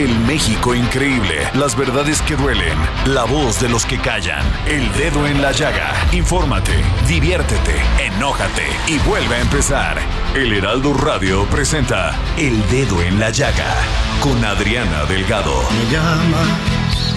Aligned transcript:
El 0.00 0.18
México 0.20 0.74
increíble, 0.74 1.46
las 1.52 1.76
verdades 1.76 2.22
que 2.22 2.34
duelen, 2.34 2.78
la 3.04 3.24
voz 3.24 3.60
de 3.60 3.68
los 3.68 3.84
que 3.84 3.98
callan, 3.98 4.42
el 4.66 4.90
dedo 4.94 5.26
en 5.26 5.42
la 5.42 5.52
llaga. 5.52 5.92
Infórmate, 6.12 6.72
diviértete, 7.06 7.74
enójate 7.98 8.64
y 8.86 8.96
vuelve 9.00 9.34
a 9.34 9.40
empezar. 9.40 9.98
El 10.34 10.54
Heraldo 10.54 10.94
Radio 10.94 11.44
presenta 11.50 12.18
El 12.38 12.66
Dedo 12.70 13.02
en 13.02 13.20
la 13.20 13.28
Llaga 13.28 13.74
con 14.22 14.42
Adriana 14.42 15.04
Delgado. 15.04 15.62
Me 15.70 15.92
llamas 15.92 17.14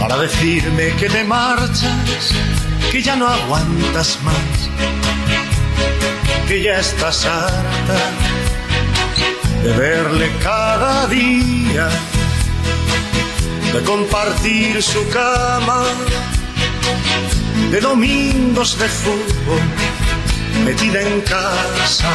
para 0.00 0.16
decirme 0.16 0.88
que 0.98 1.08
te 1.08 1.22
marchas, 1.22 2.34
que 2.90 3.00
ya 3.00 3.14
no 3.14 3.28
aguantas 3.28 4.18
más, 4.24 4.70
que 6.48 6.64
ya 6.64 6.80
estás 6.80 7.24
harta 7.26 8.10
de 9.62 9.72
verle 9.76 10.30
cada 10.42 11.06
día, 11.08 11.59
de 13.72 13.80
compartir 13.84 14.82
su 14.82 15.08
cama, 15.08 15.84
de 17.70 17.80
domingos 17.80 18.78
de 18.78 18.88
fútbol 18.88 19.60
metida 20.64 21.00
en 21.00 21.20
casa. 21.22 22.10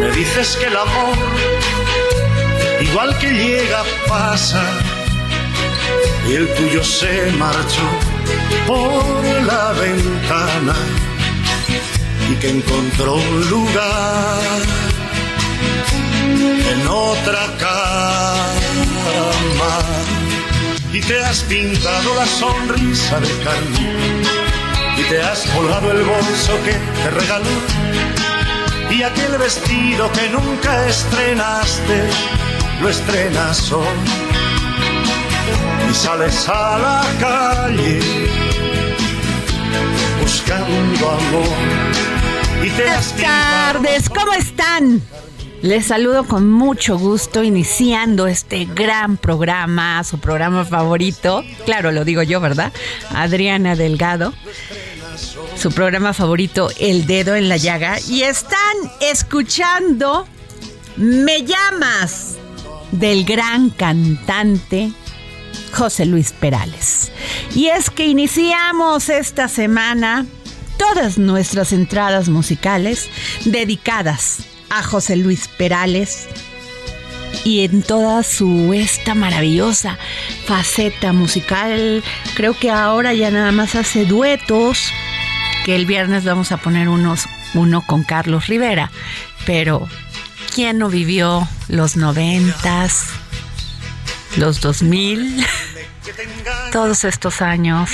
Me 0.00 0.10
dices 0.10 0.56
que 0.56 0.66
el 0.66 0.76
amor, 0.76 1.16
igual 2.80 3.16
que 3.18 3.30
llega, 3.30 3.82
pasa, 4.06 4.62
y 6.28 6.34
el 6.34 6.46
tuyo 6.54 6.84
se 6.84 7.32
marchó 7.38 7.88
por 8.66 9.24
la 9.46 9.72
ventana 9.72 10.76
y 12.30 12.34
que 12.36 12.50
encontró 12.50 13.14
un 13.14 13.48
lugar 13.48 14.85
en 16.46 16.88
otra 16.88 17.46
cama. 17.58 18.46
Y 20.92 21.00
te 21.00 21.24
has 21.24 21.40
pintado 21.40 22.14
la 22.14 22.26
sonrisa 22.26 23.20
de 23.20 23.28
carne 23.44 24.36
y 24.96 25.02
te 25.02 25.20
has 25.20 25.46
colgado 25.46 25.90
el 25.92 26.02
bolso 26.02 26.52
que 26.64 26.72
te 26.72 27.10
regaló. 27.10 27.56
Y 28.90 29.02
aquel 29.02 29.36
vestido 29.38 30.10
que 30.12 30.28
nunca 30.30 30.86
estrenaste 30.86 32.08
lo 32.80 32.88
estrenas 32.88 33.72
hoy. 33.72 33.84
Y 35.90 35.94
sales 35.94 36.48
a 36.48 36.78
la 36.78 37.04
calle 37.20 38.00
buscando 40.22 41.10
amor. 41.10 41.56
Y 42.64 42.70
te 42.70 42.82
Buenas 42.82 43.12
tardes, 43.16 44.08
¿cómo 44.08 44.32
están? 44.32 45.02
Les 45.62 45.86
saludo 45.86 46.24
con 46.24 46.50
mucho 46.50 46.98
gusto 46.98 47.42
iniciando 47.42 48.26
este 48.26 48.66
gran 48.66 49.16
programa, 49.16 50.04
su 50.04 50.18
programa 50.18 50.64
favorito. 50.66 51.42
Claro, 51.64 51.92
lo 51.92 52.04
digo 52.04 52.22
yo, 52.22 52.40
¿verdad? 52.40 52.72
Adriana 53.10 53.74
Delgado. 53.74 54.34
Su 55.56 55.72
programa 55.72 56.12
favorito, 56.12 56.68
El 56.78 57.06
Dedo 57.06 57.34
en 57.34 57.48
la 57.48 57.56
Llaga. 57.56 57.98
Y 58.06 58.22
están 58.22 58.76
escuchando 59.00 60.26
Me 60.96 61.42
llamas 61.42 62.36
del 62.92 63.24
gran 63.24 63.70
cantante 63.70 64.92
José 65.72 66.04
Luis 66.04 66.32
Perales. 66.32 67.10
Y 67.54 67.68
es 67.68 67.88
que 67.88 68.06
iniciamos 68.06 69.08
esta 69.08 69.48
semana 69.48 70.26
todas 70.76 71.16
nuestras 71.16 71.72
entradas 71.72 72.28
musicales 72.28 73.08
dedicadas 73.46 74.40
a 74.70 74.82
José 74.82 75.16
Luis 75.16 75.48
Perales 75.48 76.28
y 77.44 77.64
en 77.64 77.82
toda 77.82 78.22
su 78.22 78.72
esta 78.74 79.14
maravillosa 79.14 79.98
faceta 80.46 81.12
musical. 81.12 82.02
Creo 82.34 82.58
que 82.58 82.70
ahora 82.70 83.14
ya 83.14 83.30
nada 83.30 83.52
más 83.52 83.74
hace 83.74 84.04
duetos, 84.04 84.92
que 85.64 85.76
el 85.76 85.86
viernes 85.86 86.24
vamos 86.24 86.52
a 86.52 86.56
poner 86.56 86.88
unos, 86.88 87.26
uno 87.54 87.84
con 87.86 88.02
Carlos 88.02 88.46
Rivera, 88.46 88.90
pero 89.44 89.86
¿quién 90.54 90.78
no 90.78 90.88
vivió 90.88 91.46
los 91.68 91.96
noventas, 91.96 93.06
los 94.36 94.60
dos 94.60 94.82
mil, 94.82 95.44
todos 96.72 97.04
estos 97.04 97.42
años 97.42 97.90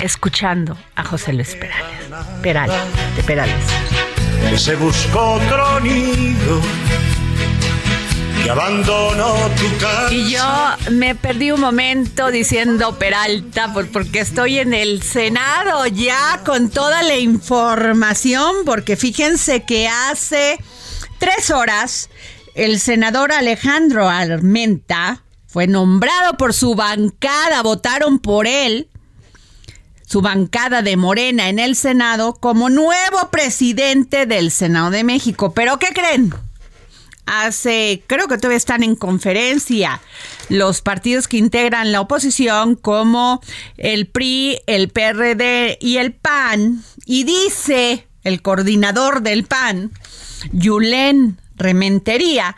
escuchando 0.00 0.76
a 0.96 1.04
José 1.04 1.32
Luis 1.32 1.54
Perales, 1.54 2.08
Perales, 2.42 2.80
de 3.16 3.22
Perales? 3.22 3.93
Que 4.50 4.58
se 4.58 4.76
buscó 4.76 5.32
otro 5.34 5.80
nido 5.80 6.60
que 8.42 8.50
abandonó 8.50 9.34
tu 9.56 9.76
casa. 9.78 10.12
Y 10.12 10.30
yo 10.32 10.44
me 10.90 11.14
perdí 11.14 11.50
un 11.50 11.60
momento 11.60 12.30
diciendo 12.30 12.98
Peralta 12.98 13.72
por- 13.72 13.90
porque 13.90 14.20
estoy 14.20 14.58
en 14.58 14.74
el 14.74 15.02
Senado 15.02 15.86
ya 15.86 16.42
con 16.44 16.68
toda 16.70 17.02
la 17.02 17.16
información, 17.16 18.54
porque 18.66 18.96
fíjense 18.96 19.64
que 19.64 19.88
hace 19.88 20.58
tres 21.18 21.50
horas 21.50 22.10
el 22.54 22.78
senador 22.80 23.32
Alejandro 23.32 24.08
Armenta 24.08 25.22
fue 25.46 25.66
nombrado 25.66 26.36
por 26.36 26.52
su 26.52 26.74
bancada, 26.74 27.62
votaron 27.62 28.18
por 28.18 28.46
él 28.46 28.88
su 30.06 30.20
bancada 30.20 30.82
de 30.82 30.96
Morena 30.96 31.48
en 31.48 31.58
el 31.58 31.76
Senado 31.76 32.34
como 32.34 32.70
nuevo 32.70 33.30
presidente 33.30 34.26
del 34.26 34.50
Senado 34.50 34.90
de 34.90 35.04
México. 35.04 35.52
¿Pero 35.54 35.78
qué 35.78 35.88
creen? 35.88 36.34
Hace, 37.26 38.02
creo 38.06 38.28
que 38.28 38.36
todavía 38.36 38.58
están 38.58 38.82
en 38.82 38.96
conferencia 38.96 40.02
los 40.50 40.82
partidos 40.82 41.26
que 41.26 41.38
integran 41.38 41.90
la 41.90 42.02
oposición 42.02 42.74
como 42.74 43.40
el 43.78 44.06
PRI, 44.06 44.60
el 44.66 44.90
PRD 44.90 45.78
y 45.80 45.96
el 45.96 46.12
PAN. 46.12 46.84
Y 47.06 47.24
dice 47.24 48.06
el 48.24 48.42
coordinador 48.42 49.22
del 49.22 49.44
PAN, 49.44 49.90
Yulén 50.52 51.38
Rementería, 51.56 52.56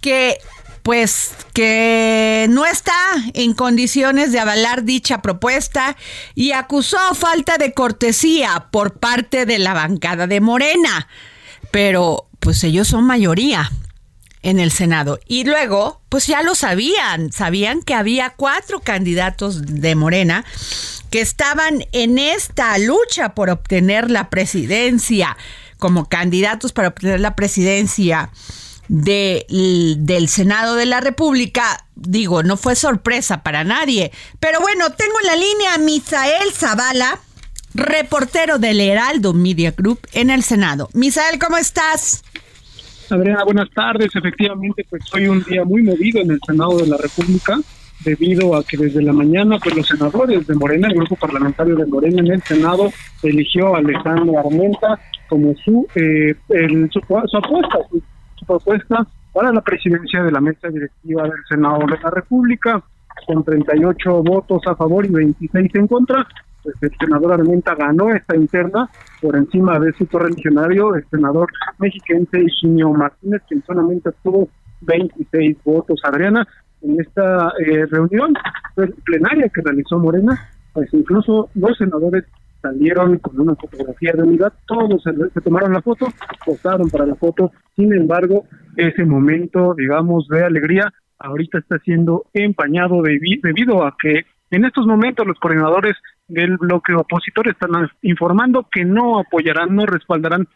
que 0.00 0.38
pues 0.82 1.32
que 1.52 2.46
no 2.50 2.64
está 2.66 2.94
en 3.34 3.54
condiciones 3.54 4.32
de 4.32 4.40
avalar 4.40 4.84
dicha 4.84 5.22
propuesta 5.22 5.96
y 6.34 6.52
acusó 6.52 6.98
falta 7.14 7.58
de 7.58 7.72
cortesía 7.74 8.68
por 8.70 8.98
parte 8.98 9.46
de 9.46 9.58
la 9.58 9.74
bancada 9.74 10.26
de 10.26 10.40
Morena. 10.40 11.08
Pero 11.70 12.28
pues 12.40 12.64
ellos 12.64 12.88
son 12.88 13.04
mayoría 13.04 13.70
en 14.42 14.58
el 14.58 14.72
Senado. 14.72 15.20
Y 15.26 15.44
luego, 15.44 16.00
pues 16.08 16.26
ya 16.26 16.42
lo 16.42 16.54
sabían, 16.54 17.32
sabían 17.32 17.82
que 17.82 17.94
había 17.94 18.30
cuatro 18.30 18.80
candidatos 18.80 19.62
de 19.62 19.94
Morena 19.94 20.44
que 21.10 21.20
estaban 21.20 21.84
en 21.92 22.18
esta 22.18 22.78
lucha 22.78 23.34
por 23.34 23.50
obtener 23.50 24.10
la 24.10 24.30
presidencia, 24.30 25.36
como 25.78 26.08
candidatos 26.08 26.72
para 26.72 26.88
obtener 26.88 27.20
la 27.20 27.34
presidencia 27.36 28.30
del 28.90 30.26
Senado 30.28 30.74
de 30.74 30.84
la 30.84 31.00
República. 31.00 31.86
Digo, 31.94 32.42
no 32.42 32.56
fue 32.56 32.74
sorpresa 32.74 33.44
para 33.44 33.62
nadie. 33.62 34.10
Pero 34.40 34.60
bueno, 34.60 34.90
tengo 34.90 35.14
en 35.22 35.26
la 35.28 35.36
línea 35.36 35.74
a 35.74 35.78
Misael 35.78 36.50
Zavala, 36.52 37.20
reportero 37.72 38.58
del 38.58 38.80
Heraldo 38.80 39.32
Media 39.32 39.70
Group 39.70 40.00
en 40.12 40.28
el 40.28 40.42
Senado. 40.42 40.88
Misael, 40.92 41.38
¿cómo 41.38 41.56
estás? 41.56 42.24
Adriana, 43.08 43.44
buenas 43.44 43.70
tardes. 43.70 44.10
Efectivamente, 44.14 44.84
pues 44.90 45.02
hoy 45.14 45.28
un 45.28 45.44
día 45.44 45.64
muy 45.64 45.82
movido 45.82 46.20
en 46.20 46.32
el 46.32 46.40
Senado 46.44 46.78
de 46.78 46.88
la 46.88 46.96
República 46.96 47.58
debido 48.04 48.56
a 48.56 48.64
que 48.64 48.76
desde 48.76 49.02
la 49.02 49.12
mañana 49.12 49.58
pues 49.62 49.76
los 49.76 49.86
senadores 49.86 50.46
de 50.46 50.54
Morena, 50.54 50.88
el 50.88 50.94
grupo 50.94 51.16
parlamentario 51.16 51.76
de 51.76 51.86
Morena 51.86 52.20
en 52.20 52.32
el 52.32 52.42
Senado 52.42 52.90
eligió 53.22 53.74
a 53.74 53.78
Alejandro 53.78 54.38
Armenta 54.38 54.98
como 55.28 55.54
su, 55.64 55.86
eh, 55.94 56.34
su, 56.90 56.98
apuesta, 56.98 57.78
su, 57.90 58.02
propuesta 58.50 59.06
para 59.32 59.52
la 59.52 59.60
presidencia 59.60 60.24
de 60.24 60.32
la 60.32 60.40
mesa 60.40 60.68
directiva 60.68 61.22
del 61.22 61.44
Senado 61.48 61.78
de 61.86 61.98
la 62.02 62.10
República, 62.10 62.82
con 63.26 63.44
38 63.44 64.22
votos 64.24 64.62
a 64.66 64.74
favor 64.74 65.06
y 65.06 65.10
26 65.10 65.74
en 65.74 65.86
contra. 65.86 66.26
Pues 66.62 66.74
el 66.82 66.92
senador 66.98 67.32
Armenta 67.32 67.74
ganó 67.74 68.10
esta 68.10 68.36
interna 68.36 68.90
por 69.22 69.36
encima 69.36 69.78
de 69.78 69.92
su 69.92 70.06
correligionario, 70.06 70.94
el 70.94 71.06
senador 71.08 71.48
mexiquense 71.78 72.42
Higinio 72.42 72.90
Martínez, 72.90 73.40
que 73.48 73.60
solamente 73.66 74.10
tuvo 74.22 74.48
26 74.82 75.56
votos. 75.64 76.00
Adriana, 76.04 76.46
en 76.82 77.00
esta 77.00 77.52
eh, 77.64 77.86
reunión 77.86 78.34
plenaria 79.04 79.48
que 79.48 79.62
realizó 79.62 79.98
Morena, 79.98 80.50
pues 80.74 80.92
incluso 80.92 81.48
los 81.54 81.78
senadores 81.78 82.24
salieron 82.60 83.18
con 83.18 83.40
una 83.40 83.54
fotografía 83.54 84.12
de 84.14 84.22
unidad, 84.22 84.52
todos 84.66 85.02
se, 85.02 85.40
tomaron 85.40 85.72
la 85.72 85.82
foto, 85.82 86.06
postaron 86.44 86.88
para 86.90 87.06
la 87.06 87.14
foto, 87.14 87.52
sin 87.76 87.92
embargo, 87.92 88.44
ese 88.76 89.04
momento, 89.04 89.74
digamos, 89.76 90.28
de 90.28 90.44
alegría, 90.44 90.92
ahorita 91.18 91.58
está 91.58 91.78
siendo 91.78 92.24
empañado 92.32 93.02
debido 93.02 93.84
a 93.84 93.96
que 94.00 94.24
en 94.50 94.64
estos 94.64 94.86
momentos 94.86 95.26
los 95.26 95.38
coordinadores 95.38 95.96
del 96.28 96.56
bloque 96.56 96.94
opositor 96.94 97.48
están 97.48 97.70
informando 98.02 98.66
que 98.70 98.84
no 98.84 99.18
apoyarán, 99.18 99.74
no 99.74 99.86
respaldarán 99.86 100.48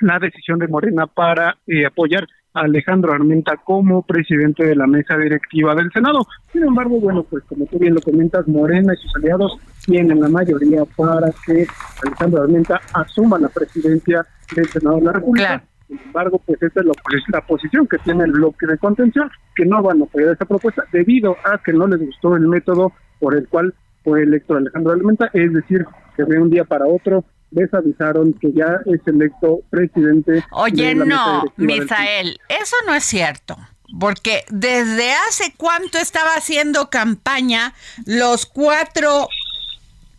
la 0.00 0.18
decisión 0.18 0.58
de 0.58 0.68
Morena 0.68 1.06
para 1.06 1.56
eh, 1.66 1.86
apoyar 1.86 2.26
Alejandro 2.56 3.12
Armenta 3.12 3.56
como 3.56 4.02
presidente 4.02 4.64
de 4.64 4.74
la 4.74 4.86
mesa 4.86 5.16
directiva 5.16 5.74
del 5.74 5.90
Senado. 5.92 6.26
Sin 6.52 6.64
embargo, 6.64 6.98
bueno, 6.98 7.22
pues 7.22 7.44
como 7.44 7.66
tú 7.66 7.78
bien 7.78 7.94
lo 7.94 8.00
comentas, 8.00 8.48
Morena 8.48 8.94
y 8.94 8.96
sus 8.96 9.14
aliados 9.16 9.58
tienen 9.84 10.20
la 10.20 10.28
mayoría 10.28 10.84
para 10.96 11.30
que 11.44 11.66
Alejandro 12.04 12.42
Armenta 12.42 12.80
asuma 12.94 13.38
la 13.38 13.48
presidencia 13.48 14.26
del 14.54 14.66
Senado 14.68 14.96
de 14.96 15.04
la 15.04 15.12
República. 15.12 15.62
Sin 15.86 16.00
embargo, 16.00 16.40
pues 16.44 16.60
esta 16.60 16.80
es 16.80 16.86
la, 17.28 17.40
posición 17.42 17.86
que 17.86 17.98
tiene 17.98 18.24
el 18.24 18.32
bloque 18.32 18.66
de 18.66 18.78
contención, 18.78 19.30
que 19.54 19.64
no 19.64 19.82
van 19.82 20.00
a 20.00 20.04
apoyar 20.04 20.30
esta 20.30 20.44
propuesta 20.44 20.82
debido 20.92 21.36
a 21.44 21.58
que 21.58 21.72
no 21.72 21.86
les 21.86 22.00
gustó 22.00 22.34
el 22.34 22.48
método 22.48 22.92
por 23.20 23.36
el 23.36 23.46
cual 23.48 23.72
fue 24.02 24.22
electo 24.22 24.56
Alejandro 24.56 24.92
Armenta, 24.92 25.30
es 25.32 25.52
decir, 25.52 25.84
que 26.16 26.24
de 26.24 26.40
un 26.40 26.50
día 26.50 26.64
para 26.64 26.86
otro 26.86 27.24
les 27.50 27.72
avisaron 27.72 28.32
que 28.34 28.52
ya 28.52 28.80
es 28.86 29.00
electo 29.06 29.60
presidente. 29.70 30.44
Oye, 30.50 30.94
no, 30.94 31.44
Misael, 31.56 32.38
eso 32.48 32.76
no 32.86 32.94
es 32.94 33.04
cierto. 33.04 33.56
Porque 34.00 34.44
desde 34.50 35.12
hace 35.12 35.54
cuánto 35.56 35.98
estaba 35.98 36.34
haciendo 36.34 36.90
campaña 36.90 37.72
los 38.04 38.44
cuatro 38.44 39.28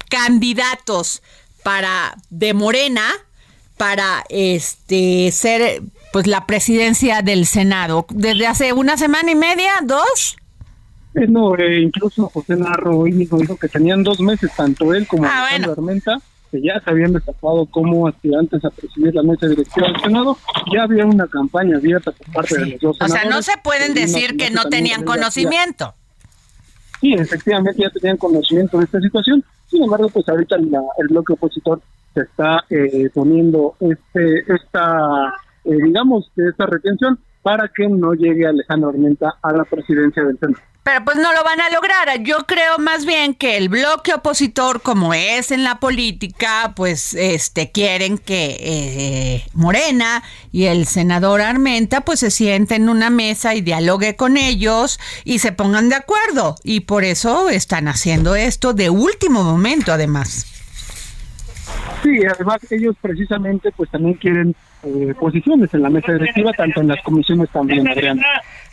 candidatos 0.09 1.21
para 1.63 2.15
de 2.29 2.53
Morena 2.53 3.03
para 3.75 4.23
este 4.29 5.31
ser 5.31 5.81
pues 6.13 6.27
la 6.27 6.45
presidencia 6.45 7.21
del 7.21 7.45
Senado. 7.45 8.05
Desde 8.09 8.47
hace 8.47 8.73
una 8.73 8.97
semana 8.97 9.31
y 9.31 9.35
media, 9.35 9.71
dos. 9.83 10.37
Eh, 11.13 11.27
no, 11.27 11.55
eh, 11.57 11.81
incluso 11.81 12.29
José 12.29 12.55
Narro 12.55 13.03
dijo 13.03 13.57
que 13.57 13.67
tenían 13.67 14.03
dos 14.03 14.19
meses, 14.19 14.51
tanto 14.55 14.93
él 14.93 15.07
como 15.07 15.25
ah, 15.25 15.41
Alejandro 15.47 15.73
Armenta, 15.73 16.21
que 16.57 16.67
ya 16.67 16.79
se 16.79 16.89
habían 16.89 17.13
destacado 17.13 17.65
como 17.67 18.07
aspirantes 18.07 18.63
a 18.63 18.69
presidir 18.69 19.13
la 19.13 19.23
mesa 19.23 19.47
directiva 19.47 19.87
del 19.87 20.01
Senado, 20.01 20.37
ya 20.73 20.83
había 20.83 21.05
una 21.05 21.27
campaña 21.27 21.77
abierta 21.77 22.11
por 22.11 22.33
parte 22.33 22.57
de 22.57 22.65
los 22.71 22.81
dos 22.81 22.97
senadores. 22.97 23.25
O 23.25 23.29
sea, 23.29 23.29
no 23.29 23.41
se 23.41 23.51
pueden 23.63 23.93
decir 23.93 24.37
que 24.37 24.49
no 24.49 24.65
tenían 24.65 25.03
conocimiento. 25.03 25.93
Sí, 27.01 27.13
efectivamente 27.13 27.81
ya 27.81 27.89
tenían 27.91 28.17
conocimiento 28.17 28.77
de 28.79 28.85
esta 28.85 28.99
situación, 28.99 29.43
sin 29.69 29.83
embargo, 29.83 30.09
pues 30.09 30.27
ahorita 30.29 30.55
el 30.55 31.07
bloque 31.09 31.33
opositor 31.33 31.81
se 32.13 32.21
está 32.21 32.63
eh, 32.69 33.09
poniendo 33.13 33.75
este 33.79 34.39
esta, 34.51 35.33
eh, 35.65 35.77
digamos, 35.83 36.31
esta 36.35 36.65
retención 36.65 37.19
para 37.43 37.67
que 37.67 37.87
no 37.87 38.13
llegue 38.13 38.47
Alejandro 38.47 38.89
Armenta 38.89 39.35
a 39.41 39.53
la 39.53 39.63
presidencia 39.65 40.23
del 40.23 40.39
Senado. 40.39 40.63
Pero 40.87 41.03
pues 41.03 41.17
no 41.17 41.33
lo 41.33 41.43
van 41.43 41.59
a 41.59 41.69
lograr. 41.69 42.23
Yo 42.23 42.45
creo 42.47 42.77
más 42.79 43.05
bien 43.05 43.33
que 43.33 43.57
el 43.57 43.67
bloque 43.67 44.13
opositor, 44.13 44.81
como 44.81 45.13
es 45.13 45.51
en 45.51 45.65
la 45.65 45.81
política, 45.81 46.71
pues 46.77 47.13
este 47.13 47.73
quieren 47.73 48.17
que 48.17 48.55
eh, 48.57 49.45
Morena 49.53 50.23
y 50.53 50.67
el 50.67 50.85
senador 50.85 51.41
Armenta 51.41 52.05
pues 52.05 52.21
se 52.21 52.31
sienten 52.31 52.83
en 52.83 52.89
una 52.89 53.09
mesa 53.09 53.53
y 53.53 53.59
dialogue 53.59 54.15
con 54.15 54.37
ellos 54.37 54.97
y 55.25 55.39
se 55.39 55.51
pongan 55.51 55.89
de 55.89 55.95
acuerdo. 55.95 56.55
Y 56.63 56.79
por 56.79 57.03
eso 57.03 57.49
están 57.49 57.89
haciendo 57.89 58.37
esto 58.37 58.71
de 58.71 58.89
último 58.89 59.43
momento, 59.43 59.91
además. 59.91 60.45
Sí, 62.01 62.21
además 62.33 62.59
ellos 62.71 62.95
precisamente 63.01 63.73
pues 63.75 63.91
también 63.91 64.13
quieren 64.13 64.55
eh, 64.83 65.13
posiciones 65.19 65.73
en 65.73 65.81
la 65.81 65.89
mesa 65.89 66.13
directiva, 66.13 66.51
tanto 66.53 66.81
en 66.81 66.89
las 66.89 67.01
comisiones 67.03 67.49
también. 67.49 67.85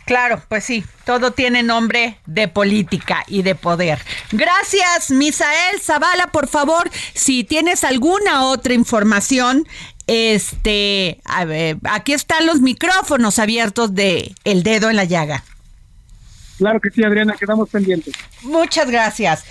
Claro, 0.05 0.39
pues 0.47 0.63
sí, 0.63 0.83
todo 1.03 1.31
tiene 1.31 1.63
nombre 1.63 2.17
de 2.27 2.47
política 2.47 3.23
y 3.27 3.41
de 3.41 3.55
poder. 3.55 3.99
Gracias, 4.31 5.09
Misael 5.09 5.79
Zavala, 5.81 6.27
por 6.31 6.47
favor, 6.47 6.89
si 7.13 7.43
tienes 7.43 7.83
alguna 7.83 8.45
otra 8.45 8.75
información, 8.75 9.67
este, 10.05 11.21
aquí 11.83 12.13
están 12.13 12.45
los 12.45 12.61
micrófonos 12.61 13.39
abiertos 13.39 13.95
de 13.95 14.35
El 14.43 14.61
Dedo 14.61 14.91
en 14.91 14.95
la 14.95 15.05
Llaga. 15.05 15.43
Claro 16.57 16.79
que 16.79 16.89
sí, 16.89 17.03
Adriana, 17.03 17.35
quedamos 17.37 17.69
pendientes. 17.69 18.13
Muchas 18.41 18.89
gracias. 18.89 19.43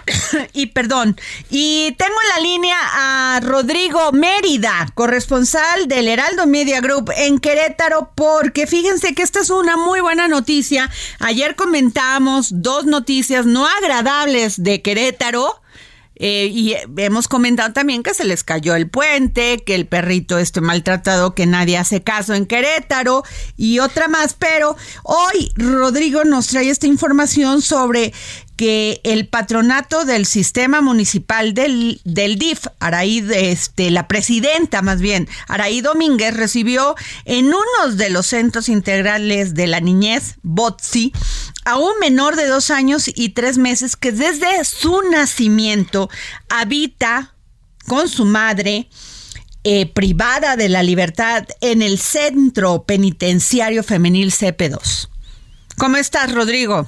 y 0.52 0.66
perdón. 0.66 1.16
Y 1.48 1.94
tengo 1.98 2.14
en 2.22 2.28
la 2.36 2.50
línea 2.50 2.76
a 2.80 3.40
Rodrigo 3.40 4.12
Mérida, 4.12 4.88
corresponsal 4.94 5.88
del 5.88 6.08
Heraldo 6.08 6.46
Media 6.46 6.80
Group 6.80 7.10
en 7.16 7.38
Querétaro, 7.38 8.12
porque 8.14 8.66
fíjense 8.66 9.14
que 9.14 9.22
esta 9.22 9.40
es 9.40 9.50
una 9.50 9.76
muy 9.76 10.00
buena 10.00 10.28
noticia. 10.28 10.90
Ayer 11.18 11.56
comentamos 11.56 12.48
dos 12.52 12.84
noticias 12.84 13.46
no 13.46 13.66
agradables 13.66 14.62
de 14.62 14.82
Querétaro 14.82 15.60
eh, 16.22 16.50
y 16.52 16.76
hemos 16.98 17.28
comentado 17.28 17.72
también 17.72 18.02
que 18.02 18.12
se 18.12 18.24
les 18.24 18.44
cayó 18.44 18.74
el 18.74 18.90
puente, 18.90 19.62
que 19.64 19.74
el 19.74 19.86
perrito 19.86 20.38
esté 20.38 20.60
maltratado, 20.60 21.34
que 21.34 21.46
nadie 21.46 21.78
hace 21.78 22.02
caso 22.02 22.34
en 22.34 22.44
Querétaro 22.44 23.24
y 23.56 23.78
otra 23.78 24.06
más. 24.06 24.34
Pero 24.34 24.76
hoy 25.02 25.50
Rodrigo 25.56 26.24
nos 26.24 26.48
trae 26.48 26.68
esta 26.68 26.86
información 26.86 27.62
sobre 27.62 28.12
que 28.60 29.00
el 29.04 29.26
patronato 29.26 30.04
del 30.04 30.26
sistema 30.26 30.82
municipal 30.82 31.54
del, 31.54 32.02
del 32.04 32.38
DIF, 32.38 32.66
Araí, 32.78 33.26
este, 33.32 33.90
la 33.90 34.06
presidenta 34.06 34.82
más 34.82 35.00
bien, 35.00 35.26
Araí 35.48 35.80
Domínguez, 35.80 36.34
recibió 36.36 36.94
en 37.24 37.46
uno 37.46 37.94
de 37.94 38.10
los 38.10 38.26
centros 38.26 38.68
integrales 38.68 39.54
de 39.54 39.66
la 39.66 39.80
niñez, 39.80 40.34
BOTSI, 40.42 41.14
a 41.64 41.78
un 41.78 41.98
menor 42.00 42.36
de 42.36 42.46
dos 42.46 42.70
años 42.70 43.10
y 43.14 43.30
tres 43.30 43.58
meses 43.58 43.96
que 43.96 44.12
desde 44.12 44.64
su 44.64 45.02
nacimiento 45.10 46.08
habita 46.48 47.34
con 47.86 48.08
su 48.08 48.24
madre 48.24 48.88
eh, 49.62 49.86
privada 49.92 50.56
de 50.56 50.68
la 50.68 50.82
libertad 50.82 51.46
en 51.60 51.82
el 51.82 51.98
Centro 51.98 52.84
Penitenciario 52.84 53.82
Femenil 53.82 54.30
CP2. 54.30 55.08
¿Cómo 55.76 55.96
estás, 55.96 56.32
Rodrigo? 56.32 56.86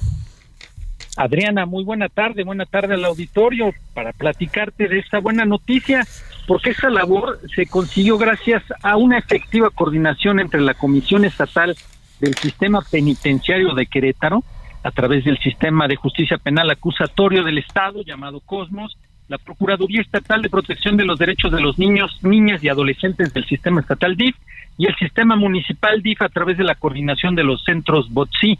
Adriana, 1.15 1.65
muy 1.67 1.83
buena 1.83 2.09
tarde, 2.09 2.43
buena 2.43 2.65
tarde 2.65 2.95
al 2.95 3.05
auditorio 3.05 3.73
para 3.93 4.13
platicarte 4.13 4.87
de 4.87 4.99
esta 4.99 5.19
buena 5.19 5.45
noticia, 5.45 6.07
porque 6.47 6.71
esta 6.71 6.89
labor 6.89 7.39
se 7.55 7.67
consiguió 7.67 8.17
gracias 8.17 8.63
a 8.81 8.97
una 8.97 9.19
efectiva 9.19 9.69
coordinación 9.69 10.39
entre 10.39 10.61
la 10.61 10.73
Comisión 10.73 11.25
Estatal 11.25 11.75
del 12.19 12.33
Sistema 12.35 12.81
Penitenciario 12.89 13.75
de 13.75 13.85
Querétaro, 13.85 14.43
a 14.83 14.91
través 14.91 15.23
del 15.23 15.37
Sistema 15.39 15.87
de 15.87 15.95
Justicia 15.95 16.37
Penal 16.37 16.69
Acusatorio 16.69 17.43
del 17.43 17.57
Estado, 17.57 18.03
llamado 18.03 18.41
Cosmos, 18.41 18.97
la 19.29 19.37
Procuraduría 19.37 20.01
Estatal 20.01 20.41
de 20.41 20.49
Protección 20.49 20.97
de 20.97 21.05
los 21.05 21.17
Derechos 21.17 21.51
de 21.51 21.61
los 21.61 21.79
Niños, 21.79 22.19
Niñas 22.21 22.63
y 22.63 22.69
Adolescentes 22.69 23.33
del 23.33 23.45
Sistema 23.45 23.81
Estatal 23.81 24.17
DIF 24.17 24.35
y 24.77 24.85
el 24.85 24.95
Sistema 24.95 25.35
Municipal 25.35 26.01
DIF 26.01 26.21
a 26.21 26.29
través 26.29 26.57
de 26.57 26.65
la 26.65 26.75
coordinación 26.75 27.35
de 27.35 27.43
los 27.43 27.63
centros 27.63 28.09
BOTSI 28.11 28.59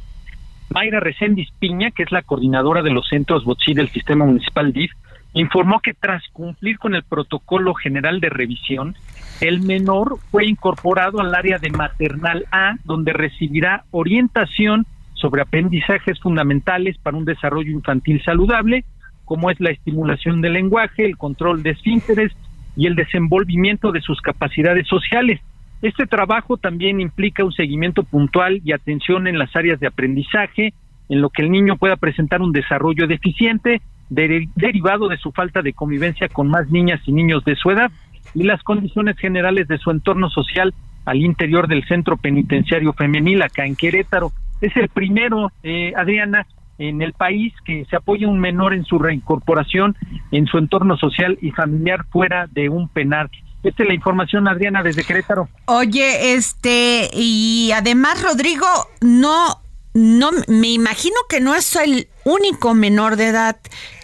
Mayra 0.69 0.99
Reséndiz 0.99 1.49
Piña, 1.59 1.91
que 1.91 2.03
es 2.03 2.11
la 2.11 2.23
coordinadora 2.23 2.81
de 2.81 2.89
los 2.89 3.07
centros 3.07 3.43
BOTSI 3.43 3.73
del 3.73 3.89
Sistema 3.89 4.25
Municipal 4.25 4.73
DIF, 4.73 4.91
informó 5.33 5.79
que 5.79 5.93
tras 5.93 6.23
cumplir 6.31 6.79
con 6.79 6.95
el 6.95 7.03
protocolo 7.03 7.73
general 7.73 8.19
de 8.19 8.29
revisión, 8.29 8.95
el 9.41 9.61
menor 9.61 10.17
fue 10.31 10.45
incorporado 10.45 11.19
al 11.19 11.35
área 11.35 11.59
de 11.59 11.69
maternal 11.69 12.45
A, 12.51 12.75
donde 12.85 13.13
recibirá 13.13 13.83
orientación 13.91 14.85
sobre 15.23 15.41
aprendizajes 15.41 16.19
fundamentales 16.19 16.97
para 16.97 17.15
un 17.15 17.23
desarrollo 17.23 17.71
infantil 17.71 18.21
saludable, 18.25 18.83
como 19.23 19.49
es 19.49 19.57
la 19.61 19.71
estimulación 19.71 20.41
del 20.41 20.51
lenguaje, 20.51 21.05
el 21.05 21.15
control 21.15 21.63
de 21.63 21.69
esfínteres 21.69 22.33
y 22.75 22.87
el 22.87 22.95
desenvolvimiento 22.95 23.93
de 23.93 24.01
sus 24.01 24.19
capacidades 24.19 24.85
sociales. 24.85 25.39
Este 25.81 26.07
trabajo 26.07 26.57
también 26.57 26.99
implica 26.99 27.45
un 27.45 27.53
seguimiento 27.53 28.03
puntual 28.03 28.59
y 28.65 28.73
atención 28.73 29.27
en 29.27 29.39
las 29.39 29.55
áreas 29.55 29.79
de 29.79 29.87
aprendizaje, 29.87 30.73
en 31.07 31.21
lo 31.21 31.29
que 31.29 31.43
el 31.43 31.51
niño 31.51 31.77
pueda 31.77 31.95
presentar 31.95 32.41
un 32.41 32.51
desarrollo 32.51 33.07
deficiente 33.07 33.81
derivado 34.09 35.07
de 35.07 35.17
su 35.17 35.31
falta 35.31 35.61
de 35.61 35.71
convivencia 35.71 36.27
con 36.27 36.49
más 36.49 36.69
niñas 36.69 36.99
y 37.05 37.13
niños 37.13 37.45
de 37.45 37.55
su 37.55 37.71
edad 37.71 37.93
y 38.35 38.43
las 38.43 38.61
condiciones 38.61 39.17
generales 39.17 39.69
de 39.69 39.77
su 39.77 39.89
entorno 39.89 40.29
social 40.29 40.73
al 41.05 41.21
interior 41.21 41.69
del 41.69 41.85
centro 41.85 42.17
penitenciario 42.17 42.91
femenil 42.91 43.41
acá 43.41 43.65
en 43.65 43.77
Querétaro. 43.77 44.33
Es 44.63 44.73
el 44.77 44.87
primero, 44.87 45.51
eh, 45.61 45.91
Adriana, 45.97 46.47
en 46.77 47.01
el 47.01 47.11
país 47.11 47.53
que 47.65 47.83
se 47.89 47.97
apoya 47.97 48.29
un 48.29 48.39
menor 48.39 48.73
en 48.73 48.85
su 48.85 48.97
reincorporación 48.97 49.97
en 50.31 50.47
su 50.47 50.57
entorno 50.57 50.95
social 50.95 51.37
y 51.41 51.51
familiar 51.51 52.05
fuera 52.09 52.47
de 52.49 52.69
un 52.69 52.87
penal. 52.87 53.29
Esta 53.61 53.83
es 53.83 53.89
la 53.89 53.93
información, 53.93 54.47
Adriana, 54.47 54.81
desde 54.81 55.03
Querétaro. 55.03 55.49
Oye, 55.65 56.33
este, 56.35 57.09
y 57.13 57.71
además, 57.73 58.23
Rodrigo, 58.23 58.65
no 59.01 59.62
no 59.93 60.31
me 60.47 60.69
imagino 60.69 61.15
que 61.29 61.39
no 61.39 61.55
es 61.55 61.75
el 61.75 62.07
único 62.25 62.73
menor 62.73 63.15
de 63.15 63.27
edad 63.27 63.57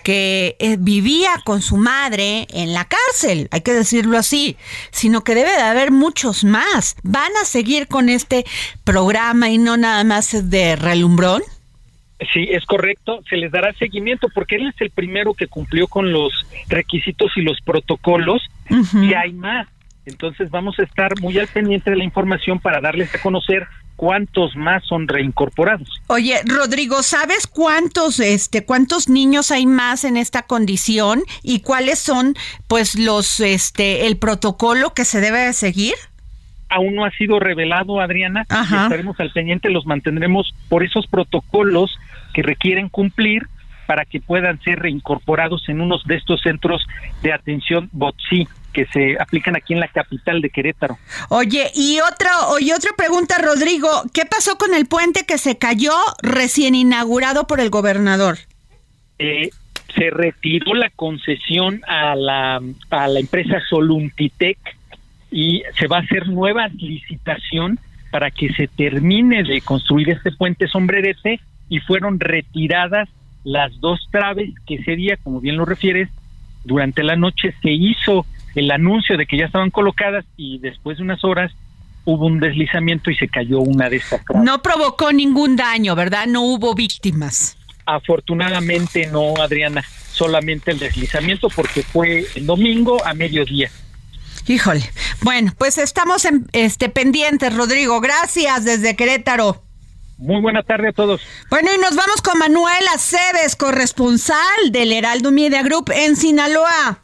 que 0.03 0.55
eh, 0.59 0.77
vivía 0.79 1.29
con 1.45 1.61
su 1.61 1.77
madre 1.77 2.47
en 2.51 2.73
la 2.73 2.85
cárcel, 2.85 3.47
hay 3.51 3.61
que 3.61 3.73
decirlo 3.73 4.17
así, 4.17 4.57
sino 4.91 5.23
que 5.23 5.35
debe 5.35 5.51
de 5.51 5.61
haber 5.61 5.91
muchos 5.91 6.43
más. 6.43 6.95
¿Van 7.03 7.31
a 7.41 7.45
seguir 7.45 7.87
con 7.87 8.09
este 8.09 8.45
programa 8.83 9.49
y 9.49 9.57
no 9.57 9.77
nada 9.77 10.03
más 10.03 10.49
de 10.49 10.75
relumbrón? 10.75 11.41
Sí, 12.33 12.47
es 12.51 12.65
correcto, 12.65 13.21
se 13.29 13.37
les 13.37 13.51
dará 13.51 13.71
seguimiento 13.73 14.27
porque 14.33 14.57
él 14.57 14.67
es 14.67 14.81
el 14.81 14.91
primero 14.91 15.33
que 15.33 15.47
cumplió 15.47 15.87
con 15.87 16.11
los 16.11 16.33
requisitos 16.67 17.31
y 17.37 17.41
los 17.41 17.61
protocolos 17.61 18.41
y 19.01 19.13
hay 19.13 19.31
más. 19.31 19.67
Entonces 20.05 20.49
vamos 20.49 20.77
a 20.79 20.83
estar 20.83 21.17
muy 21.21 21.37
al 21.37 21.47
pendiente 21.47 21.91
de 21.91 21.95
la 21.95 22.03
información 22.03 22.59
para 22.59 22.81
darles 22.81 23.13
a 23.15 23.21
conocer 23.21 23.67
cuántos 23.99 24.55
más 24.55 24.81
son 24.85 25.09
reincorporados. 25.09 25.89
Oye, 26.07 26.35
Rodrigo, 26.45 27.03
¿sabes 27.03 27.47
cuántos 27.47 28.21
este 28.21 28.63
cuántos 28.63 29.09
niños 29.09 29.51
hay 29.51 29.65
más 29.65 30.05
en 30.05 30.15
esta 30.15 30.43
condición 30.43 31.23
y 31.43 31.59
cuáles 31.59 31.99
son 31.99 32.33
pues 32.69 32.97
los 32.97 33.41
este 33.41 34.07
el 34.07 34.15
protocolo 34.15 34.93
que 34.93 35.03
se 35.03 35.19
debe 35.19 35.39
de 35.39 35.51
seguir? 35.51 35.95
Aún 36.69 36.95
no 36.95 37.03
ha 37.03 37.11
sido 37.11 37.41
revelado, 37.41 37.99
Adriana, 37.99 38.45
estaremos 38.49 39.19
al 39.19 39.31
pendiente, 39.31 39.69
los 39.69 39.85
mantendremos 39.85 40.53
por 40.69 40.85
esos 40.85 41.05
protocolos 41.07 41.99
que 42.33 42.41
requieren 42.41 42.87
cumplir 42.87 43.47
para 43.85 44.05
que 44.05 44.21
puedan 44.21 44.61
ser 44.61 44.79
reincorporados 44.79 45.67
en 45.67 45.81
unos 45.81 46.05
de 46.05 46.15
estos 46.15 46.39
centros 46.41 46.87
de 47.21 47.33
atención 47.33 47.89
BOTSI 47.91 48.47
que 48.73 48.85
se 48.87 49.17
aplican 49.19 49.55
aquí 49.55 49.73
en 49.73 49.79
la 49.79 49.87
capital 49.87 50.41
de 50.41 50.49
Querétaro. 50.49 50.97
Oye, 51.29 51.71
y 51.75 51.99
otra, 51.99 52.31
oye, 52.49 52.73
otra 52.73 52.91
pregunta, 52.95 53.37
Rodrigo, 53.37 53.89
¿qué 54.13 54.25
pasó 54.25 54.57
con 54.57 54.73
el 54.73 54.85
puente 54.85 55.25
que 55.25 55.37
se 55.37 55.57
cayó 55.57 55.93
recién 56.21 56.75
inaugurado 56.75 57.47
por 57.47 57.59
el 57.59 57.69
gobernador? 57.69 58.37
Eh, 59.17 59.49
se 59.95 60.09
retiró 60.09 60.73
la 60.73 60.89
concesión 60.89 61.81
a 61.87 62.15
la, 62.15 62.61
a 62.89 63.07
la 63.07 63.19
empresa 63.19 63.59
Soluntitec 63.69 64.57
y 65.31 65.63
se 65.77 65.87
va 65.87 65.97
a 65.97 66.01
hacer 66.01 66.27
nueva 66.27 66.67
licitación 66.67 67.79
para 68.11 68.31
que 68.31 68.51
se 68.53 68.67
termine 68.67 69.43
de 69.43 69.61
construir 69.61 70.09
este 70.09 70.31
puente 70.31 70.67
sombrerete 70.67 71.39
y 71.69 71.79
fueron 71.79 72.19
retiradas 72.19 73.07
las 73.43 73.79
dos 73.79 74.07
traves 74.11 74.51
que 74.65 74.83
sería, 74.83 75.17
como 75.17 75.39
bien 75.39 75.57
lo 75.57 75.65
refieres, 75.65 76.09
durante 76.65 77.03
la 77.03 77.15
noche 77.15 77.53
se 77.61 77.71
hizo 77.71 78.25
el 78.55 78.71
anuncio 78.71 79.17
de 79.17 79.25
que 79.25 79.37
ya 79.37 79.45
estaban 79.45 79.69
colocadas 79.69 80.25
y 80.37 80.59
después 80.59 80.97
de 80.97 81.03
unas 81.03 81.23
horas 81.23 81.51
hubo 82.05 82.25
un 82.25 82.39
deslizamiento 82.39 83.11
y 83.11 83.15
se 83.15 83.27
cayó 83.27 83.59
una 83.59 83.89
de 83.89 83.97
estas. 83.97 84.21
No 84.43 84.61
provocó 84.61 85.11
ningún 85.11 85.55
daño, 85.55 85.95
¿verdad? 85.95 86.25
No 86.27 86.41
hubo 86.41 86.73
víctimas. 86.73 87.57
Afortunadamente 87.85 89.07
no, 89.07 89.35
Adriana, 89.41 89.83
solamente 90.11 90.71
el 90.71 90.79
deslizamiento 90.79 91.49
porque 91.49 91.83
fue 91.83 92.25
el 92.35 92.45
domingo 92.45 93.03
a 93.05 93.13
mediodía. 93.13 93.69
Híjole. 94.47 94.83
Bueno, 95.21 95.53
pues 95.57 95.77
estamos 95.77 96.25
en, 96.25 96.47
este 96.53 96.89
pendientes, 96.89 97.55
Rodrigo. 97.55 98.01
Gracias 98.01 98.65
desde 98.65 98.95
Querétaro. 98.95 99.63
Muy 100.17 100.41
buena 100.41 100.63
tarde 100.63 100.89
a 100.89 100.91
todos. 100.91 101.21
Bueno, 101.49 101.69
y 101.73 101.79
nos 101.79 101.95
vamos 101.95 102.21
con 102.21 102.37
Manuel 102.39 102.87
Aceves, 102.93 103.55
corresponsal 103.55 104.71
del 104.71 104.91
Heraldo 104.91 105.31
Media 105.31 105.61
Group 105.61 105.91
en 105.95 106.15
Sinaloa. 106.15 107.03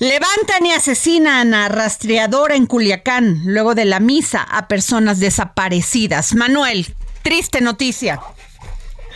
Levantan 0.00 0.64
y 0.64 0.70
asesinan 0.70 1.54
a 1.54 1.68
rastreadora 1.68 2.54
en 2.54 2.66
Culiacán 2.66 3.42
luego 3.44 3.74
de 3.74 3.84
la 3.84 3.98
misa 3.98 4.44
a 4.44 4.68
personas 4.68 5.18
desaparecidas. 5.18 6.36
Manuel, 6.36 6.86
triste 7.22 7.60
noticia. 7.60 8.20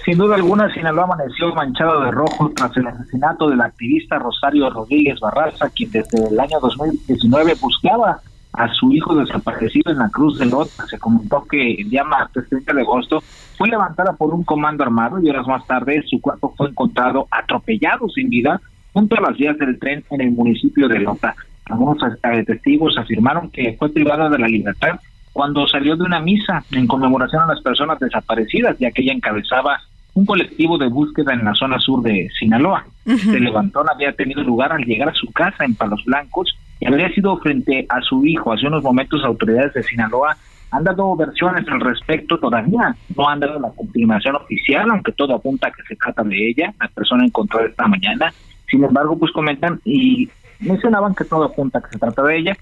Sin 0.05 0.19
duda 0.19 0.35
alguna, 0.35 0.75
Sinaloa 0.75 1.05
amaneció 1.05 1.55
manchado 1.55 2.01
de 2.01 2.11
rojo 2.11 2.51
tras 2.57 2.77
el 2.77 2.89
asesinato 2.89 3.49
del 3.49 3.61
activista 3.61 4.19
Rosario 4.19 4.71
Rodríguez 4.71 5.21
Barraza, 5.21 5.71
quien 5.71 5.93
desde 5.93 6.27
el 6.27 6.41
año 6.41 6.59
2019 6.61 7.55
buscaba 7.61 8.21
a 8.53 8.69
su 8.75 8.93
hijo 8.93 9.15
desaparecido 9.15 9.93
en 9.93 9.99
la 9.99 10.09
Cruz 10.09 10.41
de 10.41 10.47
Lota. 10.47 10.85
Se 10.89 10.99
comentó 10.99 11.45
que 11.45 11.75
el 11.75 11.91
día 11.91 12.03
martes 12.03 12.49
30 12.49 12.75
de 12.75 12.81
agosto 12.81 13.23
fue 13.57 13.69
levantada 13.69 14.15
por 14.15 14.35
un 14.35 14.43
comando 14.43 14.83
armado 14.83 15.21
y 15.21 15.31
horas 15.31 15.47
más 15.47 15.65
tarde 15.65 16.03
su 16.11 16.21
cuerpo 16.21 16.53
fue 16.57 16.71
encontrado 16.71 17.29
atropellado 17.31 18.09
sin 18.09 18.29
vida 18.29 18.61
junto 18.93 19.17
a 19.17 19.21
las 19.21 19.37
vías 19.37 19.57
del 19.59 19.79
tren 19.79 20.05
en 20.11 20.21
el 20.21 20.31
municipio 20.33 20.89
de 20.89 21.01
Lota. 21.01 21.35
Algunos 21.67 21.99
eh, 22.03 22.45
testigos 22.45 22.97
afirmaron 22.99 23.51
que 23.51 23.77
fue 23.79 23.89
privada 23.91 24.29
de 24.29 24.39
la 24.39 24.49
libertad 24.49 25.01
cuando 25.33 25.67
salió 25.67 25.97
de 25.97 26.05
una 26.05 26.21
misa 26.21 26.65
en 26.73 26.87
conmemoración 26.87 27.43
a 27.43 27.47
las 27.47 27.63
personas 27.63 27.99
desaparecidas, 27.99 28.79
ya 28.79 28.91
que 28.91 29.03
ella 29.03 29.13
encabezaba 29.13 29.81
un 30.15 30.27
colectivo 30.27 30.77
de 30.77 30.89
búsqueda 30.89 31.33
en 31.33 31.45
la 31.45 31.55
zona 31.55 31.79
sur 31.79 32.03
de 32.03 32.29
Sinaloa. 32.39 32.85
Se 33.05 33.41
levantó, 33.41 33.83
había 33.89 34.13
tenido 34.13 34.43
lugar 34.43 34.73
al 34.73 34.85
llegar 34.85 35.09
a 35.09 35.15
su 35.15 35.33
casa 35.33 35.65
en 35.65 35.75
Palos 35.75 36.05
Blancos 36.05 36.55
y 36.81 36.87
habría 36.87 37.09
sido 37.15 37.39
frente 37.39 37.87
a 37.89 38.01
su 38.03 38.25
hijo. 38.27 38.53
Hace 38.53 38.67
unos 38.67 38.83
momentos 38.83 39.25
autoridades 39.25 39.73
de 39.73 39.83
Sinaloa 39.83 40.37
han 40.71 40.85
dado 40.85 41.17
versiones 41.17 41.67
al 41.69 41.81
respecto, 41.81 42.39
todavía 42.39 42.95
no 43.17 43.29
han 43.29 43.41
dado 43.41 43.59
la 43.59 43.71
confirmación 43.71 44.37
oficial, 44.37 44.91
aunque 44.91 45.13
todo 45.13 45.35
apunta 45.35 45.69
a 45.69 45.71
que 45.71 45.83
se 45.83 45.97
trata 45.97 46.23
de 46.25 46.49
ella, 46.49 46.75
la 46.81 46.89
persona 46.89 47.25
encontrada 47.25 47.67
esta 47.67 47.87
mañana, 47.87 48.33
sin 48.73 48.83
embargo, 48.83 49.19
pues 49.19 49.31
comentan 49.33 49.81
y 49.85 50.31
mencionaban 50.59 51.14
que 51.14 51.26
todo 51.26 51.45
apunta 51.45 51.83
que 51.83 51.91
se 51.91 51.99
trata 51.99 52.23
de 52.23 52.38
ella. 52.38 52.57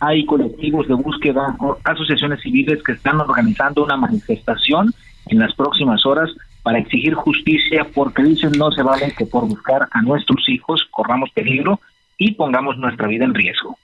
Hay 0.00 0.26
colectivos 0.26 0.88
de 0.88 0.94
búsqueda, 0.94 1.56
asociaciones 1.84 2.40
civiles 2.40 2.82
que 2.82 2.92
están 2.92 3.20
organizando 3.20 3.84
una 3.84 3.96
manifestación 3.96 4.92
en 5.26 5.38
las 5.38 5.54
próximas 5.54 6.04
horas 6.04 6.30
para 6.64 6.80
exigir 6.80 7.14
justicia 7.14 7.86
porque 7.94 8.24
dicen 8.24 8.50
no 8.58 8.72
se 8.72 8.82
vale 8.82 9.14
que 9.16 9.24
por 9.24 9.46
buscar 9.46 9.88
a 9.92 10.02
nuestros 10.02 10.48
hijos 10.48 10.84
corramos 10.90 11.30
peligro 11.30 11.80
y 12.18 12.32
pongamos 12.32 12.76
nuestra 12.76 13.06
vida 13.06 13.24
en 13.24 13.34
riesgo. 13.34 13.78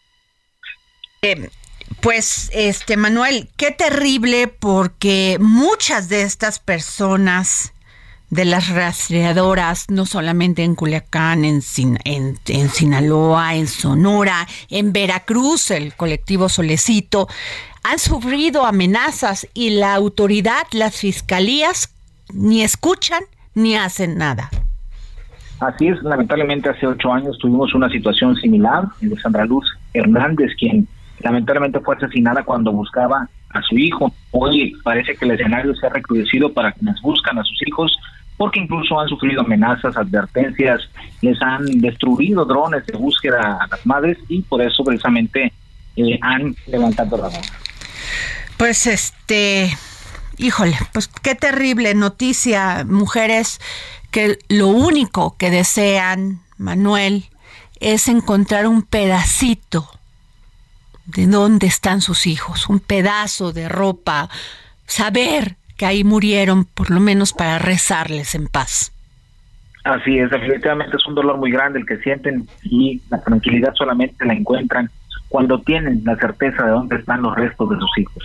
Eh, 1.22 1.48
pues, 2.00 2.50
este 2.52 2.96
Manuel, 2.96 3.48
qué 3.56 3.70
terrible 3.70 4.48
porque 4.48 5.36
muchas 5.38 6.08
de 6.08 6.22
estas 6.22 6.58
personas 6.58 7.72
de 8.30 8.44
las 8.44 8.68
rastreadoras, 8.68 9.86
no 9.90 10.04
solamente 10.04 10.62
en 10.62 10.74
Culiacán, 10.74 11.44
en, 11.44 11.62
en, 12.04 12.68
Sinaloa, 12.68 13.54
en 13.54 13.66
Sonora, 13.66 14.46
en 14.68 14.92
Veracruz, 14.92 15.70
el 15.70 15.94
colectivo 15.94 16.48
Solecito, 16.48 17.28
han 17.82 17.98
sufrido 17.98 18.66
amenazas 18.66 19.46
y 19.54 19.70
la 19.70 19.94
autoridad, 19.94 20.66
las 20.72 20.96
fiscalías, 20.96 21.94
ni 22.34 22.62
escuchan 22.62 23.22
ni 23.54 23.76
hacen 23.76 24.18
nada. 24.18 24.50
Así 25.60 25.88
es, 25.88 26.00
lamentablemente 26.02 26.68
hace 26.68 26.86
ocho 26.86 27.12
años 27.12 27.36
tuvimos 27.38 27.74
una 27.74 27.88
situación 27.88 28.36
similar 28.36 28.84
de 29.00 29.18
Sandra 29.18 29.44
Luz 29.44 29.66
Hernández, 29.92 30.52
quien 30.58 30.86
lamentablemente 31.20 31.80
fue 31.80 31.96
asesinada 31.96 32.44
cuando 32.44 32.70
buscaba 32.72 33.28
a 33.50 33.62
su 33.62 33.76
hijo. 33.76 34.12
Hoy 34.30 34.76
parece 34.84 35.16
que 35.16 35.24
el 35.24 35.32
escenario 35.32 35.74
se 35.74 35.86
ha 35.86 35.90
recrudecido 35.90 36.52
para 36.52 36.72
quienes 36.72 37.00
buscan 37.00 37.38
a 37.38 37.42
sus 37.42 37.58
hijos 37.66 37.98
porque 38.38 38.60
incluso 38.60 38.98
han 38.98 39.08
sufrido 39.08 39.42
amenazas, 39.42 39.94
advertencias, 39.96 40.80
les 41.20 41.36
han 41.42 41.66
destruido 41.80 42.46
drones 42.46 42.86
de 42.86 42.96
búsqueda 42.96 43.58
a 43.60 43.66
las 43.66 43.84
madres 43.84 44.16
y 44.28 44.40
por 44.40 44.62
eso 44.62 44.82
precisamente 44.82 45.52
eh, 45.96 46.18
han 46.22 46.56
levantado 46.66 47.18
la 47.18 47.24
mano. 47.24 47.42
Pues 48.56 48.86
este, 48.86 49.76
híjole, 50.38 50.76
pues 50.94 51.08
qué 51.08 51.34
terrible 51.34 51.94
noticia, 51.94 52.86
mujeres 52.88 53.60
que 54.10 54.38
lo 54.48 54.68
único 54.68 55.36
que 55.36 55.50
desean 55.50 56.40
Manuel, 56.58 57.26
es 57.80 58.08
encontrar 58.08 58.66
un 58.66 58.82
pedacito 58.82 59.88
de 61.06 61.26
dónde 61.26 61.68
están 61.68 62.02
sus 62.02 62.26
hijos, 62.26 62.68
un 62.68 62.80
pedazo 62.80 63.52
de 63.52 63.68
ropa, 63.68 64.28
saber 64.86 65.56
que 65.78 65.86
ahí 65.86 66.04
murieron, 66.04 66.66
por 66.66 66.90
lo 66.90 67.00
menos 67.00 67.32
para 67.32 67.58
rezarles 67.58 68.34
en 68.34 68.48
paz. 68.48 68.92
Así 69.84 70.18
es, 70.18 70.30
definitivamente 70.30 70.96
es 70.96 71.06
un 71.06 71.14
dolor 71.14 71.38
muy 71.38 71.50
grande 71.50 71.78
el 71.78 71.86
que 71.86 71.96
sienten 71.98 72.46
y 72.62 73.00
la 73.08 73.22
tranquilidad 73.22 73.72
solamente 73.74 74.26
la 74.26 74.34
encuentran 74.34 74.90
cuando 75.28 75.60
tienen 75.60 76.02
la 76.04 76.16
certeza 76.16 76.64
de 76.64 76.70
dónde 76.70 76.96
están 76.96 77.22
los 77.22 77.34
restos 77.34 77.70
de 77.70 77.76
sus 77.76 77.98
hijos. 77.98 78.22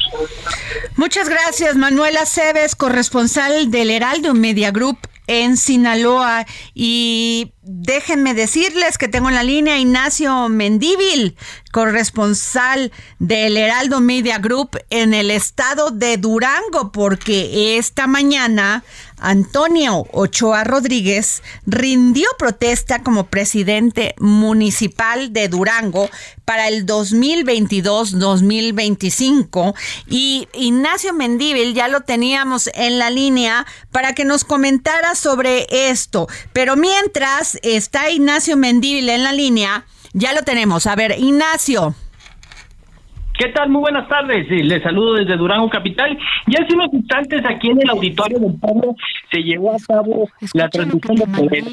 Muchas 0.95 1.29
gracias, 1.29 1.75
Manuela 1.75 2.25
Cebes, 2.25 2.75
corresponsal 2.75 3.71
del 3.71 3.89
Heraldo 3.89 4.33
Media 4.33 4.71
Group 4.71 4.97
en 5.27 5.57
Sinaloa. 5.57 6.45
Y 6.73 7.53
déjenme 7.61 8.33
decirles 8.33 8.97
que 8.97 9.07
tengo 9.07 9.29
en 9.29 9.35
la 9.35 9.43
línea 9.43 9.79
Ignacio 9.79 10.49
Mendívil, 10.49 11.37
corresponsal 11.71 12.91
del 13.19 13.57
Heraldo 13.57 13.99
Media 13.99 14.37
Group 14.39 14.77
en 14.89 15.13
el 15.13 15.31
estado 15.31 15.91
de 15.91 16.17
Durango, 16.17 16.91
porque 16.91 17.77
esta 17.77 18.07
mañana 18.07 18.83
Antonio 19.23 20.05
Ochoa 20.11 20.63
Rodríguez 20.65 21.41
rindió 21.65 22.27
protesta 22.37 23.01
como 23.01 23.27
presidente 23.27 24.13
municipal 24.19 25.31
de 25.31 25.47
Durango 25.47 26.09
para 26.43 26.67
el 26.67 26.85
2022-2025 26.85 29.73
y 30.07 30.49
Ignacio 30.53 31.13
Mendívil 31.13 31.73
ya 31.73 31.87
lo 31.87 32.01
teníamos 32.01 32.69
en 32.73 32.99
la 32.99 33.09
línea 33.09 33.65
para 33.91 34.13
que 34.13 34.25
nos 34.25 34.43
comentara 34.43 35.15
sobre 35.15 35.67
esto. 35.69 36.27
Pero 36.51 36.75
mientras 36.75 37.57
está 37.63 38.11
Ignacio 38.11 38.57
Mendívil 38.57 39.07
en 39.09 39.23
la 39.23 39.31
línea, 39.31 39.85
ya 40.11 40.33
lo 40.33 40.43
tenemos. 40.43 40.85
A 40.85 40.95
ver, 40.95 41.17
Ignacio. 41.17 41.95
¿Qué 43.37 43.49
tal? 43.49 43.69
Muy 43.69 43.81
buenas 43.81 44.07
tardes. 44.07 44.47
Les 44.49 44.83
saludo 44.83 45.15
desde 45.15 45.35
Durango 45.35 45.69
Capital. 45.69 46.17
Y 46.45 46.55
hace 46.55 46.75
unos 46.75 46.93
instantes 46.93 47.43
aquí 47.45 47.71
en 47.71 47.81
el 47.81 47.89
auditorio 47.89 48.39
del 48.39 48.59
pueblo 48.59 48.95
se 49.31 49.41
llevó 49.41 49.71
a 49.71 49.77
cabo 49.87 50.29
la 50.53 50.69
transmisión 50.69 51.15
de 51.15 51.27
poder. 51.27 51.63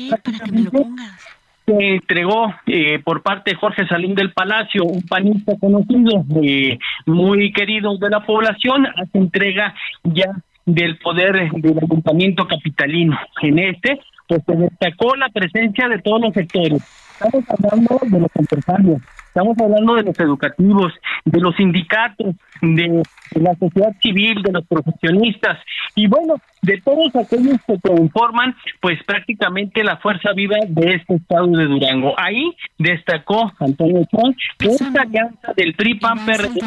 Se 1.67 1.95
entregó 1.95 2.52
eh, 2.67 2.99
por 3.05 3.23
parte 3.23 3.50
de 3.50 3.57
Jorge 3.57 3.87
Salín 3.87 4.14
del 4.14 4.33
Palacio, 4.33 4.85
un 4.85 5.02
panista 5.02 5.52
conocido, 5.61 6.25
eh, 6.43 6.79
muy 7.07 7.52
querido 7.52 7.97
de 7.99 8.09
la 8.09 8.25
población, 8.25 8.87
hace 8.87 9.19
entrega 9.19 9.75
ya 10.02 10.33
del 10.64 10.99
poder 10.99 11.50
del 11.52 11.79
ayuntamiento 11.79 12.47
capitalino. 12.49 13.19
En 13.43 13.59
este, 13.59 14.00
pues 14.26 14.43
se 14.47 14.57
destacó 14.57 15.14
la 15.17 15.29
presencia 15.29 15.88
de 15.88 15.99
todos 15.99 16.23
los 16.23 16.33
sectores. 16.33 16.83
Estamos 17.12 17.45
hablando 17.50 17.99
de 18.02 18.21
los 18.21 18.31
empresarios, 18.35 19.02
Estamos 19.40 19.56
hablando 19.59 19.94
de 19.94 20.02
los 20.02 20.20
educativos, 20.20 20.92
de 21.25 21.40
los 21.40 21.56
sindicatos, 21.56 22.35
de, 22.61 23.02
la 23.40 23.54
sociedad 23.54 23.97
civil, 24.02 24.42
de 24.42 24.52
los 24.52 24.66
profesionistas 24.66 25.59
y 25.94 26.09
bueno, 26.09 26.35
de 26.61 26.78
todos 26.82 27.16
aquellos 27.16 27.56
que 27.66 27.80
conforman 27.80 28.54
pues 28.82 29.02
prácticamente 29.04 29.82
la 29.82 29.97
fuerza 29.97 30.35
viva 30.35 30.56
de 30.68 30.97
este 30.97 31.14
estado 31.14 31.47
de 31.47 31.64
Durango. 31.64 32.12
Ahí 32.18 32.54
destacó 32.76 33.50
Antonio 33.61 34.06
Trump 34.11 34.37
que 34.59 34.66
esta 34.66 35.00
alianza 35.00 35.54
del 35.56 35.73
PRI 35.73 35.94
PAN 35.94 36.26
PRD 36.26 36.61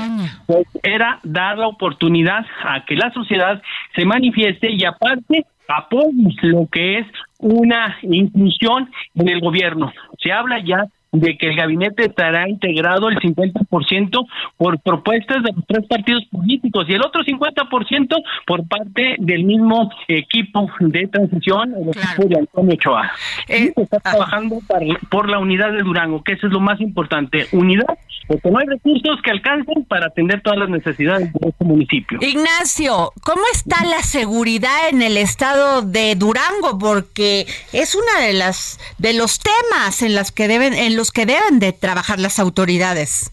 pues, 0.48 0.66
era 0.82 1.20
dar 1.22 1.60
la 1.60 1.68
oportunidad 1.68 2.44
a 2.64 2.84
que 2.86 2.96
la 2.96 3.14
sociedad 3.14 3.62
se 3.96 4.04
manifieste 4.04 4.72
y 4.72 4.84
aparte 4.84 5.46
apoye 5.68 6.36
lo 6.42 6.68
que 6.72 6.98
es 6.98 7.08
una 7.38 7.98
inclusión 8.02 8.90
en 9.14 9.30
el 9.30 9.42
gobierno. 9.42 9.94
Se 10.18 10.32
habla 10.32 10.58
ya 10.58 10.88
de 11.14 11.38
que 11.38 11.48
el 11.48 11.56
gabinete 11.56 12.06
estará 12.06 12.50
integrado 12.50 13.08
el 13.08 13.18
50% 13.20 14.26
por 14.58 14.80
propuestas 14.82 15.44
de 15.44 15.54
los 15.54 15.66
tres 15.68 15.88
partidos 15.88 16.26
políticos 16.32 16.86
y 16.90 16.94
el 16.94 17.02
otro 17.02 17.24
50% 17.24 18.24
por 18.46 18.68
parte 18.68 19.16
del 19.20 19.44
mismo 19.46 19.90
equipo 20.08 20.70
de 20.80 21.08
transición, 21.08 21.74
el 21.76 21.90
equipo 21.90 22.28
de 22.28 22.40
Antonio 22.40 22.74
Ochoa. 22.74 23.12
Eh, 23.48 23.72
se 23.76 23.84
está 23.84 23.98
ah. 24.04 24.12
trabajando 24.12 24.60
por 25.10 25.30
la 25.30 25.40
unidad 25.40 25.72
de 25.72 25.84
Durango, 25.84 26.24
que 26.24 26.34
eso 26.34 26.48
es 26.48 26.54
lo 26.54 26.60
más 26.60 26.82
importante, 26.82 27.46
unidad 27.52 27.98
porque 28.28 28.50
no 28.50 28.60
hay 28.60 28.68
recursos 28.68 29.20
que 29.24 29.32
alcancen 29.32 29.86
para 29.86 30.08
atender 30.08 30.42
todas 30.42 30.60
las 30.60 30.70
necesidades 30.70 31.32
de 31.34 31.50
este 31.50 31.66
municipio. 31.66 32.20
Ignacio, 32.22 33.12
¿cómo 33.22 33.42
está 33.54 33.84
la 33.86 34.02
seguridad 34.02 34.90
en 34.90 35.02
el 35.02 35.18
estado 35.18 35.82
de 35.82 36.16
Durango? 36.16 36.78
Porque 36.80 37.46
es 37.74 37.96
una 37.96 38.26
de 38.26 38.34
las 38.34 38.80
de 38.98 39.14
los 39.14 39.40
temas 39.40 40.02
en 40.02 40.16
las 40.16 40.32
que 40.32 40.48
deben 40.48 40.74
en 40.74 40.96
los 40.96 41.03
que 41.12 41.26
deben 41.26 41.60
de 41.60 41.74
trabajar 41.74 42.20
las 42.20 42.40
autoridades. 42.40 43.32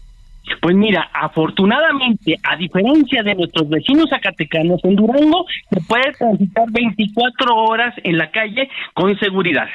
Pues 0.61 0.75
mira, 0.75 1.09
afortunadamente, 1.13 2.37
a 2.43 2.55
diferencia 2.55 3.23
de 3.23 3.35
nuestros 3.35 3.69
vecinos 3.69 4.09
zacatecanos, 4.09 4.83
en 4.83 4.95
Durango 4.95 5.45
se 5.69 5.81
puede 5.81 6.11
transitar 6.13 6.65
24 6.71 7.55
horas 7.55 7.93
en 8.03 8.17
la 8.17 8.31
calle 8.31 8.69
con 8.93 9.17
seguridad. 9.19 9.67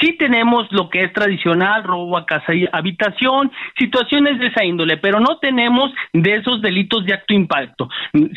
Sí 0.00 0.12
tenemos 0.18 0.66
lo 0.72 0.90
que 0.90 1.04
es 1.04 1.12
tradicional, 1.12 1.82
robo 1.82 2.18
a 2.18 2.26
casa 2.26 2.54
y 2.54 2.68
habitación, 2.70 3.50
situaciones 3.78 4.38
de 4.38 4.48
esa 4.48 4.64
índole, 4.64 4.98
pero 4.98 5.20
no 5.20 5.38
tenemos 5.38 5.90
de 6.12 6.34
esos 6.34 6.60
delitos 6.60 7.06
de 7.06 7.14
acto 7.14 7.32
impacto. 7.32 7.88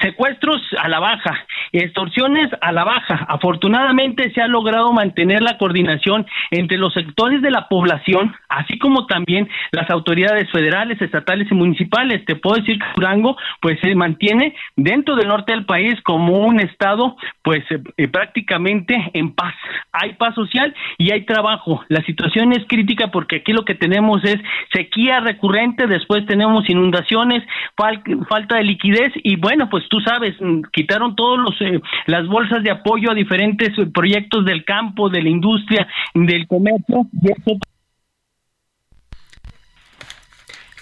Secuestros 0.01 0.61
a 0.79 0.87
la 0.87 0.99
baja, 0.99 1.37
extorsiones 1.73 2.49
a 2.61 2.71
la 2.71 2.85
baja. 2.85 3.25
Afortunadamente 3.27 4.31
se 4.33 4.41
ha 4.41 4.47
logrado 4.47 4.93
mantener 4.93 5.41
la 5.41 5.57
coordinación 5.57 6.25
entre 6.51 6.77
los 6.77 6.93
sectores 6.93 7.41
de 7.41 7.51
la 7.51 7.67
población, 7.67 8.33
así 8.47 8.79
como 8.79 9.05
también 9.05 9.49
las 9.71 9.89
autoridades 9.89 10.49
federales, 10.51 11.01
estatales 11.01 11.51
y 11.51 11.55
municipales. 11.55 12.23
Te 12.25 12.35
puedo 12.35 12.55
decir 12.57 12.79
que 12.79 12.85
Durango 12.95 13.35
pues 13.61 13.79
se 13.81 13.93
mantiene 13.95 14.55
dentro 14.77 15.15
del 15.15 15.27
norte 15.27 15.51
del 15.51 15.65
país 15.65 15.99
como 16.03 16.37
un 16.37 16.61
estado 16.61 17.17
pues 17.41 17.63
eh, 17.97 18.07
prácticamente 18.07 18.95
en 19.13 19.33
paz. 19.33 19.55
Hay 19.91 20.13
paz 20.13 20.35
social 20.35 20.73
y 20.97 21.11
hay 21.11 21.25
trabajo 21.25 21.48
la 21.87 22.03
situación 22.03 22.53
es 22.53 22.65
crítica 22.67 23.11
porque 23.11 23.37
aquí 23.37 23.53
lo 23.53 23.65
que 23.65 23.75
tenemos 23.75 24.23
es 24.23 24.37
sequía 24.73 25.19
recurrente, 25.19 25.87
después 25.87 26.25
tenemos 26.25 26.69
inundaciones, 26.69 27.43
falta 27.75 28.57
de 28.57 28.63
liquidez 28.63 29.11
y 29.23 29.35
bueno, 29.35 29.69
pues 29.69 29.83
tú 29.89 29.99
sabes, 30.01 30.35
mm, 30.39 30.61
quitaron 30.71 31.15
todos 31.15 31.39
los 31.39 31.61
eh, 31.61 31.81
las 32.05 32.27
bolsas 32.27 32.63
de 32.63 32.71
apoyo 32.71 33.11
a 33.11 33.15
diferentes 33.15 33.69
eh, 33.77 33.87
proyectos 33.93 34.45
del 34.45 34.63
campo, 34.65 35.09
de 35.09 35.21
la 35.21 35.29
industria, 35.29 35.87
del 36.13 36.47
comercio 36.47 37.07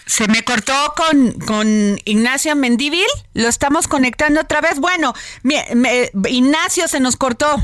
se 0.07 0.27
me 0.29 0.41
cortó 0.41 0.73
con, 0.95 1.33
con 1.41 1.67
Ignacio 2.05 2.55
Mendívil. 2.55 3.05
Lo 3.33 3.49
estamos 3.49 3.87
conectando 3.87 4.41
otra 4.41 4.61
vez. 4.61 4.79
Bueno, 4.79 5.13
Ignacio 6.27 6.87
se 6.87 6.99
nos 6.99 7.17
cortó. 7.17 7.57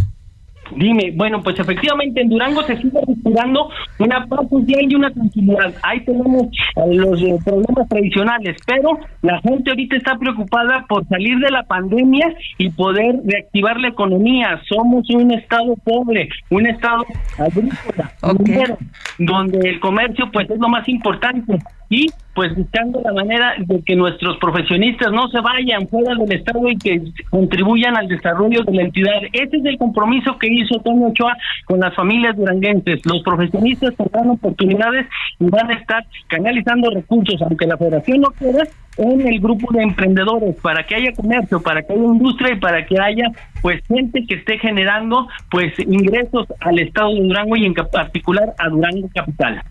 Dime, 0.78 1.14
bueno, 1.16 1.42
pues 1.42 1.60
efectivamente 1.60 2.22
en 2.22 2.30
Durango 2.30 2.64
se 2.64 2.78
sigue 2.78 3.00
respirando 3.08 3.70
una 4.00 4.26
paz 4.28 4.50
social 4.50 4.84
y 4.90 4.96
una 4.96 5.12
tranquilidad. 5.12 5.74
Ahí 5.84 6.00
tenemos 6.02 6.48
eh, 6.76 6.96
los 6.96 7.22
eh, 7.22 7.38
problemas 7.44 7.88
tradicionales, 7.90 8.58
pero 8.66 9.00
la 9.22 9.40
gente 9.42 9.72
ahorita 9.72 9.96
está 9.98 10.18
preocupada 10.18 10.86
por 10.88 11.08
salir 11.08 11.38
de 11.40 11.52
la 11.52 11.64
pandemia 11.64 12.34
y 12.58 12.70
poder 12.70 13.20
reactivar 13.26 13.80
la 13.80 13.90
economía. 13.90 14.62
Somos 14.68 15.10
un 15.10 15.32
estado 15.32 15.76
pobre, 15.84 16.30
un 16.50 16.68
estado 16.68 17.06
agrícola, 17.38 18.78
donde 19.20 19.70
el 19.70 19.80
comercio 19.80 20.30
pues 20.32 20.50
es 20.50 20.60
lo 20.60 20.70
más 20.70 20.88
importante 20.88 21.60
y 21.94 22.08
pues 22.34 22.56
buscando 22.56 23.00
la 23.02 23.14
manera 23.14 23.54
de 23.60 23.84
que 23.84 23.96
nuestros 23.96 24.38
profesionistas 24.38 25.12
no 25.12 25.28
se 25.28 25.40
vayan 25.42 25.88
fuera 25.88 26.16
del 26.16 26.32
Estado 26.32 26.68
y 26.68 26.76
que 26.76 27.00
contribuyan 27.30 27.96
al 27.96 28.08
desarrollo 28.08 28.64
de 28.64 28.74
la 28.74 28.82
entidad. 28.82 29.22
Ese 29.32 29.58
es 29.58 29.66
el 29.66 29.78
compromiso 29.78 30.36
que 30.40 30.48
hizo 30.48 30.80
Toño 30.80 31.10
Ochoa 31.10 31.38
con 31.66 31.80
las 31.80 31.94
familias 31.94 32.36
duranguenses. 32.36 33.06
Los 33.06 33.22
profesionistas 33.22 33.96
tendrán 33.96 34.32
oportunidades 34.32 35.06
y 35.40 35.46
van 35.46 35.70
a 35.70 35.74
estar 35.76 36.04
canalizando 36.28 36.90
recursos, 36.90 37.40
aunque 37.44 37.68
la 37.68 37.78
federación 37.78 38.22
no 38.22 38.30
quiera, 38.32 38.64
en 38.98 39.28
el 39.28 39.40
grupo 39.40 39.72
de 39.72 39.84
emprendedores 39.84 40.56
para 40.62 40.84
que 40.86 40.96
haya 40.96 41.14
comercio, 41.14 41.62
para 41.62 41.84
que 41.84 41.94
haya 41.94 42.04
industria 42.04 42.54
y 42.54 42.60
para 42.60 42.86
que 42.86 43.00
haya 43.00 43.26
pues 43.62 43.84
gente 43.88 44.26
que 44.28 44.36
esté 44.36 44.58
generando 44.58 45.28
pues 45.52 45.78
ingresos 45.78 46.48
al 46.60 46.80
estado 46.80 47.14
de 47.14 47.22
Durango 47.22 47.56
y 47.56 47.66
en 47.66 47.74
particular 47.74 48.54
a 48.58 48.70
Durango 48.70 49.08
capital. 49.14 49.62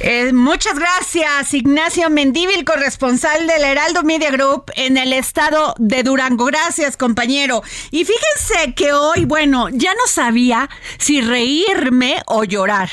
Eh, 0.00 0.32
muchas 0.32 0.78
gracias, 0.78 1.54
Ignacio 1.54 2.08
Mendívil, 2.10 2.64
corresponsal 2.64 3.46
del 3.46 3.64
Heraldo 3.64 4.02
Media 4.02 4.30
Group 4.30 4.70
en 4.76 4.96
el 4.96 5.12
estado 5.12 5.74
de 5.78 6.02
Durango. 6.02 6.44
Gracias, 6.44 6.96
compañero. 6.96 7.62
Y 7.90 8.04
fíjense 8.04 8.74
que 8.74 8.92
hoy, 8.92 9.24
bueno, 9.24 9.68
ya 9.70 9.92
no 9.94 10.06
sabía 10.06 10.68
si 10.98 11.20
reírme 11.20 12.22
o 12.26 12.44
llorar, 12.44 12.90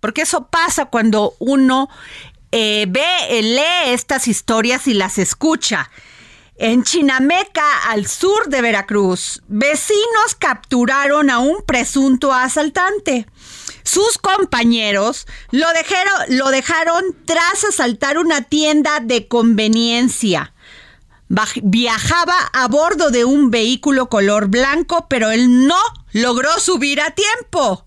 porque 0.00 0.22
eso 0.22 0.48
pasa 0.48 0.86
cuando 0.86 1.34
uno 1.38 1.88
eh, 2.52 2.86
ve, 2.88 3.42
lee 3.42 3.92
estas 3.92 4.26
historias 4.26 4.88
y 4.88 4.94
las 4.94 5.18
escucha. 5.18 5.90
En 6.56 6.82
Chinameca, 6.82 7.84
al 7.88 8.06
sur 8.06 8.48
de 8.48 8.60
Veracruz, 8.60 9.40
vecinos 9.48 10.34
capturaron 10.38 11.30
a 11.30 11.38
un 11.38 11.62
presunto 11.64 12.34
asaltante. 12.34 13.26
Sus 13.82 14.18
compañeros 14.18 15.26
lo 15.50 15.66
dejaron, 15.72 16.36
lo 16.36 16.50
dejaron 16.50 17.04
tras 17.24 17.64
asaltar 17.64 18.18
una 18.18 18.42
tienda 18.42 19.00
de 19.00 19.28
conveniencia. 19.28 20.52
Viajaba 21.62 22.34
a 22.52 22.66
bordo 22.68 23.10
de 23.10 23.24
un 23.24 23.50
vehículo 23.50 24.08
color 24.08 24.48
blanco, 24.48 25.06
pero 25.08 25.30
él 25.30 25.66
no 25.66 25.78
logró 26.12 26.58
subir 26.58 27.00
a 27.00 27.12
tiempo. 27.12 27.86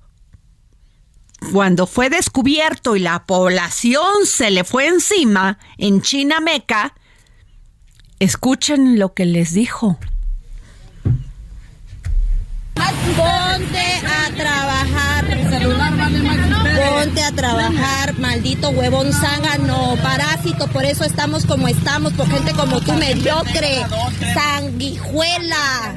Cuando 1.52 1.88
fue 1.88 2.10
descubierto 2.10 2.96
y 2.96 3.00
la 3.00 3.26
población 3.26 4.26
se 4.26 4.50
le 4.50 4.64
fue 4.64 4.88
encima 4.88 5.60
en 5.78 6.02
Chinameca, 6.02 6.94
escuchen 8.20 8.98
lo 8.98 9.14
que 9.14 9.26
les 9.26 9.54
dijo. 9.54 10.00
Ponte 16.76 17.24
a 17.24 17.32
trabajar, 17.32 18.18
maldito 18.20 18.70
huevón 18.70 19.12
zángano, 19.14 19.96
parásito. 20.02 20.68
Por 20.68 20.86
eso 20.86 21.04
estamos 21.04 21.46
como 21.46 21.68
estamos, 21.68 22.14
por 22.14 22.28
gente 22.30 22.54
como 22.54 22.82
tú, 22.82 22.94
mediocre, 22.94 23.86
sanguijuela, 24.34 25.96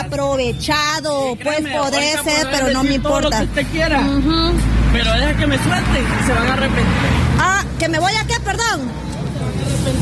aprovechado. 0.00 1.36
Pues 1.42 1.60
podré 1.60 2.12
ser, 2.24 2.48
pero 2.50 2.70
no 2.72 2.82
me 2.84 2.94
importa. 2.94 3.46
Pero 3.54 5.12
deja 5.12 5.36
que 5.36 5.46
me 5.46 5.58
suelte 5.62 6.00
y 6.00 6.26
se 6.26 6.32
van 6.32 6.46
a 6.48 6.52
arrepentir. 6.54 7.10
Ah, 7.38 7.64
¿que 7.78 7.88
me 7.88 7.98
voy 7.98 8.12
a 8.14 8.24
qué, 8.26 8.40
perdón? 8.40 8.90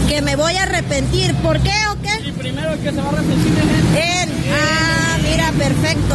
Que 0.08 0.22
me 0.22 0.36
voy 0.36 0.54
a 0.56 0.62
arrepentir. 0.62 1.34
¿Por 1.36 1.60
qué 1.60 1.74
o 1.90 2.00
qué? 2.00 2.28
Y 2.28 2.32
primero 2.32 2.70
que 2.82 2.90
se 2.90 2.96
va 2.96 3.06
a 3.06 3.08
arrepentir 3.08 3.52
él. 3.52 3.98
Él. 3.98 4.28
Ah, 4.52 5.18
mira, 5.22 5.50
perfecto. 5.52 6.14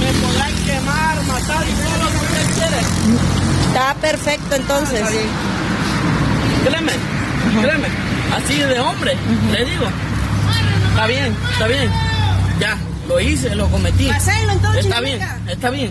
Me 0.00 0.12
podrán 0.26 0.55
quemar, 0.76 1.16
matar 1.24 1.64
y 1.66 1.72
todo 1.72 2.04
lo 2.04 2.10
que 2.10 2.16
usted 2.26 2.54
quiere. 2.54 2.80
Está 3.68 3.94
perfecto 3.94 4.54
entonces. 4.56 5.10
Bien. 5.10 5.28
Créeme, 6.64 6.92
créeme. 7.62 7.88
Así 8.36 8.58
de 8.58 8.80
hombre, 8.80 9.16
le 9.52 9.64
digo. 9.64 9.86
Está 10.90 11.06
bien, 11.06 11.36
está 11.52 11.66
bien. 11.66 11.90
Ya, 12.60 12.76
lo 13.08 13.20
hice, 13.20 13.54
lo 13.54 13.68
cometí. 13.68 14.08
entonces, 14.08 14.84
Está 14.84 15.00
bien, 15.00 15.20
está 15.46 15.70
bien. 15.70 15.90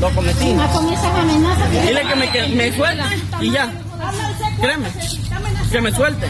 Lo 0.00 0.10
cometí. 0.10 0.56
Dile 1.86 2.02
que 2.02 2.16
me, 2.16 2.30
que 2.30 2.46
me 2.48 3.44
y 3.44 3.50
ya. 3.50 3.70
Créeme. 4.60 4.88
Que 5.70 5.80
me 5.80 5.92
suelte. 5.92 6.26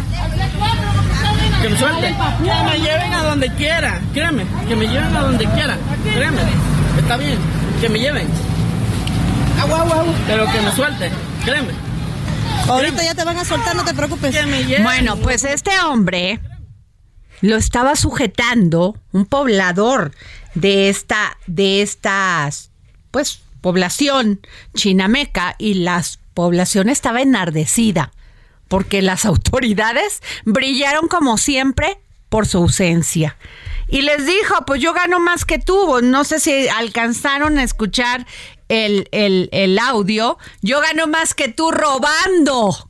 Que 1.62 1.68
me 1.68 1.78
suelte. 1.78 2.14
Que 2.42 2.64
me 2.64 2.78
lleven 2.80 3.14
a 3.14 3.22
donde 3.22 3.48
quiera. 3.54 4.00
Créeme. 4.12 4.44
Que 4.68 4.74
me 4.76 4.86
lleven 4.88 5.16
a 5.16 5.20
donde 5.20 5.46
quiera. 5.46 5.76
Créeme. 6.02 6.40
Está 6.98 7.16
bien. 7.16 7.38
Que 7.80 7.88
me 7.88 7.98
lleven. 7.98 8.28
Pero 10.26 10.46
que 10.52 10.60
me 10.60 10.72
suelte. 10.72 11.10
Créeme. 11.44 11.72
Ahorita 12.68 13.02
ya 13.02 13.14
te 13.14 13.24
van 13.24 13.38
a 13.38 13.44
soltar, 13.44 13.74
no 13.74 13.84
te 13.84 13.94
preocupes. 13.94 14.34
Que 14.34 14.44
me 14.46 14.64
lleven. 14.64 14.84
Bueno, 14.84 15.16
pues 15.16 15.44
este 15.44 15.70
hombre 15.80 16.40
lo 17.40 17.56
estaba 17.56 17.96
sujetando 17.96 18.96
un 19.12 19.24
poblador 19.24 20.12
de 20.54 20.90
esta, 20.90 21.38
de 21.46 21.80
estas, 21.82 22.70
pues, 23.10 23.40
población 23.60 24.40
chinameca 24.74 25.54
y 25.58 25.74
la 25.74 26.02
población 26.34 26.88
estaba 26.88 27.22
enardecida 27.22 28.12
porque 28.68 29.02
las 29.02 29.24
autoridades 29.26 30.22
brillaron 30.44 31.08
como 31.08 31.38
siempre 31.38 31.98
por 32.28 32.46
su 32.46 32.58
ausencia. 32.58 33.36
Y 33.90 34.02
les 34.02 34.24
dijo, 34.24 34.64
pues 34.66 34.80
yo 34.80 34.92
gano 34.92 35.18
más 35.18 35.44
que 35.44 35.58
tú. 35.58 36.00
No 36.02 36.24
sé 36.24 36.38
si 36.38 36.68
alcanzaron 36.68 37.58
a 37.58 37.64
escuchar 37.64 38.24
el, 38.68 39.08
el, 39.10 39.78
audio. 39.78 40.38
Yo 40.62 40.80
gano 40.80 41.08
más 41.08 41.34
que 41.34 41.48
tú 41.48 41.72
robando. 41.72 42.88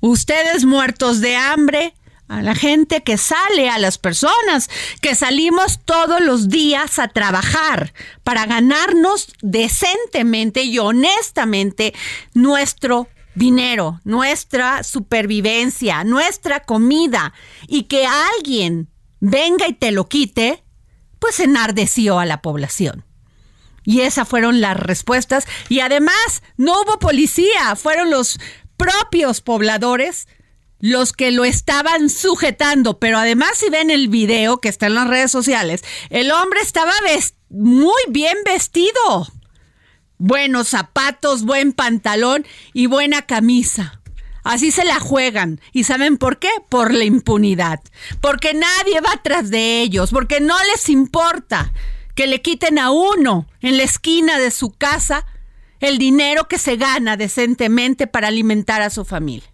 Ustedes 0.00 0.64
muertos 0.64 1.20
de 1.20 1.34
hambre, 1.34 1.94
a 2.28 2.42
la 2.42 2.54
gente 2.54 3.02
que 3.02 3.18
sale, 3.18 3.68
a 3.68 3.78
las 3.78 3.98
personas 3.98 4.70
que 5.00 5.14
salimos 5.14 5.80
todos 5.84 6.20
los 6.20 6.48
días 6.48 6.98
a 6.98 7.08
trabajar 7.08 7.92
para 8.22 8.46
ganarnos 8.46 9.32
decentemente 9.42 10.62
y 10.62 10.78
honestamente 10.78 11.92
nuestro 12.34 13.08
dinero, 13.34 14.00
nuestra 14.04 14.84
supervivencia, 14.84 16.04
nuestra 16.04 16.60
comida 16.60 17.32
y 17.66 17.84
que 17.84 18.06
alguien 18.06 18.88
venga 19.24 19.66
y 19.66 19.72
te 19.72 19.90
lo 19.90 20.08
quite, 20.08 20.62
pues 21.18 21.40
enardeció 21.40 22.18
a 22.18 22.26
la 22.26 22.42
población. 22.42 23.04
Y 23.82 24.00
esas 24.00 24.28
fueron 24.28 24.60
las 24.60 24.76
respuestas. 24.76 25.46
Y 25.68 25.80
además, 25.80 26.42
no 26.56 26.80
hubo 26.82 26.98
policía, 26.98 27.74
fueron 27.76 28.10
los 28.10 28.38
propios 28.76 29.40
pobladores 29.40 30.26
los 30.80 31.14
que 31.14 31.30
lo 31.30 31.46
estaban 31.46 32.10
sujetando, 32.10 32.98
pero 32.98 33.16
además 33.16 33.52
si 33.54 33.70
ven 33.70 33.90
el 33.90 34.08
video 34.08 34.58
que 34.58 34.68
está 34.68 34.86
en 34.86 34.94
las 34.94 35.08
redes 35.08 35.30
sociales, 35.30 35.82
el 36.10 36.30
hombre 36.30 36.60
estaba 36.60 36.92
muy 37.48 38.02
bien 38.10 38.36
vestido. 38.44 39.26
Buenos 40.18 40.68
zapatos, 40.68 41.44
buen 41.44 41.72
pantalón 41.72 42.46
y 42.74 42.86
buena 42.86 43.22
camisa. 43.22 44.02
Así 44.44 44.70
se 44.70 44.84
la 44.84 45.00
juegan. 45.00 45.60
¿Y 45.72 45.84
saben 45.84 46.18
por 46.18 46.38
qué? 46.38 46.50
Por 46.68 46.92
la 46.92 47.04
impunidad. 47.04 47.80
Porque 48.20 48.54
nadie 48.54 49.00
va 49.00 49.12
atrás 49.12 49.50
de 49.50 49.80
ellos, 49.80 50.10
porque 50.10 50.40
no 50.40 50.54
les 50.72 50.88
importa 50.90 51.72
que 52.14 52.26
le 52.26 52.42
quiten 52.42 52.78
a 52.78 52.90
uno 52.90 53.48
en 53.60 53.78
la 53.78 53.82
esquina 53.82 54.38
de 54.38 54.50
su 54.50 54.70
casa 54.70 55.26
el 55.80 55.98
dinero 55.98 56.46
que 56.46 56.58
se 56.58 56.76
gana 56.76 57.16
decentemente 57.16 58.06
para 58.06 58.28
alimentar 58.28 58.82
a 58.82 58.90
su 58.90 59.04
familia. 59.04 59.53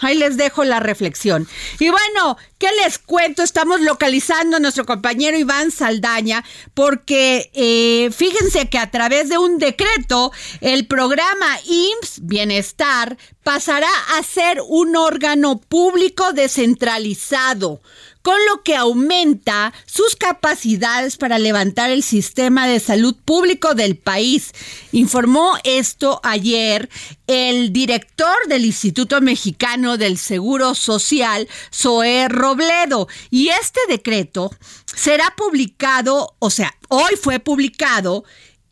Ahí 0.00 0.16
les 0.16 0.36
dejo 0.36 0.64
la 0.64 0.80
reflexión. 0.80 1.48
Y 1.78 1.90
bueno, 1.90 2.36
¿qué 2.58 2.68
les 2.84 2.98
cuento? 2.98 3.42
Estamos 3.42 3.80
localizando 3.80 4.56
a 4.56 4.60
nuestro 4.60 4.86
compañero 4.86 5.36
Iván 5.36 5.70
Saldaña 5.70 6.44
porque 6.74 7.50
eh, 7.54 8.10
fíjense 8.12 8.68
que 8.68 8.78
a 8.78 8.90
través 8.90 9.28
de 9.28 9.38
un 9.38 9.58
decreto 9.58 10.32
el 10.60 10.86
programa 10.86 11.58
IMSS 11.64 12.20
Bienestar 12.22 13.16
pasará 13.42 13.90
a 14.16 14.22
ser 14.22 14.60
un 14.66 14.96
órgano 14.96 15.58
público 15.58 16.32
descentralizado 16.32 17.80
con 18.28 18.36
lo 18.44 18.62
que 18.62 18.76
aumenta 18.76 19.72
sus 19.86 20.14
capacidades 20.14 21.16
para 21.16 21.38
levantar 21.38 21.88
el 21.88 22.02
sistema 22.02 22.66
de 22.66 22.78
salud 22.78 23.16
público 23.24 23.74
del 23.74 23.96
país. 23.96 24.52
Informó 24.92 25.56
esto 25.64 26.20
ayer 26.22 26.90
el 27.26 27.72
director 27.72 28.36
del 28.46 28.66
Instituto 28.66 29.22
Mexicano 29.22 29.96
del 29.96 30.18
Seguro 30.18 30.74
Social, 30.74 31.48
Zoé 31.74 32.28
Robledo, 32.28 33.08
y 33.30 33.48
este 33.48 33.80
decreto 33.88 34.50
será 34.84 35.32
publicado, 35.34 36.36
o 36.38 36.50
sea, 36.50 36.76
hoy 36.88 37.16
fue 37.18 37.38
publicado 37.40 38.24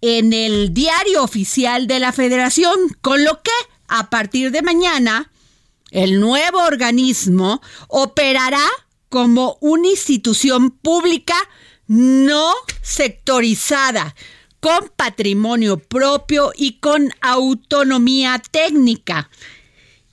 en 0.03 0.35
el 0.35 0.75
diario 0.75 1.23
oficial 1.23 1.87
de 1.87 1.99
la 1.99 2.13
federación, 2.13 2.77
con 3.01 3.25
lo 3.25 3.41
que 3.43 3.53
a 3.89 4.11
partir 4.11 4.51
de 4.51 4.61
mañana 4.61 5.31
el 5.93 6.21
nuevo 6.21 6.59
organismo 6.59 7.63
operará 7.89 8.61
como 9.17 9.57
una 9.63 9.89
institución 9.89 10.71
pública 10.71 11.37
no 11.87 12.53
sectorizada, 12.83 14.15
con 14.61 14.93
patrimonio 14.95 15.79
propio 15.79 16.53
y 16.55 16.81
con 16.81 17.09
autonomía 17.23 18.43
técnica. 18.51 19.31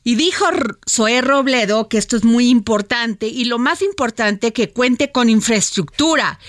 Y 0.06 0.16
dijo 0.16 0.46
Zoé 0.90 1.20
Robledo 1.20 1.90
que 1.90 1.98
esto 1.98 2.16
es 2.16 2.24
muy 2.24 2.48
importante 2.48 3.28
y 3.28 3.44
lo 3.44 3.60
más 3.60 3.82
importante 3.82 4.54
que 4.54 4.70
cuente 4.70 5.12
con 5.12 5.30
infraestructura, 5.30 6.40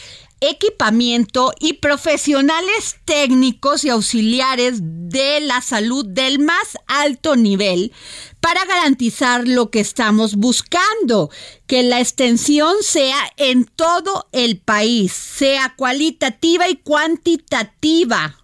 equipamiento 0.41 1.53
y 1.61 1.75
profesionales 1.75 2.97
técnicos 3.05 3.85
y 3.85 3.91
auxiliares 3.91 4.81
de 4.83 5.41
la 5.41 5.61
salud 5.61 6.05
del 6.07 6.39
más 6.39 6.77
alto 6.87 7.37
nivel 7.37 7.93
para 8.41 8.65
garantizar 8.65 9.49
lo 9.49 9.71
que 9.71 9.81
estamos 9.81 10.35
buscando, 10.35 11.31
que 11.67 11.83
la 11.83 12.01
extensión 12.01 12.75
sea 12.83 13.19
en 13.37 13.65
todo 13.65 14.29
el 14.33 14.59
país, 14.59 15.13
sea 15.13 15.75
cualitativa 15.77 16.69
y 16.69 16.77
cuantitativa. 16.77 18.44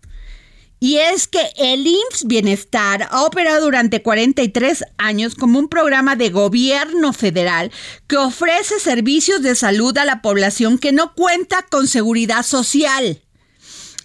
Y 0.82 0.96
es 0.96 1.28
que 1.28 1.52
el 1.56 1.86
IMSS 1.86 2.24
Bienestar 2.24 3.06
ha 3.10 3.24
operado 3.24 3.66
durante 3.66 4.02
43 4.02 4.84
años 4.96 5.34
como 5.34 5.58
un 5.58 5.68
programa 5.68 6.16
de 6.16 6.30
gobierno 6.30 7.12
federal 7.12 7.70
que 8.06 8.16
ofrece 8.16 8.80
servicios 8.80 9.42
de 9.42 9.54
salud 9.54 9.96
a 9.98 10.06
la 10.06 10.22
población 10.22 10.78
que 10.78 10.92
no 10.92 11.14
cuenta 11.14 11.66
con 11.70 11.86
seguridad 11.86 12.42
social 12.42 13.20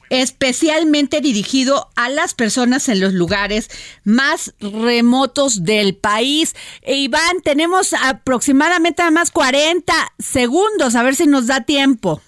especialmente 0.10 1.22
dirigido 1.22 1.90
a 1.96 2.10
las 2.10 2.34
personas 2.34 2.90
en 2.90 3.00
los 3.00 3.14
lugares 3.14 3.70
más 4.04 4.54
remotos 4.60 5.64
del 5.64 5.96
país. 5.96 6.56
E 6.82 6.96
Iván, 6.96 7.42
tenemos 7.44 7.94
aproximadamente 7.94 9.10
más 9.12 9.32
40 9.32 9.94
segundos, 10.20 10.96
a 10.96 11.04
ver 11.04 11.16
si 11.16 11.28
nos 11.28 11.48
da 11.48 11.62
tiempo. 11.62 12.22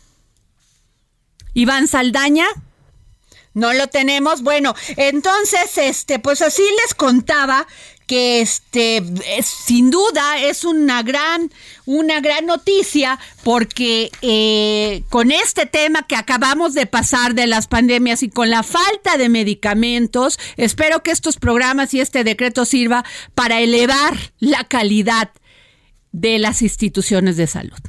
Iván 1.54 1.88
Saldaña. 1.88 2.46
No 3.58 3.74
lo 3.74 3.88
tenemos. 3.88 4.44
Bueno, 4.44 4.76
entonces, 4.98 5.80
este, 5.80 6.20
pues 6.20 6.44
así 6.44 6.62
les 6.62 6.94
contaba 6.94 7.66
que 8.06 8.40
este 8.40 9.04
sin 9.42 9.90
duda 9.90 10.40
es 10.40 10.64
una 10.64 11.02
gran 11.02 11.52
una 11.86 12.22
gran 12.22 12.46
noticia 12.46 13.20
porque 13.44 14.12
eh, 14.22 15.04
con 15.10 15.32
este 15.32 15.66
tema 15.66 16.06
que 16.08 16.16
acabamos 16.16 16.76
de 16.76 16.86
pasar 16.86 17.34
de 17.34 17.48
las 17.48 17.68
pandemias 17.68 18.22
y 18.22 18.30
con 18.30 18.50
la 18.50 18.62
falta 18.62 19.18
de 19.18 19.28
medicamentos 19.28 20.40
espero 20.56 21.04
que 21.04 21.12
estos 21.12 21.36
programas 21.36 21.94
y 21.94 22.00
este 22.00 22.24
decreto 22.24 22.64
sirva 22.64 23.04
para 23.36 23.60
elevar 23.60 24.16
la 24.40 24.64
calidad 24.64 25.32
de 26.14 26.40
las 26.40 26.62
instituciones 26.62 27.36
de 27.36 27.48
salud 27.48 27.80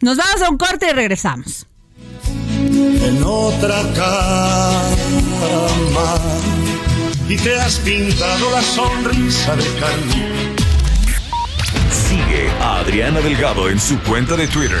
nos 0.00 0.16
vamos 0.16 0.42
a 0.42 0.50
un 0.50 0.58
corte 0.58 0.88
y 0.90 0.92
regresamos 0.92 1.68
en 2.66 3.22
otra 3.24 3.82
cama 3.94 4.88
y 7.28 7.36
te 7.36 7.54
has 7.60 7.78
pintado 7.78 8.50
la 8.50 8.62
sonrisa 8.62 9.56
de 9.56 9.64
carne. 9.80 10.54
Sigue 11.90 12.48
a 12.60 12.80
Adriana 12.80 13.20
Delgado 13.20 13.68
en 13.68 13.78
su 13.78 13.98
cuenta 14.00 14.36
de 14.36 14.48
Twitter 14.48 14.80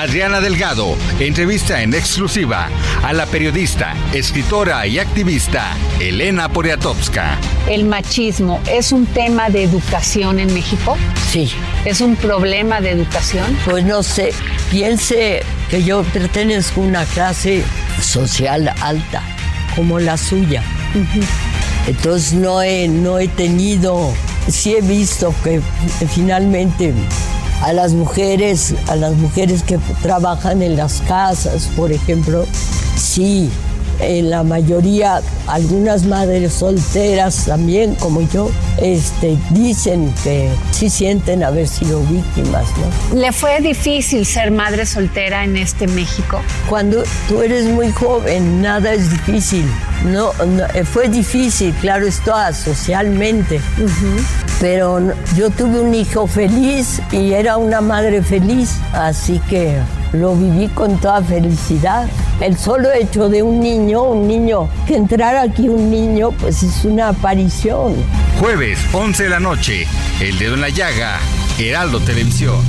Adriana 0.00 0.40
Delgado 0.40 0.96
entrevista 1.20 1.80
en 1.82 1.94
exclusiva 1.94 2.68
a 3.02 3.12
la 3.12 3.26
periodista, 3.26 3.94
escritora 4.12 4.86
y 4.88 4.98
activista 4.98 5.76
Elena 6.00 6.48
Poniatowska. 6.48 7.38
¿El 7.68 7.84
machismo 7.84 8.60
es 8.68 8.90
un 8.90 9.06
tema 9.06 9.50
de 9.50 9.62
educación 9.62 10.40
en 10.40 10.52
México? 10.52 10.98
Sí. 11.30 11.52
¿Es 11.84 12.00
un 12.00 12.16
problema 12.16 12.80
de 12.80 12.90
educación? 12.90 13.56
Pues 13.64 13.84
no 13.84 14.02
sé, 14.02 14.32
piense 14.70 15.42
que 15.70 15.84
yo 15.84 16.02
pertenezco 16.02 16.80
a 16.80 16.84
una 16.84 17.04
clase 17.04 17.62
social 18.02 18.74
alta, 18.80 19.22
como 19.76 20.00
la 20.00 20.16
suya. 20.16 20.64
Entonces 21.86 22.32
no 22.32 22.62
he, 22.62 22.88
no 22.88 23.20
he 23.20 23.28
tenido, 23.28 24.12
sí 24.48 24.74
he 24.74 24.80
visto 24.80 25.32
que 25.44 25.60
finalmente 26.12 26.92
a 27.64 27.72
las 27.72 27.94
mujeres, 27.94 28.74
a 28.88 28.96
las 28.96 29.14
mujeres 29.14 29.62
que 29.62 29.78
trabajan 30.02 30.60
en 30.60 30.76
las 30.76 31.00
casas, 31.00 31.70
por 31.74 31.92
ejemplo, 31.92 32.44
sí, 32.94 33.50
en 34.00 34.30
la 34.30 34.42
mayoría, 34.42 35.20
algunas 35.46 36.04
madres 36.04 36.52
solteras 36.54 37.44
también, 37.46 37.94
como 37.96 38.20
yo, 38.22 38.50
este, 38.80 39.36
dicen 39.50 40.12
que 40.22 40.48
sí 40.72 40.88
sienten 40.90 41.42
haber 41.44 41.68
sido 41.68 42.00
víctimas, 42.02 42.64
¿no? 43.12 43.18
¿Le 43.20 43.32
fue 43.32 43.60
difícil 43.60 44.24
ser 44.26 44.50
madre 44.50 44.86
soltera 44.86 45.44
en 45.44 45.56
este 45.56 45.86
México? 45.86 46.40
Cuando 46.68 47.02
tú 47.28 47.40
eres 47.42 47.66
muy 47.66 47.90
joven, 47.92 48.60
nada 48.62 48.92
es 48.92 49.10
difícil. 49.10 49.64
No, 50.04 50.32
no, 50.44 50.64
eh, 50.74 50.84
fue 50.84 51.08
difícil, 51.08 51.72
claro 51.80 52.06
está, 52.06 52.52
socialmente. 52.52 53.60
Pero 54.60 55.00
no- 55.00 55.14
yo 55.36 55.50
tuve 55.50 55.80
un 55.80 55.94
hijo 55.94 56.26
feliz 56.26 57.00
y 57.12 57.32
era 57.32 57.56
una 57.56 57.80
madre 57.80 58.22
feliz, 58.22 58.70
así 58.92 59.40
que 59.48 59.76
lo 60.12 60.34
viví 60.36 60.68
con 60.68 60.98
toda 61.00 61.22
felicidad. 61.22 62.06
El 62.40 62.58
solo 62.58 62.92
hecho 62.92 63.28
de 63.28 63.42
un 63.42 63.60
niño, 63.60 64.02
un 64.02 64.26
niño, 64.26 64.68
que 64.86 64.96
entrara 64.96 65.42
aquí 65.42 65.68
un 65.68 65.90
niño, 65.90 66.32
pues 66.32 66.62
es 66.62 66.84
una 66.84 67.10
aparición. 67.10 67.94
Jueves, 68.40 68.78
11 68.92 69.22
de 69.22 69.28
la 69.30 69.40
noche, 69.40 69.86
El 70.20 70.38
Dedo 70.38 70.54
en 70.54 70.60
la 70.60 70.68
Llaga, 70.68 71.20
Heraldo 71.58 72.00
Televisión. 72.00 72.60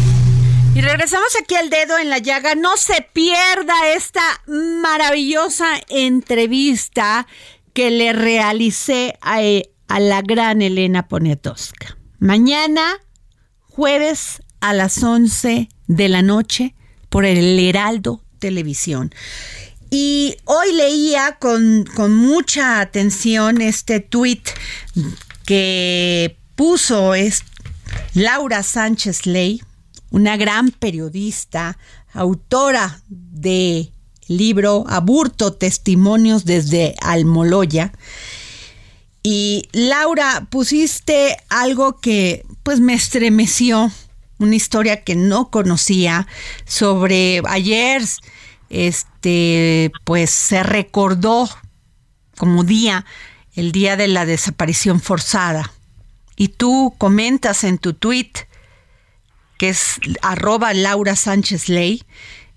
Y 0.75 0.81
regresamos 0.81 1.29
aquí 1.41 1.55
al 1.55 1.69
dedo 1.69 1.97
en 1.97 2.09
la 2.09 2.17
llaga. 2.17 2.53
No 2.53 2.75
se 2.75 3.01
pierda 3.13 3.73
esta 3.95 4.21
maravillosa 4.45 5.67
entrevista 5.87 7.27
que 7.73 7.91
le 7.91 8.11
realicé 8.11 9.17
a, 9.21 9.39
a 9.87 9.99
la 10.01 10.21
gran 10.21 10.61
Elena 10.61 11.07
Poniatowska. 11.07 11.97
Mañana, 12.19 12.99
jueves 13.61 14.43
a 14.59 14.73
las 14.73 15.01
11 15.01 15.69
de 15.87 16.09
la 16.09 16.21
noche, 16.21 16.75
por 17.07 17.23
el 17.23 17.57
Heraldo 17.57 18.24
Televisión. 18.45 19.11
Y 19.89 20.37
hoy 20.43 20.71
leía 20.71 21.37
con, 21.39 21.83
con 21.95 22.13
mucha 22.13 22.79
atención 22.79 23.59
este 23.59 23.99
tuit 24.01 24.47
que 25.47 26.37
puso 26.55 27.15
es 27.15 27.43
Laura 28.13 28.61
Sánchez 28.61 29.25
Ley, 29.25 29.63
una 30.11 30.37
gran 30.37 30.69
periodista, 30.69 31.79
autora 32.13 33.01
de 33.09 33.89
libro 34.27 34.85
Aburto 34.87 35.53
Testimonios 35.53 36.45
desde 36.45 36.93
Almoloya. 37.01 37.93
Y 39.23 39.67
Laura, 39.71 40.45
pusiste 40.51 41.35
algo 41.49 41.99
que 41.99 42.45
pues 42.61 42.79
me 42.79 42.93
estremeció, 42.93 43.91
una 44.37 44.55
historia 44.55 45.03
que 45.03 45.15
no 45.15 45.49
conocía 45.49 46.27
sobre 46.65 47.41
ayer 47.47 48.03
este 48.69 49.91
pues 50.03 50.29
se 50.31 50.63
recordó 50.63 51.49
como 52.37 52.63
día 52.63 53.05
el 53.53 53.71
día 53.71 53.95
de 53.95 54.07
la 54.07 54.25
desaparición 54.25 54.99
forzada. 55.01 55.71
Y 56.35 56.49
tú 56.49 56.93
comentas 56.97 57.63
en 57.63 57.77
tu 57.77 57.93
tweet 57.93 58.31
que 59.57 59.69
es 59.69 59.99
arroba 60.21 60.73
Laura 60.73 61.15
Sánchez 61.15 61.69
Ley, 61.69 62.03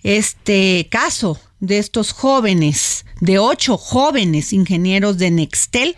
este 0.03 0.89
caso 0.91 1.41
de 1.61 1.79
estos 1.79 2.13
jóvenes, 2.13 3.05
de 3.21 3.39
ocho 3.39 3.77
jóvenes 3.77 4.53
ingenieros 4.53 5.19
de 5.19 5.31
Nextel 5.31 5.95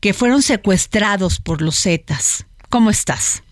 que 0.00 0.12
fueron 0.12 0.42
secuestrados 0.42 1.40
por 1.40 1.62
los 1.62 1.80
Zetas. 1.80 2.46
¿Cómo 2.68 2.90
estás? 2.90 3.42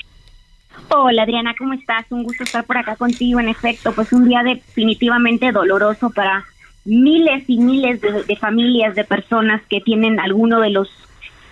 Hola 0.93 1.23
Adriana, 1.23 1.55
¿cómo 1.57 1.73
estás? 1.75 2.05
Un 2.11 2.25
gusto 2.25 2.43
estar 2.43 2.65
por 2.65 2.77
acá 2.77 2.97
contigo. 2.97 3.39
En 3.39 3.49
efecto, 3.49 3.93
pues 3.93 4.13
un 4.13 4.27
día 4.27 4.43
definitivamente 4.43 5.53
doloroso 5.53 6.11
para 6.11 6.45
miles 6.85 7.45
y 7.47 7.59
miles 7.59 8.01
de, 8.01 8.37
familias, 8.37 8.97
de 8.97 9.05
personas 9.05 9.63
que 9.69 9.81
tienen 9.81 10.19
alguno 10.19 10.61
de 10.61 10.71
los 10.71 10.91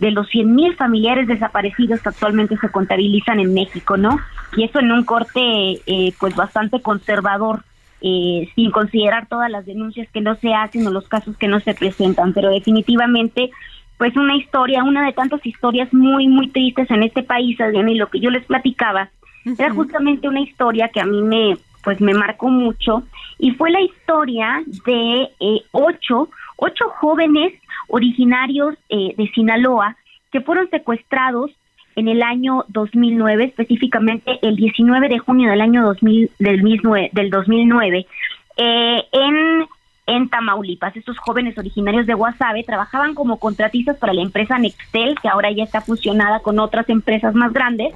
de 0.01 0.11
los 0.11 0.29
100 0.29 0.55
mil 0.55 0.74
familiares 0.74 1.29
desaparecidos 1.29 2.01
que 2.01 2.09
actualmente 2.09 2.57
se 2.57 2.68
contabilizan 2.68 3.38
en 3.38 3.55
México, 3.55 3.96
¿no? 3.96 4.18
Y 4.57 4.64
eso 4.64 4.81
en 4.81 4.90
un 4.90 5.05
corte 5.05 5.40
eh, 5.87 6.12
pues 6.18 6.35
bastante 6.35 6.83
conservador, 6.83 7.62
eh, 8.01 8.48
sin 8.57 8.72
considerar 8.72 9.29
todas 9.29 9.51
las 9.51 9.66
denuncias 9.66 10.09
que 10.12 10.20
no 10.20 10.35
se 10.37 10.53
hacen 10.53 10.85
o 10.87 10.90
los 10.90 11.07
casos 11.07 11.37
que 11.37 11.48
no 11.48 11.61
se 11.61 11.74
presentan, 11.74 12.33
pero 12.33 12.51
definitivamente 12.51 13.51
pues 13.98 14.16
una 14.16 14.37
historia, 14.37 14.83
una 14.83 15.05
de 15.07 15.12
tantas 15.12 15.44
historias 15.46 15.92
muy, 15.92 16.27
muy 16.27 16.48
tristes 16.48 16.90
en 16.90 17.05
este 17.05 17.22
país, 17.22 17.61
Adriana, 17.61 17.90
y 17.90 17.96
lo 17.96 18.09
que 18.09 18.20
yo 18.20 18.31
les 18.31 18.44
platicaba 18.44 19.11
era 19.56 19.72
justamente 19.72 20.28
una 20.28 20.40
historia 20.40 20.88
que 20.88 21.00
a 21.00 21.04
mí 21.04 21.22
me, 21.22 21.56
pues 21.82 22.00
me 22.00 22.14
marcó 22.14 22.48
mucho, 22.48 23.04
y 23.38 23.52
fue 23.52 23.70
la 23.70 23.80
historia 23.80 24.62
de 24.84 25.28
eh, 25.40 25.62
ocho, 25.72 26.28
ocho 26.56 26.88
jóvenes 27.00 27.54
originarios 27.88 28.74
eh, 28.88 29.14
de 29.16 29.28
Sinaloa 29.28 29.96
que 30.30 30.40
fueron 30.40 30.68
secuestrados 30.70 31.50
en 31.96 32.08
el 32.08 32.22
año 32.22 32.64
2009, 32.68 33.44
específicamente 33.44 34.38
el 34.42 34.56
19 34.56 35.08
de 35.08 35.18
junio 35.18 35.50
del 35.50 35.61
año 35.61 35.84
2000, 35.84 36.30
del 36.38 36.62
mismo 36.62 36.94
del 36.94 37.30
2009, 37.30 38.06
eh, 38.56 39.04
en 39.12 39.66
en 40.08 40.28
Tamaulipas. 40.28 40.96
Estos 40.96 41.18
jóvenes 41.18 41.56
originarios 41.58 42.06
de 42.06 42.14
Guasave 42.14 42.64
trabajaban 42.64 43.14
como 43.14 43.38
contratistas 43.38 43.98
para 43.98 44.14
la 44.14 44.22
empresa 44.22 44.58
Nextel, 44.58 45.18
que 45.20 45.28
ahora 45.28 45.50
ya 45.52 45.64
está 45.64 45.82
fusionada 45.82 46.40
con 46.40 46.58
otras 46.58 46.88
empresas 46.88 47.34
más 47.34 47.52
grandes, 47.52 47.94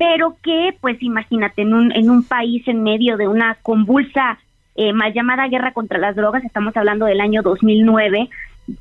pero 0.00 0.38
que, 0.42 0.74
pues 0.80 0.96
imagínate, 1.02 1.60
en 1.60 1.74
un, 1.74 1.92
en 1.92 2.08
un 2.08 2.24
país 2.24 2.66
en 2.66 2.82
medio 2.82 3.18
de 3.18 3.28
una 3.28 3.58
convulsa 3.60 4.38
eh, 4.74 4.94
mal 4.94 5.12
llamada 5.12 5.46
guerra 5.46 5.74
contra 5.74 5.98
las 5.98 6.16
drogas, 6.16 6.42
estamos 6.42 6.74
hablando 6.74 7.04
del 7.04 7.20
año 7.20 7.42
2009, 7.42 8.30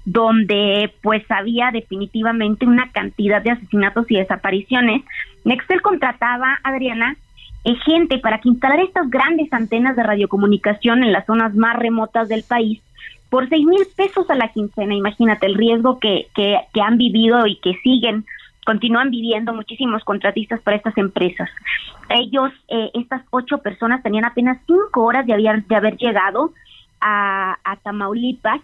donde 0.06 0.94
pues 1.02 1.30
había 1.30 1.72
definitivamente 1.72 2.66
una 2.66 2.90
cantidad 2.94 3.42
de 3.42 3.52
asesinatos 3.52 4.10
y 4.10 4.16
desapariciones. 4.16 5.02
Nextel 5.44 5.82
contrataba, 5.82 6.58
Adriana, 6.64 7.18
gente 7.86 8.20
para 8.20 8.40
que 8.40 8.48
instalar 8.48 8.80
estas 8.80 9.10
grandes 9.10 9.52
antenas 9.52 9.98
de 9.98 10.04
radiocomunicación 10.04 11.04
en 11.04 11.12
las 11.12 11.26
zonas 11.26 11.54
más 11.54 11.76
remotas 11.78 12.30
del 12.30 12.44
país 12.44 12.82
por 13.30 13.50
seis 13.50 13.66
mil 13.66 13.86
pesos 13.94 14.30
a 14.30 14.36
la 14.36 14.48
quincena. 14.54 14.96
Imagínate 14.96 15.48
el 15.48 15.56
riesgo 15.56 16.00
que, 16.00 16.28
que, 16.34 16.82
han 16.82 16.98
vivido 16.98 17.46
y 17.46 17.58
que 17.58 17.74
siguen, 17.84 18.24
continúan 18.70 19.10
viviendo 19.10 19.52
muchísimos 19.52 20.04
contratistas 20.04 20.62
para 20.62 20.78
estas 20.78 20.96
empresas. 20.96 21.50
Ellos, 22.08 22.52
eh, 22.68 22.92
estas 22.94 23.24
ocho 23.32 23.58
personas, 23.58 24.04
tenían 24.04 24.26
apenas 24.26 24.60
cinco 24.68 25.06
horas 25.06 25.26
de 25.26 25.34
haber, 25.34 25.66
de 25.66 25.76
haber 25.76 25.98
llegado 25.98 26.54
a, 27.02 27.58
Tamaulipas 27.82 28.62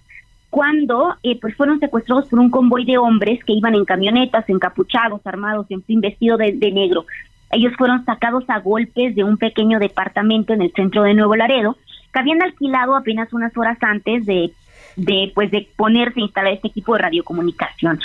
cuando 0.52 1.16
eh, 1.24 1.40
pues 1.42 1.56
fueron 1.56 1.80
secuestrados 1.80 2.28
por 2.28 2.38
un 2.38 2.52
convoy 2.52 2.86
de 2.86 3.00
hombres 3.00 3.44
que 3.46 3.54
iban 3.54 3.74
en 3.74 3.84
camionetas, 3.84 4.48
encapuchados, 4.48 5.26
armados, 5.26 5.66
en 5.72 5.82
fin, 5.82 6.02
vestido 6.02 6.38
de 6.38 6.72
negro. 6.72 7.08
Ellos 7.50 7.74
fueron 7.76 8.06
sacados 8.06 8.44
a 8.48 8.60
golpes 8.60 9.16
de 9.16 9.24
un 9.24 9.38
pequeño 9.38 9.80
departamento 9.80 10.54
en 10.54 10.62
el 10.62 10.72
centro 10.74 11.02
de 11.02 11.16
Nuevo 11.16 11.36
Laredo, 11.36 11.78
que 12.14 12.20
habían 12.20 12.44
alquilado 12.44 12.96
apenas 12.96 13.34
unas 13.34 13.58
horas 13.58 13.80
antes 13.82 14.28
de 14.28 14.52
de 14.96 15.32
pues 15.34 15.52
de 15.52 15.68
ponerse 15.76 16.20
a 16.20 16.24
instalar 16.24 16.54
este 16.54 16.70
equipo 16.70 16.94
de 16.96 17.02
radiocomunicación. 17.04 18.00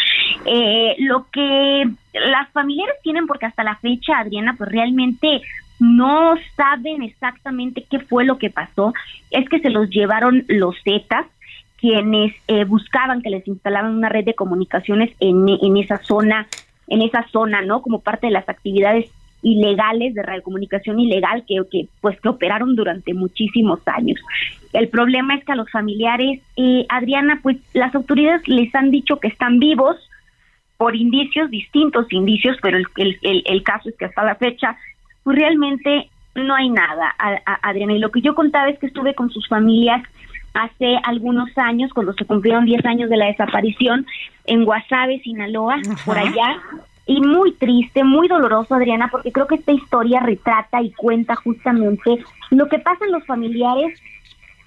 Eh, 0.45 0.97
lo 0.99 1.27
que 1.31 1.89
las 2.13 2.51
familiares 2.51 2.97
tienen, 3.03 3.27
porque 3.27 3.47
hasta 3.47 3.65
la 3.65 3.77
fecha, 3.77 4.19
Adriana, 4.19 4.55
pues 4.57 4.71
realmente 4.71 5.43
no 5.79 6.35
saben 6.57 7.03
exactamente 7.03 7.85
qué 7.91 8.01
fue 8.01 8.25
lo 8.25 8.39
que 8.39 8.51
pasó, 8.51 8.93
es 9.31 9.49
que 9.49 9.61
se 9.61 9.71
los 9.71 9.89
llevaron 9.89 10.45
los 10.49 10.77
Zetas, 10.83 11.27
quienes 11.79 12.35
eh, 12.47 12.65
buscaban 12.65 13.23
que 13.23 13.31
les 13.31 13.49
instalaran 13.49 13.97
una 13.97 14.11
red 14.11 14.25
de 14.25 14.35
comunicaciones 14.35 15.11
en, 15.19 15.49
en 15.49 15.77
esa 15.79 15.97
zona, 15.99 16.47
en 16.89 17.01
esa 17.01 17.27
zona, 17.29 17.63
¿no? 17.63 17.81
Como 17.81 18.01
parte 18.01 18.27
de 18.27 18.35
las 18.35 18.49
actividades 18.49 19.11
ilegales 19.43 20.15
de 20.15 20.23
radiocomunicación 20.23 21.01
ilegal 21.01 21.45
que, 21.47 21.63
que 21.71 21.89
pues 22.01 22.21
que 22.21 22.29
operaron 22.29 22.77
durante 22.77 23.15
muchísimos 23.15 23.81
años. 23.87 24.21
El 24.73 24.89
problema 24.89 25.35
es 25.35 25.45
que 25.45 25.53
a 25.53 25.57
los 25.57 25.71
familiares, 25.71 26.41
eh, 26.57 26.87
Adriana, 26.89 27.41
pues 27.43 27.57
las 27.75 27.95
autoridades 27.95 28.47
les 28.47 28.75
han 28.75 28.91
dicho 28.91 29.19
que 29.19 29.29
están 29.29 29.59
vivos 29.59 29.97
por 30.77 30.97
indicios, 30.97 31.51
distintos 31.51 32.07
indicios, 32.11 32.57
pero 32.63 32.79
el, 32.79 32.87
el, 32.97 33.43
el, 33.45 33.63
caso 33.63 33.89
es 33.89 33.97
que 33.97 34.07
hasta 34.07 34.25
la 34.25 34.37
fecha, 34.37 34.79
pues 35.25 35.37
realmente 35.37 36.09
no 36.35 36.55
hay 36.55 36.71
nada, 36.71 37.15
Adriana. 37.63 37.95
Y 37.95 37.99
lo 37.99 38.11
que 38.11 38.23
yo 38.23 38.35
contaba 38.35 38.71
es 38.71 38.79
que 38.79 38.87
estuve 38.87 39.15
con 39.15 39.31
sus 39.31 39.47
familias 39.49 40.03
hace 40.55 40.97
algunos 41.05 41.51
años, 41.59 41.93
cuando 41.93 42.13
se 42.15 42.25
cumplieron 42.25 42.65
10 42.65 42.85
años 42.87 43.11
de 43.11 43.17
la 43.17 43.27
desaparición, 43.27 44.07
en 44.47 44.65
Guasave, 44.65 45.21
Sinaloa, 45.21 45.77
por 46.05 46.19
allá, 46.19 46.57
y 47.07 47.21
muy 47.21 47.53
triste, 47.53 48.05
muy 48.05 48.29
doloroso, 48.29 48.75
Adriana, 48.75 49.09
porque 49.09 49.33
creo 49.33 49.47
que 49.47 49.57
esta 49.57 49.73
historia 49.73 50.21
retrata 50.21 50.81
y 50.81 50.93
cuenta 50.93 51.35
justamente 51.37 52.25
lo 52.51 52.69
que 52.69 52.79
pasa 52.79 53.05
en 53.05 53.13
los 53.13 53.27
familiares 53.27 54.01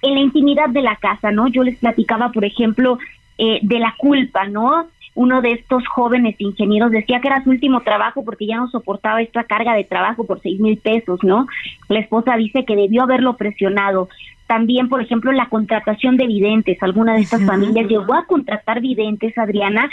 en 0.04 0.14
la 0.14 0.20
intimidad 0.20 0.68
de 0.68 0.82
la 0.82 0.96
casa, 0.96 1.30
¿no? 1.30 1.48
Yo 1.48 1.62
les 1.62 1.78
platicaba, 1.78 2.30
por 2.30 2.44
ejemplo, 2.44 2.98
eh, 3.38 3.58
de 3.62 3.78
la 3.78 3.94
culpa, 3.96 4.46
¿no? 4.46 4.86
Uno 5.14 5.40
de 5.40 5.52
estos 5.52 5.86
jóvenes 5.88 6.34
ingenieros 6.38 6.90
decía 6.90 7.20
que 7.20 7.28
era 7.28 7.42
su 7.42 7.50
último 7.50 7.80
trabajo 7.80 8.24
porque 8.24 8.46
ya 8.46 8.56
no 8.56 8.68
soportaba 8.68 9.22
esta 9.22 9.44
carga 9.44 9.74
de 9.74 9.84
trabajo 9.84 10.24
por 10.24 10.40
seis 10.40 10.60
mil 10.60 10.76
pesos, 10.76 11.20
¿no? 11.22 11.46
La 11.88 12.00
esposa 12.00 12.36
dice 12.36 12.64
que 12.64 12.76
debió 12.76 13.04
haberlo 13.04 13.36
presionado. 13.36 14.08
También, 14.46 14.88
por 14.88 15.00
ejemplo, 15.00 15.32
la 15.32 15.48
contratación 15.48 16.16
de 16.16 16.26
videntes. 16.26 16.82
Alguna 16.82 17.14
de 17.14 17.22
estas 17.22 17.44
familias 17.46 17.88
llegó 17.88 18.14
a 18.14 18.26
contratar 18.26 18.80
videntes, 18.80 19.38
Adriana, 19.38 19.88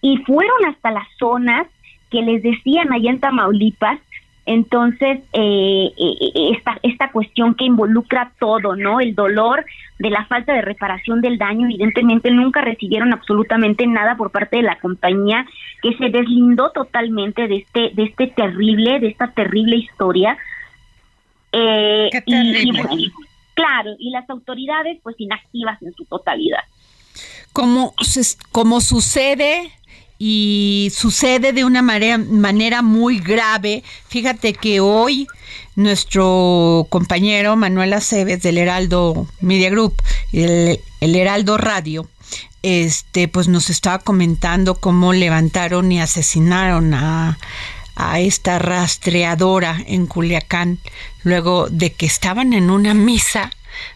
y 0.00 0.18
fueron 0.18 0.64
hasta 0.66 0.90
las 0.90 1.06
zonas 1.18 1.66
que 2.10 2.22
les 2.22 2.42
decían 2.42 2.92
allá 2.92 3.10
en 3.10 3.20
Tamaulipas. 3.20 4.00
Entonces, 4.46 5.20
eh, 5.32 5.90
eh, 5.96 6.52
esta, 6.56 6.78
esta 6.82 7.10
cuestión 7.10 7.54
que 7.54 7.64
involucra 7.64 8.32
todo, 8.38 8.76
¿no? 8.76 9.00
El 9.00 9.14
dolor 9.14 9.64
de 9.98 10.10
la 10.10 10.26
falta 10.26 10.52
de 10.52 10.60
reparación 10.60 11.22
del 11.22 11.38
daño, 11.38 11.66
evidentemente 11.66 12.30
nunca 12.30 12.60
recibieron 12.60 13.12
absolutamente 13.12 13.86
nada 13.86 14.16
por 14.16 14.30
parte 14.30 14.58
de 14.58 14.64
la 14.64 14.78
compañía 14.80 15.46
que 15.82 15.96
se 15.96 16.10
deslindó 16.10 16.72
totalmente 16.72 17.48
de 17.48 17.56
este, 17.56 17.90
de 17.94 18.02
este 18.04 18.26
terrible, 18.26 19.00
de 19.00 19.08
esta 19.08 19.32
terrible 19.32 19.76
historia. 19.76 20.36
Eh, 21.52 22.10
y, 22.26 23.12
claro, 23.54 23.90
y 23.98 24.10
las 24.10 24.28
autoridades 24.28 24.98
pues 25.02 25.16
inactivas 25.18 25.80
en 25.82 25.94
su 25.94 26.04
totalidad. 26.04 26.64
Como, 27.54 27.94
como 28.52 28.80
sucede 28.80 29.72
y 30.26 30.90
sucede 30.96 31.52
de 31.52 31.66
una 31.66 31.82
manera, 31.82 32.80
muy 32.80 33.18
grave. 33.18 33.84
Fíjate 34.08 34.54
que 34.54 34.80
hoy 34.80 35.26
nuestro 35.76 36.86
compañero 36.88 37.56
Manuel 37.56 37.92
Aceves 37.92 38.40
del 38.40 38.56
Heraldo 38.56 39.28
Media 39.42 39.68
Group, 39.68 40.02
el, 40.32 40.80
el 41.02 41.14
Heraldo 41.14 41.58
Radio, 41.58 42.08
este, 42.62 43.28
pues 43.28 43.48
nos 43.48 43.68
estaba 43.68 43.98
comentando 43.98 44.76
cómo 44.76 45.12
levantaron 45.12 45.92
y 45.92 46.00
asesinaron 46.00 46.94
a, 46.94 47.38
a 47.94 48.18
esta 48.18 48.58
rastreadora 48.58 49.76
en 49.86 50.06
Culiacán, 50.06 50.78
luego 51.22 51.68
de 51.68 51.92
que 51.92 52.06
estaban 52.06 52.54
en 52.54 52.70
una 52.70 52.94
misa 52.94 53.50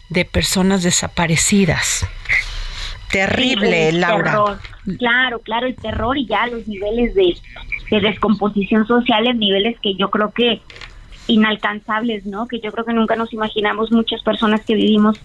de 0.09 0.25
personas 0.25 0.83
desaparecidas. 0.83 2.05
Terrible, 3.11 3.91
Laura. 3.93 4.59
Claro, 4.97 5.39
claro, 5.39 5.67
el 5.67 5.75
terror 5.75 6.17
y 6.17 6.25
ya 6.27 6.47
los 6.47 6.67
niveles 6.67 7.13
de, 7.15 7.35
descomposición 8.01 8.85
social, 8.85 9.23
niveles 9.37 9.77
que 9.81 9.95
yo 9.95 10.09
creo 10.09 10.31
que 10.31 10.61
inalcanzables, 11.27 12.25
¿no? 12.25 12.47
Que 12.47 12.59
yo 12.59 12.71
creo 12.71 12.85
que 12.85 12.93
nunca 12.93 13.15
nos 13.15 13.33
imaginamos 13.33 13.91
muchas 13.91 14.21
personas 14.21 14.61
que 14.63 14.75
vivimos 14.75 15.19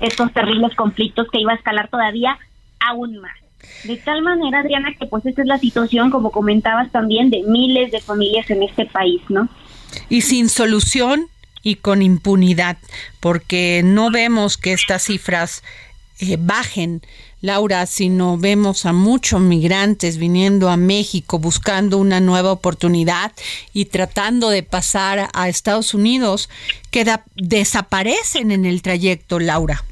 estos 0.00 0.32
terribles 0.32 0.74
conflictos 0.74 1.28
que 1.30 1.40
iba 1.40 1.52
a 1.52 1.56
escalar 1.56 1.88
todavía 1.88 2.38
aún 2.80 3.18
más. 3.18 3.36
De 3.84 3.96
tal 3.96 4.22
manera, 4.22 4.60
Adriana, 4.60 4.94
que 4.98 5.06
pues 5.06 5.26
esta 5.26 5.42
es 5.42 5.48
la 5.48 5.58
situación, 5.58 6.10
como 6.10 6.30
comentabas 6.30 6.90
también, 6.90 7.30
de 7.30 7.42
miles 7.42 7.90
de 7.92 8.00
familias 8.00 8.50
en 8.50 8.62
este 8.62 8.86
país, 8.86 9.20
¿no? 9.28 9.48
Y 10.08 10.22
sin 10.22 10.48
solución 10.48 11.26
y 11.62 11.76
con 11.76 12.02
impunidad, 12.02 12.78
porque 13.20 13.82
no 13.84 14.10
vemos 14.10 14.56
que 14.56 14.72
estas 14.72 15.02
cifras 15.02 15.62
eh, 16.20 16.36
bajen 16.38 17.02
Laura, 17.40 17.86
si 17.86 18.08
no 18.08 18.36
vemos 18.36 18.84
a 18.84 18.92
muchos 18.92 19.40
migrantes 19.40 20.18
viniendo 20.18 20.68
a 20.68 20.76
México 20.76 21.38
buscando 21.38 21.98
una 21.98 22.20
nueva 22.20 22.50
oportunidad 22.50 23.32
y 23.72 23.84
tratando 23.84 24.50
de 24.50 24.64
pasar 24.64 25.28
a 25.32 25.48
Estados 25.48 25.94
Unidos, 25.94 26.48
que 26.90 27.04
desaparecen 27.36 28.50
en 28.50 28.64
el 28.64 28.82
trayecto, 28.82 29.38
Laura. 29.38 29.82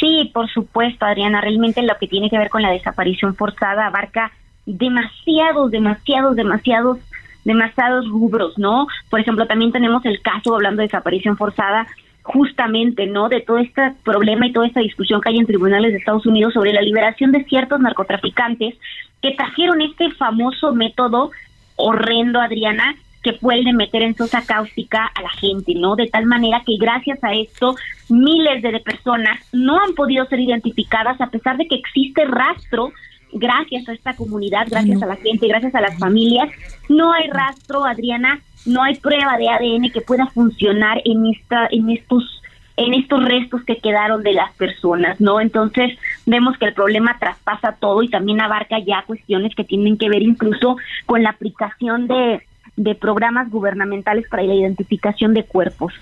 Sí, 0.00 0.30
por 0.32 0.50
supuesto, 0.50 1.04
Adriana. 1.04 1.40
Realmente 1.40 1.82
lo 1.82 1.96
que 2.00 2.08
tiene 2.08 2.30
que 2.30 2.38
ver 2.38 2.48
con 2.48 2.62
la 2.62 2.70
desaparición 2.70 3.36
forzada 3.36 3.86
abarca 3.86 4.32
demasiados, 4.64 5.70
demasiados, 5.70 6.36
demasiados 6.36 6.98
demasiados 7.44 8.08
rubros, 8.08 8.56
¿no? 8.58 8.86
Por 9.10 9.20
ejemplo, 9.20 9.46
también 9.46 9.72
tenemos 9.72 10.04
el 10.04 10.20
caso, 10.22 10.54
hablando 10.54 10.80
de 10.80 10.88
desaparición 10.88 11.36
forzada, 11.36 11.86
justamente, 12.22 13.06
¿no? 13.06 13.28
De 13.28 13.40
todo 13.40 13.58
este 13.58 13.94
problema 14.04 14.46
y 14.46 14.52
toda 14.52 14.66
esta 14.66 14.80
discusión 14.80 15.20
que 15.20 15.30
hay 15.30 15.38
en 15.38 15.46
tribunales 15.46 15.92
de 15.92 15.98
Estados 15.98 16.26
Unidos 16.26 16.54
sobre 16.54 16.72
la 16.72 16.80
liberación 16.80 17.32
de 17.32 17.44
ciertos 17.44 17.80
narcotraficantes 17.80 18.74
que 19.20 19.32
trajeron 19.32 19.80
este 19.80 20.10
famoso 20.12 20.74
método 20.74 21.30
horrendo, 21.76 22.40
Adriana, 22.40 22.94
que 23.22 23.32
puede 23.34 23.72
meter 23.72 24.02
en 24.02 24.16
sosa 24.16 24.42
cáustica 24.44 25.10
a 25.14 25.22
la 25.22 25.30
gente, 25.30 25.74
¿no? 25.74 25.94
De 25.96 26.08
tal 26.08 26.26
manera 26.26 26.62
que 26.66 26.76
gracias 26.78 27.22
a 27.22 27.32
esto 27.32 27.76
miles 28.08 28.62
de 28.62 28.80
personas 28.80 29.38
no 29.52 29.80
han 29.80 29.94
podido 29.94 30.26
ser 30.26 30.40
identificadas 30.40 31.20
a 31.20 31.28
pesar 31.28 31.56
de 31.56 31.66
que 31.66 31.76
existe 31.76 32.24
rastro 32.24 32.92
gracias 33.32 33.88
a 33.88 33.92
esta 33.92 34.14
comunidad, 34.14 34.66
gracias 34.68 35.02
a 35.02 35.06
la 35.06 35.16
gente, 35.16 35.48
gracias 35.48 35.74
a 35.74 35.80
las 35.80 35.98
familias, 35.98 36.50
no 36.88 37.12
hay 37.12 37.28
rastro, 37.28 37.84
Adriana, 37.84 38.40
no 38.66 38.82
hay 38.82 38.96
prueba 38.96 39.36
de 39.38 39.48
ADN 39.48 39.90
que 39.90 40.00
pueda 40.00 40.26
funcionar 40.26 41.00
en 41.04 41.26
esta 41.26 41.68
en 41.70 41.90
estos 41.90 42.42
en 42.76 42.94
estos 42.94 43.22
restos 43.24 43.62
que 43.64 43.76
quedaron 43.76 44.22
de 44.22 44.32
las 44.32 44.50
personas, 44.54 45.20
¿no? 45.20 45.40
Entonces, 45.40 45.98
vemos 46.24 46.56
que 46.56 46.64
el 46.64 46.72
problema 46.72 47.18
traspasa 47.18 47.72
todo 47.72 48.02
y 48.02 48.08
también 48.08 48.40
abarca 48.40 48.78
ya 48.78 49.04
cuestiones 49.06 49.54
que 49.54 49.64
tienen 49.64 49.98
que 49.98 50.08
ver 50.08 50.22
incluso 50.22 50.78
con 51.04 51.22
la 51.22 51.30
aplicación 51.30 52.08
de 52.08 52.42
de 52.76 52.94
programas 52.94 53.50
gubernamentales 53.50 54.26
para 54.28 54.42
la 54.42 54.54
identificación 54.54 55.34
de 55.34 55.44
cuerpos. 55.44 55.92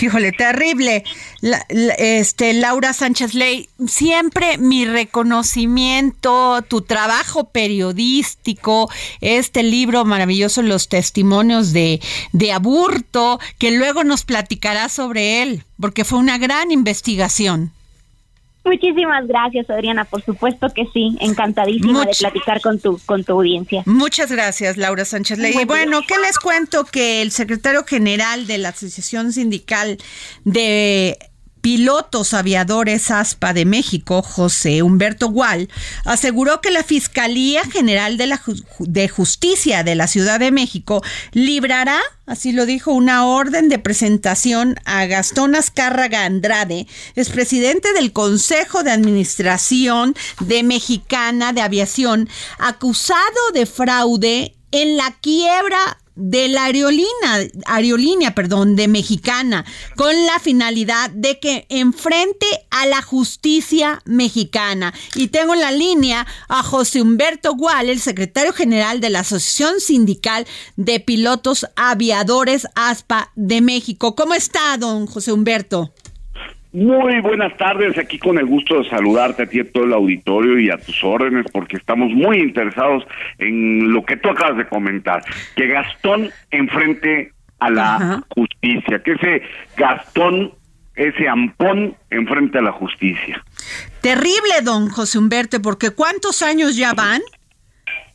Híjole, 0.00 0.32
terrible. 0.32 1.04
este, 1.98 2.52
Laura 2.52 2.92
Sánchez 2.92 3.34
Ley, 3.34 3.68
siempre 3.86 4.58
mi 4.58 4.84
reconocimiento, 4.84 6.62
tu 6.62 6.82
trabajo 6.82 7.50
periodístico, 7.50 8.90
este 9.20 9.62
libro 9.62 10.04
maravilloso, 10.04 10.62
Los 10.62 10.88
testimonios 10.88 11.72
de, 11.72 12.00
de 12.32 12.52
Aburto, 12.52 13.40
que 13.58 13.70
luego 13.70 14.04
nos 14.04 14.24
platicará 14.24 14.88
sobre 14.88 15.42
él, 15.42 15.64
porque 15.80 16.04
fue 16.04 16.18
una 16.18 16.38
gran 16.38 16.70
investigación. 16.70 17.72
Muchísimas 18.64 19.26
gracias, 19.26 19.70
Adriana. 19.70 20.04
Por 20.04 20.22
supuesto 20.22 20.68
que 20.68 20.86
sí, 20.92 21.16
encantadísima 21.20 22.04
de 22.04 22.12
platicar 22.18 22.60
con 22.60 22.78
tu 22.78 22.98
con 23.06 23.24
tu 23.24 23.32
audiencia. 23.32 23.82
Muchas 23.86 24.30
gracias, 24.30 24.76
Laura 24.76 25.04
Sánchez 25.04 25.38
Ley. 25.38 25.54
Y 25.58 25.64
bueno, 25.64 26.00
¿qué 26.06 26.18
les 26.18 26.38
cuento? 26.38 26.84
Que 26.84 27.22
el 27.22 27.30
secretario 27.30 27.84
general 27.84 28.46
de 28.46 28.58
la 28.58 28.70
Asociación 28.70 29.32
Sindical 29.32 29.96
de 30.44 31.29
pilotos 31.60 32.34
aviadores 32.34 33.10
ASPA 33.10 33.52
de 33.52 33.64
México, 33.64 34.22
José 34.22 34.82
Humberto 34.82 35.28
Gual, 35.28 35.68
aseguró 36.04 36.60
que 36.60 36.70
la 36.70 36.82
Fiscalía 36.82 37.62
General 37.64 38.16
de, 38.16 38.26
la 38.26 38.42
de 38.78 39.08
Justicia 39.08 39.82
de 39.84 39.94
la 39.94 40.06
Ciudad 40.06 40.40
de 40.40 40.50
México 40.50 41.02
librará, 41.32 42.00
así 42.26 42.52
lo 42.52 42.66
dijo, 42.66 42.92
una 42.92 43.26
orden 43.26 43.68
de 43.68 43.78
presentación 43.78 44.76
a 44.84 45.06
Gastón 45.06 45.54
Azcárraga 45.54 46.24
Andrade, 46.24 46.86
expresidente 47.14 47.92
del 47.92 48.12
Consejo 48.12 48.82
de 48.82 48.90
Administración 48.90 50.14
de 50.40 50.62
Mexicana 50.62 51.52
de 51.52 51.60
Aviación, 51.60 52.28
acusado 52.58 53.20
de 53.54 53.66
fraude 53.66 54.54
en 54.72 54.96
la 54.96 55.16
quiebra 55.20 55.99
de 56.20 56.48
la 56.48 56.64
aerolínea, 56.64 57.48
aerolínea, 57.66 58.34
perdón, 58.34 58.76
de 58.76 58.88
Mexicana, 58.88 59.64
con 59.96 60.14
la 60.26 60.38
finalidad 60.38 61.10
de 61.10 61.40
que 61.40 61.66
enfrente 61.70 62.46
a 62.70 62.86
la 62.86 63.00
justicia 63.00 64.02
mexicana. 64.04 64.92
Y 65.14 65.28
tengo 65.28 65.54
en 65.54 65.60
la 65.60 65.72
línea 65.72 66.26
a 66.48 66.62
José 66.62 67.00
Humberto 67.00 67.54
Gual, 67.54 67.88
el 67.88 68.00
secretario 68.00 68.52
general 68.52 69.00
de 69.00 69.10
la 69.10 69.20
Asociación 69.20 69.80
Sindical 69.80 70.46
de 70.76 71.00
Pilotos 71.00 71.66
Aviadores 71.74 72.66
ASPA 72.74 73.32
de 73.34 73.62
México. 73.62 74.14
¿Cómo 74.14 74.34
está, 74.34 74.76
don 74.76 75.06
José 75.06 75.32
Humberto? 75.32 75.92
Muy 76.72 77.20
buenas 77.20 77.56
tardes, 77.56 77.98
aquí 77.98 78.18
con 78.18 78.38
el 78.38 78.46
gusto 78.46 78.78
de 78.78 78.88
saludarte 78.88 79.42
a 79.42 79.46
ti, 79.46 79.58
a 79.58 79.72
todo 79.72 79.84
el 79.84 79.92
auditorio 79.92 80.58
y 80.58 80.70
a 80.70 80.76
tus 80.76 81.02
órdenes, 81.02 81.46
porque 81.52 81.76
estamos 81.76 82.10
muy 82.12 82.38
interesados 82.38 83.04
en 83.38 83.92
lo 83.92 84.04
que 84.04 84.16
tú 84.16 84.30
acabas 84.30 84.56
de 84.56 84.68
comentar, 84.68 85.24
que 85.56 85.66
Gastón 85.66 86.30
enfrente 86.52 87.32
a 87.58 87.70
la 87.70 88.24
justicia, 88.28 89.02
que 89.02 89.12
ese 89.12 89.42
Gastón, 89.76 90.52
ese 90.94 91.28
ampón 91.28 91.96
enfrente 92.08 92.58
a 92.58 92.62
la 92.62 92.72
justicia. 92.72 93.44
Terrible, 94.00 94.62
don 94.62 94.90
José 94.90 95.18
Humberto, 95.18 95.60
porque 95.60 95.90
¿cuántos 95.90 96.40
años 96.42 96.76
ya 96.76 96.94
van? 96.94 97.20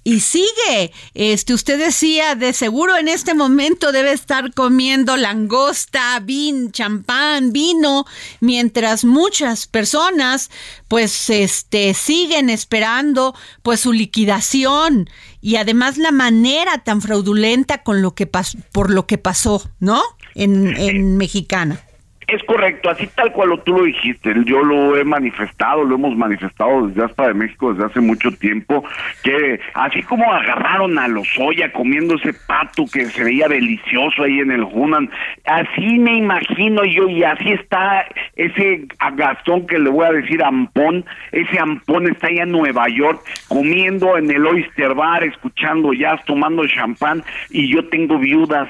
Y 0.05 0.19
sigue. 0.19 0.93
Este, 1.15 1.53
usted 1.53 1.79
decía, 1.79 2.35
de 2.35 2.53
seguro 2.53 2.95
en 2.95 3.09
este 3.09 3.33
momento 3.33 3.91
debe 3.91 4.13
estar 4.13 4.53
comiendo 4.53 5.17
langosta, 5.17 6.17
vin, 6.21 6.71
champán, 6.71 7.51
vino, 7.51 8.05
mientras 8.39 9.03
muchas 9.03 9.67
personas 9.67 10.51
pues 10.87 11.29
este 11.31 11.93
siguen 11.95 12.51
esperando 12.51 13.35
pues 13.63 13.79
su 13.79 13.91
liquidación 13.91 15.09
y 15.41 15.55
además 15.55 15.97
la 15.97 16.11
manera 16.11 16.83
tan 16.83 17.01
fraudulenta 17.01 17.81
con 17.81 18.03
lo 18.03 18.13
que 18.13 18.27
pasó, 18.27 18.59
por 18.71 18.91
lo 18.91 19.07
que 19.07 19.17
pasó, 19.17 19.67
¿no? 19.79 20.03
En, 20.35 20.77
en 20.77 21.17
Mexicana. 21.17 21.84
Es 22.27 22.41
correcto, 22.43 22.89
así 22.89 23.07
tal 23.15 23.31
cual 23.31 23.61
tú 23.63 23.73
lo 23.73 23.83
dijiste, 23.83 24.33
yo 24.45 24.63
lo 24.63 24.97
he 24.97 25.03
manifestado, 25.03 25.83
lo 25.83 25.95
hemos 25.95 26.17
manifestado 26.17 26.87
desde 26.87 27.05
hasta 27.05 27.27
de 27.27 27.33
México 27.35 27.71
desde 27.71 27.85
hace 27.85 27.99
mucho 27.99 28.31
tiempo, 28.31 28.83
que 29.23 29.59
así 29.75 30.01
como 30.03 30.31
agarraron 30.31 30.97
a 30.97 31.07
los 31.07 31.27
Oya 31.39 31.71
comiendo 31.71 32.15
ese 32.15 32.33
pato 32.47 32.85
que 32.91 33.05
se 33.05 33.23
veía 33.23 33.47
delicioso 33.47 34.23
ahí 34.23 34.39
en 34.39 34.51
el 34.51 34.63
Hunan, 34.63 35.09
así 35.45 35.99
me 35.99 36.17
imagino 36.17 36.83
yo 36.83 37.07
y 37.09 37.23
así 37.23 37.51
está 37.51 38.05
ese 38.35 38.87
Gastón 39.13 39.67
que 39.67 39.77
le 39.77 39.89
voy 39.89 40.05
a 40.05 40.13
decir 40.13 40.43
Ampón, 40.43 41.05
ese 41.31 41.59
Ampón 41.59 42.07
está 42.07 42.27
allá 42.27 42.43
en 42.43 42.51
Nueva 42.51 42.87
York 42.89 43.21
comiendo 43.47 44.17
en 44.17 44.31
el 44.31 44.45
Oyster 44.45 44.95
Bar, 44.95 45.23
escuchando 45.23 45.93
jazz, 45.93 46.23
tomando 46.25 46.65
champán 46.67 47.23
y 47.51 47.71
yo 47.71 47.87
tengo 47.89 48.17
viudas 48.17 48.69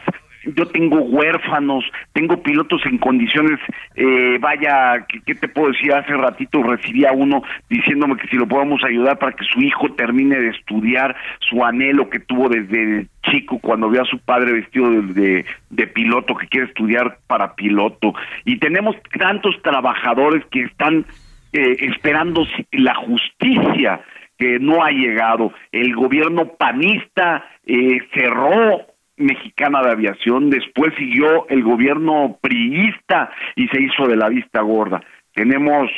yo 0.56 0.68
tengo 0.68 1.02
huérfanos, 1.02 1.84
tengo 2.14 2.42
pilotos 2.42 2.82
en 2.86 2.98
condiciones, 2.98 3.60
eh, 3.96 4.38
vaya, 4.40 5.06
¿qué, 5.26 5.36
te 5.36 5.48
puedo 5.48 5.72
decir? 5.72 5.94
Hace 5.94 6.14
ratito 6.14 6.62
recibí 6.64 7.06
a 7.06 7.12
uno 7.12 7.44
diciéndome 7.70 8.18
que 8.18 8.28
si 8.28 8.36
lo 8.36 8.48
podemos 8.48 8.84
ayudar 8.84 9.18
para 9.18 9.34
que 9.34 9.46
su 9.46 9.62
hijo 9.62 9.92
termine 9.94 10.40
de 10.40 10.50
estudiar 10.50 11.16
su 11.40 11.64
anhelo 11.64 12.10
que 12.10 12.20
tuvo 12.20 12.50
desde 12.50 13.08
chico 13.24 13.60
cuando 13.60 13.90
vio 13.90 14.04
a 14.04 14.06
su 14.06 14.20
padre 14.20 14.54
vestido 14.54 14.90
de, 14.90 15.46
piloto, 15.94 16.36
que 16.36 16.48
quiere 16.48 16.68
estudiar 16.68 17.20
para 17.28 17.56
piloto. 17.56 18.14
Y 18.44 18.58
tenemos 18.58 18.96
tantos 19.18 19.62
trabajadores 19.62 20.44
que 20.52 20.64
están 20.64 21.06
eh, 21.54 21.76
esperando 21.80 22.46
la 22.72 22.96
justicia 22.96 24.02
que 24.38 24.60
no 24.60 24.84
ha 24.84 24.92
llegado. 24.92 25.54
El 25.72 25.96
gobierno 25.96 26.48
panista 26.58 27.46
eh, 27.66 28.00
cerró 28.14 28.95
Mexicana 29.18 29.82
de 29.82 29.92
Aviación, 29.92 30.50
después 30.50 30.94
siguió 30.98 31.48
el 31.50 31.64
gobierno 31.64 32.38
priista 32.42 33.32
y 33.56 33.68
se 33.68 33.82
hizo 33.82 34.08
de 34.08 34.18
la 34.18 34.30
vista 34.30 34.62
gorda. 34.62 35.02
Tenemos 35.34 35.90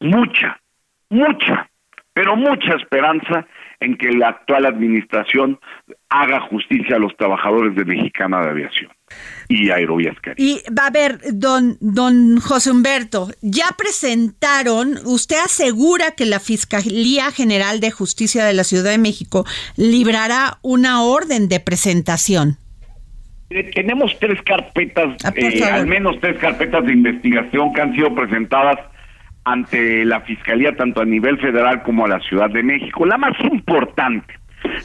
mucha, 0.00 0.60
mucha, 1.10 1.68
pero 2.12 2.36
mucha 2.36 2.74
esperanza 2.74 3.46
en 3.80 3.96
que 3.96 4.12
la 4.12 4.28
actual 4.28 4.66
administración 4.66 5.58
haga 6.08 6.40
justicia 6.40 6.96
a 6.96 7.00
los 7.00 7.16
trabajadores 7.16 7.74
de 7.74 7.84
Mexicana 7.84 8.40
de 8.40 8.50
Aviación 8.50 8.97
y 9.48 9.70
Aerovías 9.70 10.16
Y 10.36 10.60
va 10.70 10.86
a 10.86 10.90
ver, 10.90 11.18
don, 11.32 11.76
don 11.80 12.38
José 12.38 12.70
Humberto, 12.70 13.28
ya 13.40 13.66
presentaron, 13.76 14.98
usted 15.04 15.36
asegura 15.42 16.12
que 16.12 16.26
la 16.26 16.40
Fiscalía 16.40 17.30
General 17.30 17.80
de 17.80 17.90
Justicia 17.90 18.44
de 18.44 18.52
la 18.52 18.64
Ciudad 18.64 18.90
de 18.90 18.98
México 18.98 19.44
librará 19.76 20.58
una 20.62 21.02
orden 21.02 21.48
de 21.48 21.60
presentación. 21.60 22.56
Eh, 23.50 23.70
tenemos 23.74 24.14
tres 24.18 24.40
carpetas, 24.42 25.16
ah, 25.24 25.32
eh, 25.34 25.64
al 25.64 25.86
menos 25.86 26.20
tres 26.20 26.36
carpetas 26.38 26.84
de 26.84 26.92
investigación 26.92 27.72
que 27.72 27.80
han 27.80 27.94
sido 27.94 28.14
presentadas 28.14 28.78
ante 29.44 30.04
la 30.04 30.20
Fiscalía, 30.20 30.76
tanto 30.76 31.00
a 31.00 31.06
nivel 31.06 31.38
federal 31.38 31.82
como 31.82 32.04
a 32.04 32.08
la 32.08 32.20
Ciudad 32.20 32.50
de 32.50 32.62
México. 32.62 33.06
La 33.06 33.16
más 33.16 33.32
importante, 33.40 34.34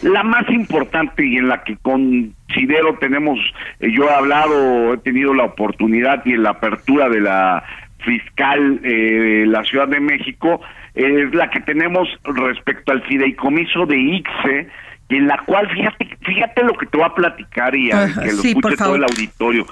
la 0.02 0.24
más 0.24 0.50
importante 0.50 1.26
y 1.26 1.38
en 1.38 1.48
la 1.48 1.64
que 1.64 1.78
considero 1.78 2.98
tenemos, 3.00 3.40
eh, 3.80 3.92
yo 3.92 4.10
he 4.10 4.14
hablado, 4.14 4.94
he 4.94 4.98
tenido 4.98 5.34
la 5.34 5.46
oportunidad 5.46 6.26
y 6.26 6.34
en 6.34 6.44
la 6.44 6.52
apertura 6.52 7.10
de 7.10 7.22
la 7.22 7.64
fiscal 8.00 8.80
eh, 8.84 8.90
de 8.90 9.46
la 9.46 9.64
Ciudad 9.64 9.88
de 9.88 10.00
México, 10.00 10.62
es 10.94 11.34
la 11.34 11.50
que 11.50 11.62
tenemos 11.62 12.08
respecto 12.24 12.92
al 12.92 13.02
fideicomiso 13.04 13.86
de 13.86 13.98
ICSE, 13.98 14.68
en 15.10 15.28
la 15.28 15.38
cual, 15.46 15.70
fíjate, 15.70 16.18
fíjate 16.22 16.64
lo 16.64 16.74
que 16.74 16.86
te 16.86 16.98
voy 16.98 17.06
a 17.06 17.14
platicar 17.16 17.76
y 17.76 17.92
a, 17.92 18.08
que 18.08 18.32
lo 18.32 18.42
escuche 18.44 18.78
todo 18.78 18.96
el 18.96 19.04
auditorio. 19.04 19.66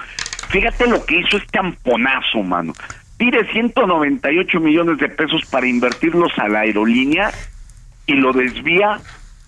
Fíjate 0.48 0.86
lo 0.88 1.04
que 1.04 1.20
hizo 1.20 1.36
este 1.36 1.58
amponazo, 1.58 2.42
mano 2.42 2.72
pide 3.22 3.46
198 3.52 4.58
millones 4.58 4.98
de 4.98 5.08
pesos 5.08 5.42
para 5.48 5.68
invertirlos 5.68 6.32
a 6.38 6.48
la 6.48 6.60
aerolínea 6.60 7.30
y 8.04 8.14
lo 8.14 8.32
desvía 8.32 8.98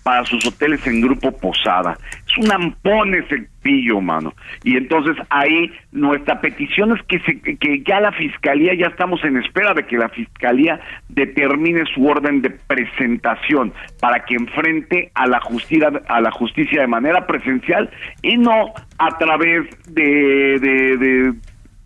para 0.05 0.23
sus 0.23 0.45
hoteles 0.45 0.85
en 0.85 1.01
Grupo 1.01 1.31
Posada. 1.31 1.97
un 2.37 2.51
ampón 2.51 3.15
ese 3.15 3.47
pillo, 3.63 3.99
mano. 3.99 4.35
Y 4.63 4.77
entonces 4.77 5.15
ahí 5.31 5.71
nuestra 5.91 6.41
petición 6.41 6.95
es 6.95 7.01
que, 7.07 7.19
se, 7.21 7.41
que 7.41 7.81
ya 7.81 7.99
la 7.99 8.11
fiscalía, 8.11 8.75
ya 8.75 8.85
estamos 8.85 9.23
en 9.23 9.37
espera 9.37 9.73
de 9.73 9.87
que 9.87 9.97
la 9.97 10.09
fiscalía 10.09 10.79
determine 11.09 11.85
su 11.91 12.05
orden 12.05 12.43
de 12.43 12.51
presentación 12.51 13.73
para 13.99 14.23
que 14.25 14.35
enfrente 14.35 15.09
a 15.15 15.25
la 15.25 15.39
justicia, 15.39 15.89
a 16.07 16.21
la 16.21 16.29
justicia 16.29 16.81
de 16.81 16.87
manera 16.87 17.25
presencial 17.25 17.89
y 18.21 18.37
no 18.37 18.73
a 18.99 19.17
través 19.17 19.65
de, 19.87 20.59
de 20.59 21.33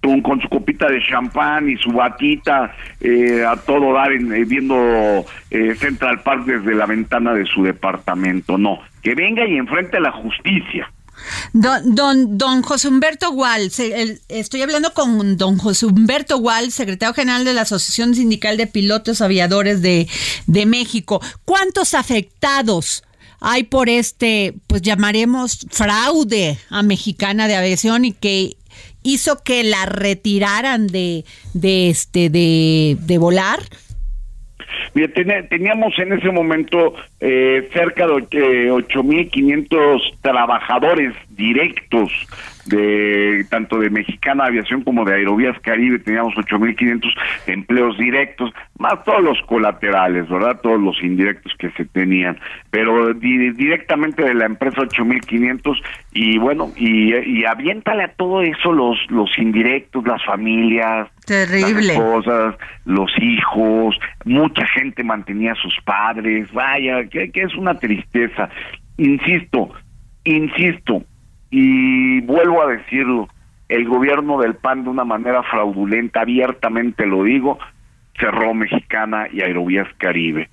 con, 0.01 0.41
su 0.41 0.49
copita 0.49 0.87
de 0.87 1.01
champán 1.01 1.69
y 1.69 1.77
su 1.77 1.91
batita 1.91 2.73
eh, 2.99 3.43
a 3.45 3.55
todo 3.57 3.93
dar 3.93 4.11
eh, 4.11 4.45
viendo 4.45 5.25
eh, 5.51 5.75
Central 5.75 6.21
Park 6.21 6.45
desde 6.45 6.73
la 6.73 6.85
ventana 6.85 7.33
de 7.33 7.45
su 7.45 7.63
departamento. 7.63 8.57
No, 8.57 8.79
que 9.01 9.15
venga 9.15 9.45
y 9.47 9.57
enfrente 9.57 9.97
a 9.97 10.01
la 10.01 10.11
justicia. 10.11 10.91
Don, 11.51 11.95
don, 11.95 12.37
don 12.37 12.61
José 12.61 12.87
Humberto 12.87 13.31
Gual, 13.31 13.69
estoy 14.29 14.61
hablando 14.61 14.93
con 14.93 15.35
don 15.35 15.57
José 15.57 15.85
Humberto 15.85 16.37
Gual, 16.37 16.71
secretario 16.71 17.13
general 17.13 17.43
de 17.43 17.53
la 17.53 17.61
Asociación 17.61 18.15
Sindical 18.15 18.55
de 18.55 18.67
Pilotos 18.67 19.19
Aviadores 19.19 19.81
de, 19.81 20.07
de 20.47 20.65
México. 20.65 21.21
¿Cuántos 21.43 21.93
afectados 21.93 23.03
hay 23.41 23.63
por 23.63 23.89
este, 23.89 24.53
pues 24.67 24.81
llamaremos 24.81 25.65
fraude 25.69 26.57
a 26.69 26.83
Mexicana 26.83 27.47
de 27.47 27.55
Aviación 27.55 28.05
y 28.05 28.11
que 28.11 28.57
hizo 29.03 29.43
que 29.43 29.63
la 29.63 29.85
retiraran 29.85 30.87
de, 30.87 31.25
de 31.53 31.89
este 31.89 32.29
de, 32.29 32.97
de 32.99 33.17
volar? 33.17 33.59
Mira, 34.93 35.09
teníamos 35.49 35.97
en 35.99 36.13
ese 36.13 36.31
momento 36.31 36.95
eh, 37.19 37.69
cerca 37.73 38.07
de 38.07 38.13
eh, 38.31 38.71
8.500 38.71 40.19
trabajadores 40.21 41.13
directos 41.29 42.11
de 42.69 43.45
tanto 43.49 43.79
de 43.79 43.89
Mexicana 43.89 44.45
Aviación 44.45 44.83
como 44.83 45.03
de 45.05 45.15
Aerovías 45.15 45.59
Caribe, 45.61 45.99
teníamos 45.99 46.33
8.500 46.35 47.01
empleos 47.47 47.97
directos, 47.97 48.51
más 48.77 49.03
todos 49.03 49.21
los 49.21 49.41
colaterales, 49.47 50.29
¿verdad? 50.29 50.59
Todos 50.61 50.79
los 50.79 51.01
indirectos 51.03 51.53
que 51.57 51.71
se 51.71 51.85
tenían, 51.85 52.37
pero 52.69 53.13
directamente 53.13 54.23
de 54.23 54.33
la 54.33 54.45
empresa 54.45 54.81
8.500 54.81 55.81
y 56.11 56.37
bueno, 56.37 56.71
y, 56.75 57.15
y 57.15 57.45
aviéntale 57.45 58.03
a 58.03 58.13
todo 58.13 58.41
eso 58.41 58.71
los, 58.71 58.97
los 59.09 59.35
indirectos, 59.37 60.05
las 60.05 60.23
familias, 60.23 61.09
Terrible. 61.25 61.87
las 61.87 61.95
esposas, 61.95 62.55
los 62.85 63.11
hijos, 63.19 63.99
mucha 64.25 64.65
gente 64.67 65.03
mantenía 65.03 65.53
a 65.53 65.55
sus 65.55 65.75
padres, 65.83 66.51
vaya, 66.53 67.05
que, 67.05 67.31
que 67.31 67.41
es 67.41 67.55
una 67.55 67.75
tristeza. 67.75 68.49
Insisto, 68.97 69.71
insisto, 70.23 71.03
y 71.49 72.21
vuelvo 72.21 72.61
a 72.61 72.67
decirlo, 72.67 73.27
el 73.67 73.87
gobierno 73.87 74.39
del 74.39 74.55
PAN 74.55 74.83
de 74.83 74.89
una 74.89 75.05
manera 75.05 75.43
fraudulenta, 75.43 76.21
abiertamente 76.21 77.05
lo 77.05 77.23
digo, 77.23 77.59
cerró 78.19 78.53
Mexicana 78.53 79.27
y 79.31 79.41
Aerovías 79.41 79.87
Caribe. 79.97 80.49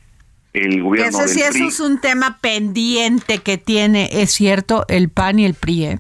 El 0.53 0.83
gobierno 0.83 1.19
Eso 1.19 1.29
sí, 1.29 1.41
eso 1.41 1.65
es 1.67 1.81
un 1.81 2.01
tema 2.01 2.39
pendiente 2.41 3.39
que 3.39 3.59
tiene, 3.59 4.09
es 4.11 4.31
cierto, 4.31 4.85
el 4.89 5.11
PAN 5.11 5.39
y 5.39 5.45
el 5.45 5.55
PRI. 5.55 5.85
¿eh? 5.85 5.99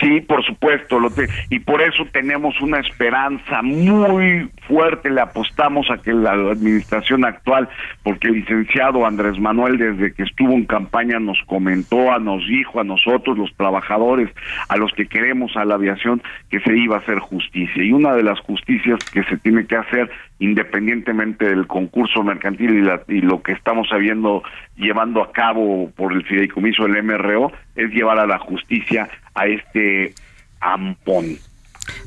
Sí, 0.00 0.22
por 0.22 0.42
supuesto, 0.44 0.98
lo 0.98 1.10
y 1.50 1.58
por 1.58 1.82
eso 1.82 2.06
tenemos 2.10 2.58
una 2.62 2.78
esperanza 2.78 3.60
muy 3.60 4.48
fuerte, 4.66 5.10
le 5.10 5.20
apostamos 5.20 5.90
a 5.90 5.98
que 5.98 6.14
la 6.14 6.32
administración 6.32 7.24
actual, 7.26 7.68
porque 8.02 8.28
el 8.28 8.34
licenciado 8.34 9.04
Andrés 9.04 9.38
Manuel 9.38 9.76
desde 9.76 10.14
que 10.14 10.22
estuvo 10.22 10.52
en 10.52 10.64
campaña 10.64 11.18
nos 11.18 11.38
comentó, 11.46 12.12
a 12.12 12.18
nos 12.18 12.46
dijo 12.46 12.80
a 12.80 12.84
nosotros 12.84 13.36
los 13.36 13.54
trabajadores, 13.56 14.30
a 14.68 14.76
los 14.78 14.90
que 14.92 15.06
queremos 15.06 15.54
a 15.56 15.66
la 15.66 15.74
aviación, 15.74 16.22
que 16.48 16.60
se 16.60 16.74
iba 16.78 16.96
a 16.96 17.00
hacer 17.00 17.18
justicia. 17.18 17.84
Y 17.84 17.92
una 17.92 18.14
de 18.14 18.22
las 18.22 18.40
justicias 18.40 18.98
que 19.12 19.22
se 19.24 19.36
tiene 19.36 19.66
que 19.66 19.76
hacer 19.76 20.10
independientemente 20.38 21.44
del 21.44 21.66
concurso 21.66 22.22
mercantil 22.22 22.82
y, 23.08 23.14
y 23.14 23.20
lo 23.20 23.42
que 23.42 23.52
estamos 23.52 23.88
sabiendo 23.88 24.42
llevando 24.76 25.22
a 25.22 25.32
cabo 25.32 25.90
por 25.94 26.14
el 26.14 26.24
fideicomiso 26.24 26.84
del 26.84 27.02
MRO 27.02 27.52
es 27.76 27.90
llevar 27.90 28.18
a 28.18 28.26
la 28.26 28.38
justicia 28.38 29.08
a 29.40 29.46
este 29.46 30.14
ampón. 30.60 31.38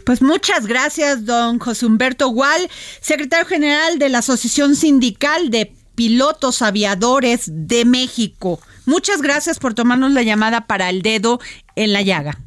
Pues 0.06 0.22
muchas 0.22 0.68
gracias, 0.68 1.26
don 1.26 1.60
José 1.60 1.86
Humberto 1.86 2.30
Gual, 2.30 2.70
secretario 3.02 3.46
general 3.46 4.00
de 4.00 4.10
la 4.10 4.20
Asociación 4.20 4.76
Sindical 4.76 5.50
de 5.50 5.74
Pilotos 5.96 6.62
Aviadores 6.62 7.50
de 7.52 7.86
México. 7.86 8.60
Muchas 8.86 9.22
gracias 9.22 9.60
por 9.60 9.74
tomarnos 9.74 10.12
la 10.12 10.24
llamada 10.24 10.68
para 10.68 10.90
el 10.90 11.02
dedo 11.02 11.40
en 11.76 11.94
la 11.94 12.02
llaga. 12.02 12.40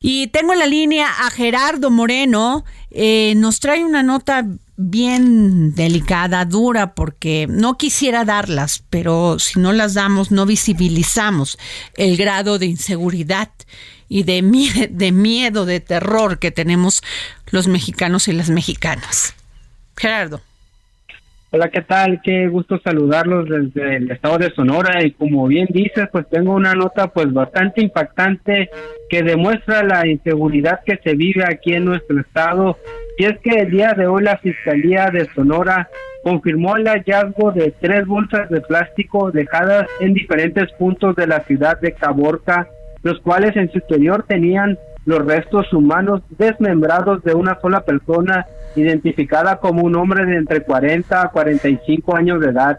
Y 0.00 0.26
tengo 0.26 0.52
en 0.52 0.58
la 0.58 0.66
línea 0.66 1.08
a 1.08 1.30
Gerardo 1.30 1.90
Moreno. 1.90 2.64
Eh, 2.90 3.32
nos 3.36 3.60
trae 3.60 3.84
una 3.84 4.02
nota 4.02 4.44
bien 4.76 5.74
delicada, 5.74 6.44
dura, 6.44 6.94
porque 6.94 7.46
no 7.48 7.76
quisiera 7.78 8.24
darlas, 8.24 8.84
pero 8.90 9.38
si 9.38 9.60
no 9.60 9.72
las 9.72 9.94
damos, 9.94 10.30
no 10.30 10.46
visibilizamos 10.46 11.58
el 11.96 12.16
grado 12.16 12.58
de 12.58 12.66
inseguridad 12.66 13.50
y 14.08 14.24
de, 14.24 14.42
miedo, 14.42 15.64
de 15.66 15.80
terror 15.80 16.38
que 16.38 16.50
tenemos 16.50 17.02
los 17.46 17.68
mexicanos 17.68 18.28
y 18.28 18.32
las 18.32 18.50
mexicanas. 18.50 19.34
Gerardo. 19.96 20.40
Hola, 21.56 21.68
¿qué 21.68 21.82
tal? 21.82 22.20
Qué 22.20 22.48
gusto 22.48 22.80
saludarlos 22.82 23.48
desde 23.48 23.98
el 23.98 24.10
estado 24.10 24.38
de 24.38 24.50
Sonora 24.50 25.04
y 25.04 25.12
como 25.12 25.46
bien 25.46 25.68
dices, 25.70 26.08
pues 26.10 26.28
tengo 26.28 26.52
una 26.52 26.74
nota 26.74 27.06
pues 27.06 27.32
bastante 27.32 27.80
impactante 27.80 28.70
que 29.08 29.22
demuestra 29.22 29.84
la 29.84 30.04
inseguridad 30.04 30.80
que 30.84 30.98
se 31.04 31.14
vive 31.14 31.44
aquí 31.44 31.74
en 31.74 31.84
nuestro 31.84 32.18
estado. 32.18 32.76
Y 33.18 33.26
es 33.26 33.38
que 33.38 33.60
el 33.60 33.70
día 33.70 33.94
de 33.96 34.08
hoy 34.08 34.24
la 34.24 34.38
Fiscalía 34.38 35.10
de 35.12 35.26
Sonora 35.32 35.88
confirmó 36.24 36.76
el 36.76 36.88
hallazgo 36.88 37.52
de 37.52 37.72
tres 37.80 38.04
bolsas 38.04 38.50
de 38.50 38.60
plástico 38.60 39.30
dejadas 39.30 39.86
en 40.00 40.12
diferentes 40.12 40.72
puntos 40.72 41.14
de 41.14 41.28
la 41.28 41.38
ciudad 41.44 41.80
de 41.80 41.92
Caborca, 41.92 42.66
los 43.04 43.20
cuales 43.20 43.54
en 43.54 43.70
su 43.70 43.78
interior 43.78 44.24
tenían 44.26 44.76
los 45.06 45.24
restos 45.24 45.72
humanos 45.72 46.22
desmembrados 46.30 47.22
de 47.22 47.34
una 47.34 47.60
sola 47.60 47.84
persona 47.84 48.44
identificada 48.76 49.56
como 49.56 49.82
un 49.82 49.94
hombre 49.96 50.24
de 50.26 50.36
entre 50.36 50.62
40 50.62 51.22
a 51.22 51.28
45 51.28 52.16
años 52.16 52.40
de 52.40 52.50
edad. 52.50 52.78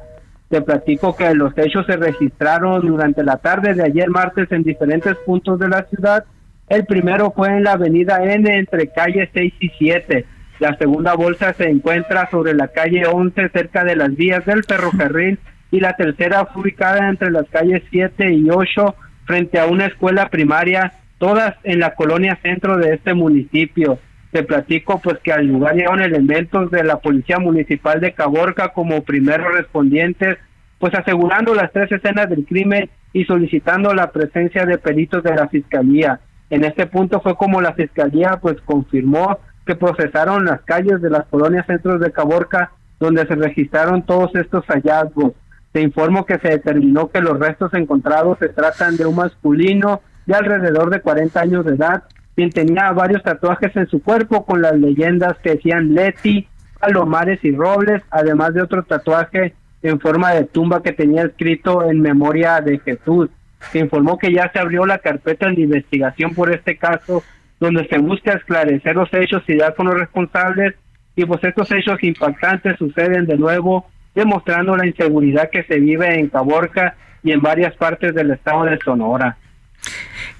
Te 0.49 0.61
platico 0.61 1.15
que 1.15 1.33
los 1.33 1.57
hechos 1.57 1.85
se 1.85 1.97
registraron 1.97 2.85
durante 2.85 3.23
la 3.23 3.37
tarde 3.37 3.73
de 3.73 3.83
ayer 3.83 4.09
martes 4.09 4.51
en 4.51 4.63
diferentes 4.63 5.15
puntos 5.17 5.59
de 5.59 5.69
la 5.69 5.83
ciudad. 5.83 6.23
El 6.69 6.85
primero 6.85 7.31
fue 7.31 7.49
en 7.49 7.63
la 7.63 7.73
avenida 7.73 8.23
N 8.23 8.57
entre 8.57 8.87
calle 8.89 9.29
6 9.33 9.53
y 9.59 9.69
7. 9.77 10.25
La 10.59 10.77
segunda 10.77 11.15
bolsa 11.15 11.53
se 11.53 11.69
encuentra 11.69 12.29
sobre 12.29 12.53
la 12.53 12.69
calle 12.69 13.05
11 13.05 13.49
cerca 13.49 13.83
de 13.83 13.95
las 13.95 14.15
vías 14.15 14.45
del 14.45 14.63
ferrocarril 14.63 15.39
y 15.71 15.79
la 15.79 15.95
tercera 15.95 16.45
fue 16.45 16.63
ubicada 16.63 17.09
entre 17.09 17.31
las 17.31 17.49
calles 17.49 17.83
7 17.91 18.31
y 18.31 18.49
8 18.49 18.95
frente 19.25 19.59
a 19.59 19.65
una 19.65 19.87
escuela 19.87 20.29
primaria 20.29 20.93
todas 21.17 21.55
en 21.63 21.79
la 21.79 21.95
colonia 21.95 22.37
centro 22.41 22.77
de 22.77 22.93
este 22.93 23.13
municipio. 23.13 23.99
Te 24.35 24.43
platico 24.43 24.99
pues 24.99 25.17
que 25.19 25.31
al 25.31 25.47
lugar 25.47 25.75
llegaron 25.75 26.01
elementos 26.01 26.69
de 26.69 26.83
la 26.83 26.99
Policía 26.99 27.39
Municipal 27.39 28.01
de 28.01 28.11
Caborca 28.11 28.73
como 28.73 29.01
primeros 29.01 29.53
respondientes, 29.53 30.37
pues 30.77 30.93
asegurando 30.93 31.55
las 31.55 31.71
tres 31.71 31.89
escenas 31.89 32.29
del 32.29 32.45
crimen 32.45 32.89
y 33.13 33.23
solicitando 33.23 33.93
la 33.93 34.11
presencia 34.11 34.65
de 34.65 34.77
peritos 34.77 35.23
de 35.23 35.33
la 35.33 35.47
Fiscalía. 35.47 36.19
En 36.49 36.65
este 36.65 36.85
punto 36.85 37.21
fue 37.21 37.37
como 37.37 37.61
la 37.61 37.75
Fiscalía 37.75 38.37
pues 38.41 38.59
confirmó 38.65 39.39
que 39.65 39.77
procesaron 39.77 40.43
las 40.43 40.59
calles 40.63 41.01
de 41.01 41.11
las 41.11 41.23
colonias 41.27 41.65
centros 41.65 42.01
de 42.01 42.11
Caborca 42.11 42.71
donde 42.99 43.25
se 43.27 43.35
registraron 43.35 44.05
todos 44.05 44.35
estos 44.35 44.65
hallazgos. 44.65 45.31
Se 45.71 45.79
informó 45.79 46.25
que 46.25 46.39
se 46.39 46.49
determinó 46.49 47.09
que 47.09 47.21
los 47.21 47.39
restos 47.39 47.73
encontrados 47.73 48.37
se 48.39 48.49
tratan 48.49 48.97
de 48.97 49.05
un 49.05 49.15
masculino 49.15 50.01
de 50.25 50.35
alrededor 50.35 50.89
de 50.89 50.99
40 50.99 51.39
años 51.39 51.63
de 51.63 51.75
edad, 51.75 52.03
quien 52.35 52.49
tenía 52.51 52.91
varios 52.91 53.23
tatuajes 53.23 53.75
en 53.75 53.87
su 53.87 54.01
cuerpo 54.01 54.45
con 54.45 54.61
las 54.61 54.77
leyendas 54.77 55.37
que 55.39 55.51
decían 55.51 55.93
Leti, 55.93 56.47
Palomares 56.79 57.43
y 57.43 57.55
Robles, 57.55 58.03
además 58.11 58.53
de 58.53 58.61
otro 58.61 58.83
tatuaje 58.83 59.53
en 59.81 59.99
forma 59.99 60.33
de 60.33 60.45
tumba 60.45 60.81
que 60.83 60.91
tenía 60.91 61.23
escrito 61.23 61.89
en 61.89 62.01
memoria 62.01 62.59
de 62.59 62.79
Jesús. 62.79 63.29
Se 63.71 63.79
informó 63.79 64.17
que 64.17 64.33
ya 64.33 64.51
se 64.51 64.59
abrió 64.59 64.85
la 64.85 64.97
carpeta 64.97 65.47
de 65.47 65.61
investigación 65.61 66.33
por 66.33 66.53
este 66.53 66.77
caso, 66.77 67.23
donde 67.59 67.87
se 67.87 67.97
busca 67.99 68.33
esclarecer 68.33 68.95
los 68.95 69.13
hechos 69.13 69.43
y 69.47 69.55
dar 69.55 69.75
con 69.75 69.87
los 69.87 69.97
responsables, 69.97 70.75
y 71.15 71.25
pues 71.25 71.43
estos 71.43 71.71
hechos 71.71 72.03
impactantes 72.03 72.77
suceden 72.77 73.25
de 73.25 73.37
nuevo, 73.37 73.87
demostrando 74.13 74.75
la 74.75 74.85
inseguridad 74.85 75.49
que 75.49 75.63
se 75.63 75.79
vive 75.79 76.19
en 76.19 76.29
Caborca 76.29 76.95
y 77.23 77.31
en 77.31 77.41
varias 77.41 77.75
partes 77.75 78.13
del 78.13 78.31
estado 78.31 78.65
de 78.65 78.77
Sonora. 78.83 79.37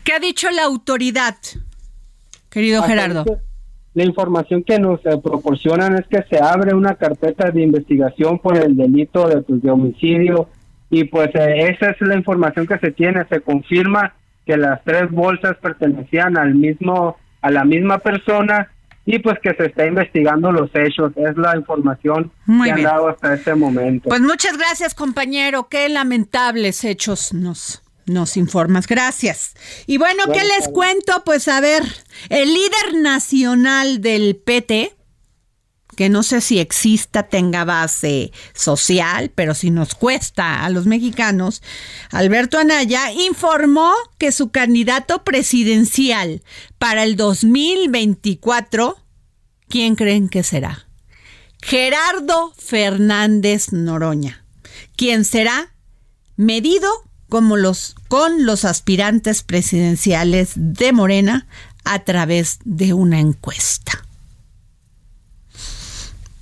¿Qué 0.03 0.13
ha 0.13 0.19
dicho 0.19 0.49
la 0.51 0.63
autoridad, 0.63 1.35
querido 2.55 2.81
Gerardo? 2.83 3.25
La 3.93 4.03
información 4.05 4.63
que 4.63 4.79
nos 4.79 5.05
eh, 5.05 5.19
proporcionan 5.21 5.95
es 5.95 6.07
que 6.07 6.23
se 6.29 6.41
abre 6.41 6.73
una 6.73 6.95
carpeta 6.95 7.51
de 7.51 7.61
investigación 7.61 8.39
por 8.39 8.57
el 8.57 8.77
delito 8.77 9.27
de, 9.27 9.41
pues, 9.41 9.61
de 9.61 9.69
homicidio 9.69 10.49
y 10.89 11.03
pues 11.03 11.29
eh, 11.35 11.69
esa 11.69 11.91
es 11.91 12.01
la 12.01 12.15
información 12.15 12.65
que 12.65 12.77
se 12.79 12.91
tiene, 12.91 13.25
se 13.29 13.41
confirma 13.41 14.15
que 14.45 14.55
las 14.55 14.81
tres 14.85 15.11
bolsas 15.11 15.57
pertenecían 15.61 16.37
al 16.37 16.55
mismo 16.55 17.17
a 17.41 17.51
la 17.51 17.65
misma 17.65 17.99
persona 17.99 18.71
y 19.05 19.19
pues 19.19 19.37
que 19.39 19.53
se 19.53 19.65
está 19.65 19.85
investigando 19.85 20.51
los 20.51 20.69
hechos. 20.73 21.11
Es 21.15 21.37
la 21.37 21.55
información 21.55 22.31
que 22.45 22.71
han 22.71 22.83
dado 22.83 23.09
hasta 23.09 23.33
este 23.33 23.53
momento. 23.53 24.09
Pues 24.09 24.21
muchas 24.21 24.57
gracias, 24.57 24.95
compañero. 24.95 25.67
Qué 25.69 25.87
lamentables 25.89 26.83
hechos 26.83 27.33
nos 27.33 27.84
nos 28.05 28.37
informas. 28.37 28.87
Gracias. 28.87 29.53
Y 29.87 29.97
bueno, 29.97 30.23
¿qué 30.31 30.43
les 30.43 30.67
cuento? 30.69 31.23
Pues 31.25 31.47
a 31.47 31.59
ver, 31.59 31.83
el 32.29 32.53
líder 32.53 32.95
nacional 32.95 34.01
del 34.01 34.35
PT, 34.35 34.95
que 35.95 36.09
no 36.09 36.23
sé 36.23 36.41
si 36.41 36.59
exista, 36.59 37.23
tenga 37.23 37.63
base 37.63 38.31
social, 38.53 39.31
pero 39.33 39.53
si 39.53 39.71
nos 39.71 39.95
cuesta 39.95 40.65
a 40.65 40.69
los 40.69 40.85
mexicanos, 40.85 41.61
Alberto 42.11 42.59
Anaya 42.59 43.11
informó 43.11 43.91
que 44.17 44.31
su 44.31 44.49
candidato 44.51 45.23
presidencial 45.23 46.43
para 46.77 47.03
el 47.03 47.15
2024, 47.15 48.97
¿quién 49.69 49.95
creen 49.95 50.29
que 50.29 50.43
será? 50.43 50.87
Gerardo 51.61 52.53
Fernández 52.57 53.71
Noroña, 53.71 54.45
quien 54.95 55.25
será 55.25 55.73
medido 56.35 57.04
como 57.29 57.57
los, 57.57 57.95
con 58.07 58.45
los 58.45 58.65
aspirantes 58.65 59.43
presidenciales 59.43 60.51
de 60.55 60.93
Morena 60.93 61.47
a 61.83 61.99
través 61.99 62.59
de 62.63 62.93
una 62.93 63.19
encuesta. 63.19 64.05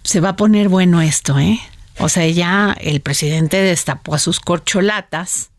Se 0.03 0.19
va 0.19 0.29
a 0.29 0.35
poner 0.35 0.69
bueno 0.69 1.01
esto, 1.01 1.39
¿eh? 1.39 1.59
O 1.99 2.09
sea, 2.09 2.27
ya 2.27 2.75
el 2.81 3.01
presidente 3.01 3.57
destapó 3.57 4.15
a 4.15 4.19
sus 4.19 4.39
corcholatas 4.39 5.49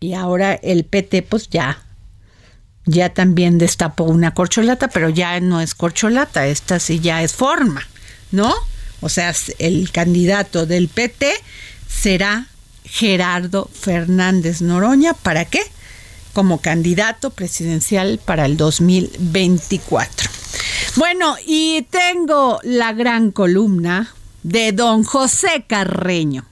y 0.00 0.14
ahora 0.14 0.54
el 0.54 0.84
PT 0.84 1.22
pues 1.22 1.48
ya 1.48 1.78
ya 2.86 3.10
también 3.10 3.58
destapó 3.58 4.04
una 4.04 4.32
corcholata, 4.34 4.88
pero 4.88 5.08
ya 5.08 5.38
no 5.40 5.60
es 5.60 5.74
corcholata, 5.74 6.46
esta 6.46 6.80
sí 6.80 7.00
ya 7.00 7.22
es 7.22 7.34
forma, 7.34 7.86
¿no? 8.32 8.52
O 9.00 9.08
sea, 9.08 9.32
el 9.58 9.90
candidato 9.92 10.66
del 10.66 10.88
PT 10.88 11.32
será 11.88 12.46
Gerardo 12.84 13.68
Fernández 13.72 14.60
Noroña. 14.62 15.14
¿Para 15.14 15.44
qué? 15.44 15.60
Como 16.32 16.60
candidato 16.60 17.30
presidencial 17.30 18.20
para 18.24 18.46
el 18.46 18.56
2024. 18.56 20.30
Bueno, 20.96 21.36
y 21.46 21.86
tengo 21.90 22.60
la 22.62 22.92
gran 22.92 23.30
columna 23.30 24.14
de 24.42 24.72
don 24.72 25.04
José 25.04 25.64
Carreño. 25.66 26.44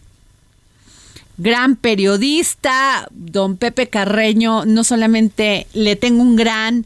Gran 1.37 1.77
periodista, 1.77 3.09
don 3.11 3.57
Pepe 3.57 3.89
Carreño, 3.89 4.65
no 4.65 4.83
solamente 4.85 5.67
le 5.73 5.97
tengo 5.97 6.23
un 6.23 6.37
gran 6.37 6.85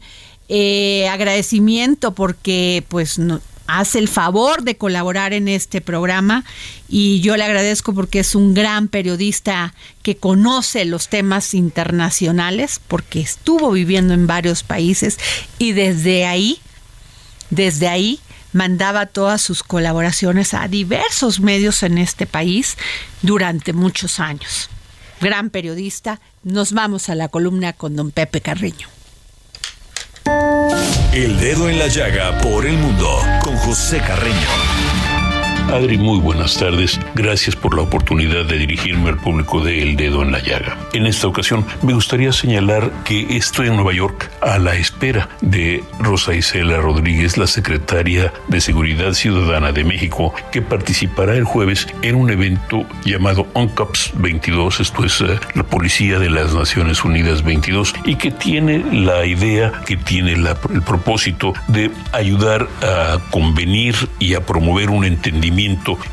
eh, 0.49 1.07
agradecimiento 1.09 2.13
porque 2.13 2.83
pues 2.87 3.17
no, 3.17 3.41
hace 3.67 3.99
el 3.99 4.07
favor 4.07 4.63
de 4.63 4.77
colaborar 4.77 5.33
en 5.33 5.47
este 5.47 5.81
programa 5.81 6.43
y 6.89 7.21
yo 7.21 7.37
le 7.37 7.43
agradezco 7.43 7.93
porque 7.93 8.19
es 8.19 8.35
un 8.35 8.53
gran 8.53 8.87
periodista 8.87 9.73
que 10.01 10.17
conoce 10.17 10.85
los 10.85 11.07
temas 11.07 11.53
internacionales 11.53 12.81
porque 12.87 13.21
estuvo 13.21 13.71
viviendo 13.71 14.13
en 14.13 14.27
varios 14.27 14.63
países 14.63 15.17
y 15.59 15.71
desde 15.71 16.25
ahí, 16.25 16.59
desde 17.49 17.87
ahí 17.87 18.19
mandaba 18.51 19.07
todas 19.07 19.41
sus 19.41 19.63
colaboraciones 19.63 20.53
a 20.53 20.67
diversos 20.67 21.39
medios 21.39 21.83
en 21.83 21.97
este 21.97 22.25
país 22.25 22.77
durante 23.21 23.73
muchos 23.73 24.19
años. 24.19 24.69
Gran 25.19 25.49
periodista, 25.49 26.19
nos 26.43 26.73
vamos 26.73 27.09
a 27.09 27.15
la 27.15 27.29
columna 27.29 27.73
con 27.73 27.95
don 27.95 28.11
Pepe 28.11 28.41
Carreño. 28.41 28.92
El 31.13 31.39
dedo 31.39 31.69
en 31.69 31.79
la 31.79 31.87
llaga 31.87 32.39
por 32.39 32.65
el 32.65 32.77
mundo 32.77 33.19
con 33.43 33.55
José 33.57 33.99
Carreño. 33.99 34.72
Adri, 35.73 35.97
muy 35.97 36.19
buenas 36.19 36.55
tardes. 36.55 36.99
Gracias 37.15 37.55
por 37.55 37.75
la 37.75 37.81
oportunidad 37.81 38.45
de 38.45 38.59
dirigirme 38.59 39.09
al 39.09 39.17
público 39.17 39.59
de 39.59 39.81
El 39.81 39.95
Dedo 39.95 40.21
en 40.21 40.31
la 40.31 40.37
Llaga. 40.37 40.77
En 40.93 41.07
esta 41.07 41.25
ocasión 41.25 41.65
me 41.81 41.95
gustaría 41.95 42.31
señalar 42.31 42.91
que 43.03 43.35
estoy 43.35 43.69
en 43.69 43.77
Nueva 43.77 43.91
York 43.91 44.29
a 44.41 44.59
la 44.59 44.75
espera 44.75 45.29
de 45.41 45.83
Rosa 45.97 46.35
Isela 46.35 46.77
Rodríguez, 46.77 47.39
la 47.39 47.47
secretaria 47.47 48.31
de 48.49 48.61
Seguridad 48.61 49.13
Ciudadana 49.13 49.71
de 49.71 49.83
México, 49.83 50.31
que 50.51 50.61
participará 50.61 51.33
el 51.33 51.43
jueves 51.43 51.87
en 52.03 52.13
un 52.13 52.29
evento 52.29 52.85
llamado 53.03 53.47
ONCAPS 53.53 54.11
22, 54.13 54.79
esto 54.79 55.03
es 55.03 55.21
eh, 55.21 55.39
la 55.55 55.63
Policía 55.63 56.19
de 56.19 56.29
las 56.29 56.53
Naciones 56.53 57.03
Unidas 57.03 57.43
22, 57.43 57.95
y 58.05 58.17
que 58.17 58.29
tiene 58.29 58.85
la 58.91 59.25
idea, 59.25 59.71
que 59.87 59.97
tiene 59.97 60.33
el 60.33 60.81
propósito 60.83 61.53
de 61.67 61.89
ayudar 62.11 62.67
a 62.83 63.17
convenir 63.31 63.95
y 64.19 64.35
a 64.35 64.45
promover 64.45 64.91
un 64.91 65.03
entendimiento 65.05 65.62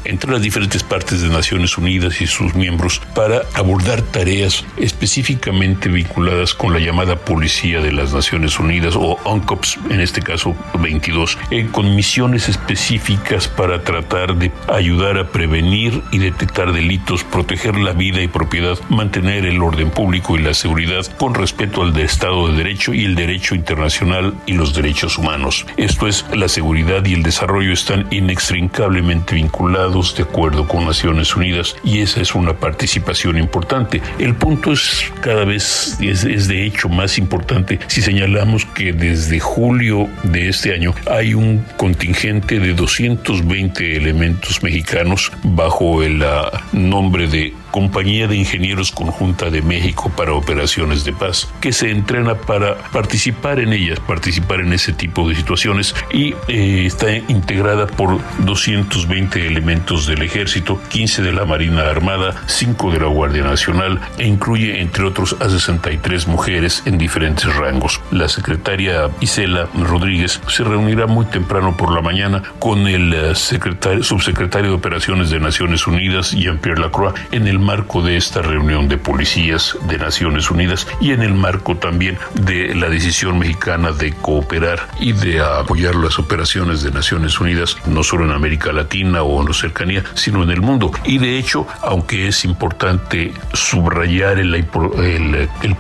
entre 0.05 0.33
las 0.33 0.43
diferentes 0.43 0.83
partes 0.83 1.23
de 1.23 1.29
Naciones 1.29 1.77
Unidas 1.77 2.21
y 2.21 2.27
sus 2.27 2.55
miembros 2.55 3.01
para 3.15 3.43
abordar 3.55 4.03
tareas 4.03 4.65
específicamente 4.77 5.89
vinculadas 5.89 6.55
con 6.55 6.73
la 6.73 6.79
llamada 6.79 7.17
Policía 7.17 7.81
de 7.81 7.93
las 7.93 8.13
Naciones 8.13 8.59
Unidas 8.59 8.95
o 8.97 9.19
UNCOPS, 9.25 9.79
en 9.91 10.01
este 10.01 10.23
caso 10.23 10.55
22, 10.79 11.39
eh, 11.51 11.69
con 11.71 11.95
misiones 11.95 12.49
específicas 12.49 13.49
para 13.49 13.83
tratar 13.83 14.37
de 14.37 14.53
ayudar 14.69 15.19
a 15.19 15.29
prevenir 15.29 16.03
y 16.13 16.19
detectar 16.19 16.73
delitos, 16.73 17.25
proteger 17.25 17.77
la 17.77 17.93
vida 17.93 18.23
y 18.23 18.29
propiedad, 18.29 18.79
mantener 18.89 19.47
el 19.47 19.63
orden 19.63 19.91
público 19.91 20.37
y 20.37 20.43
la 20.43 20.55
seguridad 20.55 21.07
con 21.19 21.35
respeto 21.35 21.83
al 21.83 21.93
de 21.93 22.05
Estado 22.05 22.49
de 22.49 22.57
Derecho 22.57 22.95
y 22.95 23.05
el 23.05 23.15
derecho 23.15 23.55
internacional 23.55 24.35
y 24.47 24.55
los 24.55 24.75
derechos 24.75 25.19
humanos. 25.19 25.67
Esto 25.77 26.07
es, 26.07 26.25
la 26.35 26.49
seguridad 26.49 27.05
y 27.05 27.15
el 27.15 27.23
desarrollo 27.23 27.73
están 27.73 28.07
inextricablemente 28.11 29.40
vinculados 29.41 30.15
de 30.17 30.25
acuerdo 30.25 30.69
con 30.69 30.85
Naciones 30.85 31.35
Unidas 31.35 31.75
y 31.83 32.01
esa 32.01 32.21
es 32.21 32.35
una 32.35 32.53
participación 32.53 33.39
importante. 33.39 34.03
El 34.19 34.35
punto 34.35 34.73
es 34.73 35.11
cada 35.23 35.47
vez, 35.47 35.97
es, 36.01 36.47
de 36.47 36.67
hecho 36.67 36.91
más 36.91 37.17
importante 37.17 37.79
si 37.87 38.03
señalamos 38.03 38.67
que 38.67 38.93
desde 38.93 39.41
julio 39.41 40.09
de 40.25 40.51
este 40.51 40.75
año 40.75 40.95
hay 41.11 41.33
un 41.33 41.65
contingente 41.79 42.61
de 42.61 42.75
220 42.75 43.97
elementos 43.97 44.63
mexicanos 44.63 45.33
bajo 45.43 46.03
el 46.03 46.23
uh, 46.23 46.77
nombre 46.77 47.27
de 47.27 47.55
Compañía 47.71 48.27
de 48.27 48.37
Ingenieros 48.37 48.91
Conjunta 48.91 49.51
de 49.51 49.63
México 49.63 50.11
para 50.17 50.33
Operaciones 50.33 51.05
de 51.05 51.13
Paz, 51.13 51.49
que 51.61 51.73
se 51.73 51.91
entrena 51.91 52.35
para 52.35 52.77
participar 52.91 53.61
en 53.61 53.73
ellas, 53.73 54.01
participar 54.01 54.61
en 54.61 54.73
ese 54.73 54.93
tipo 54.93 55.29
de 55.29 55.37
situaciones 55.37 55.95
y 56.13 56.35
eh, 56.49 56.85
está 56.87 57.13
integrada 57.13 57.87
por 57.87 58.19
220 58.45 59.20
elementos 59.35 60.07
del 60.07 60.23
Ejército, 60.23 60.81
15 60.89 61.23
de 61.23 61.33
la 61.33 61.45
Marina 61.45 61.83
Armada, 61.83 62.35
5 62.47 62.93
de 62.93 63.01
la 63.01 63.07
Guardia 63.07 63.43
Nacional 63.43 64.01
e 64.19 64.27
incluye, 64.27 64.81
entre 64.81 65.05
otros, 65.05 65.37
a 65.41 65.49
63 65.49 66.27
mujeres 66.27 66.83
en 66.87 66.99
diferentes 66.99 67.55
rangos. 67.55 68.01
La 68.11 68.29
secretaria 68.29 69.11
Isela 69.21 69.69
Rodríguez 69.75 70.41
se 70.49 70.65
reunirá 70.65 71.07
muy 71.07 71.27
temprano 71.27 71.77
por 71.77 71.93
la 71.93 72.01
mañana 72.01 72.43
con 72.59 72.87
el 72.87 73.13
eh, 73.13 73.35
secretario, 73.35 74.03
subsecretario 74.03 74.71
de 74.71 74.77
Operaciones 74.77 75.31
de 75.31 75.41
Naciones 75.41 75.87
Unidas, 75.87 76.33
Jean-Pierre 76.33 76.81
Lacroix, 76.81 77.15
en 77.33 77.47
el 77.47 77.59
marco 77.59 78.03
de 78.03 78.17
esta 78.17 78.43
reunión 78.43 78.89
de 78.89 78.99
policías 78.99 79.77
de 79.89 79.99
Naciones 79.99 80.51
Unidas 80.51 80.87
y 81.01 81.13
en 81.13 81.23
el 81.23 81.35
marco 81.35 81.77
también 81.77 82.19
de 82.35 82.75
la 82.75 82.89
decisión 82.89 83.39
mexicana 83.39 83.93
de 83.93 84.13
cooperar 84.13 84.89
y 84.99 85.13
de 85.13 85.41
apoyar 85.41 85.95
las 85.95 86.19
operaciones 86.19 86.83
de 86.83 86.91
Naciones 86.91 87.41
Unidas, 87.41 87.77
no 87.87 88.03
solo 88.03 88.25
en 88.25 88.33
América 88.33 88.73
Latina 88.73 89.10
o 89.19 89.41
en 89.41 89.49
la 89.49 89.55
cercanía, 89.55 90.05
sino 90.15 90.43
en 90.43 90.51
el 90.51 90.61
mundo. 90.61 90.91
Y 91.05 91.19
de 91.19 91.39
hecho, 91.39 91.67
aunque 91.83 92.29
es 92.29 92.45
importante 92.45 93.33
subrayar 93.53 94.39
el, 94.39 94.65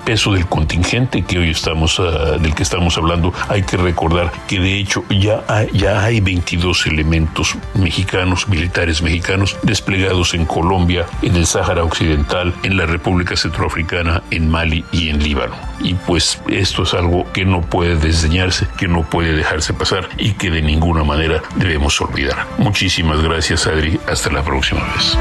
peso 0.05 0.33
del 0.33 0.47
contingente 0.47 1.23
que 1.23 1.39
hoy 1.39 1.51
estamos, 1.51 2.01
ah, 2.01 2.39
del 2.39 2.55
que 2.55 2.63
estamos 2.63 2.97
hablando, 2.99 3.33
hay 3.49 3.63
que 3.63 3.77
recordar 3.77 4.33
que 4.49 4.59
de 4.59 4.79
hecho 4.79 5.05
ya 5.11 5.45
hay, 5.49 5.69
ya 5.73 6.03
hay 6.03 6.21
22 6.21 6.87
elementos 6.87 7.57
mexicanos, 7.75 8.49
militares 8.49 9.03
mexicanos, 9.03 9.57
desplegados 9.63 10.35
en 10.35 10.45
Colombia, 10.47 11.07
en 11.23 11.37
el 11.37 11.47
Sahara 11.47 11.85
Occidental, 11.85 12.55
en 12.63 12.77
la 12.77 12.87
República 12.87 13.37
Centroafricana, 13.37 14.23
en 14.31 14.51
Mali 14.51 14.85
y 14.93 15.09
en 15.09 15.23
Líbano. 15.23 15.55
Y 15.81 15.95
pues 15.95 16.41
esto 16.49 16.83
es 16.83 16.95
algo 16.95 17.31
que 17.33 17.45
no 17.45 17.63
puede 17.63 17.97
desdeñarse, 17.97 18.67
que 18.77 18.89
no 18.89 19.03
puede 19.03 19.33
dejarse 19.33 19.73
pasar 19.73 20.09
y 20.19 20.33
que 20.33 20.51
de 20.51 20.63
ninguna 20.63 21.05
manera 21.05 21.43
debemos 21.57 22.01
olvidar. 22.01 22.47
Muchísimas 22.59 23.20
gracias 23.23 23.67
Adri, 23.67 23.99
hasta 24.07 24.31
la 24.31 24.43
próxima 24.43 24.83
vez. 24.95 25.17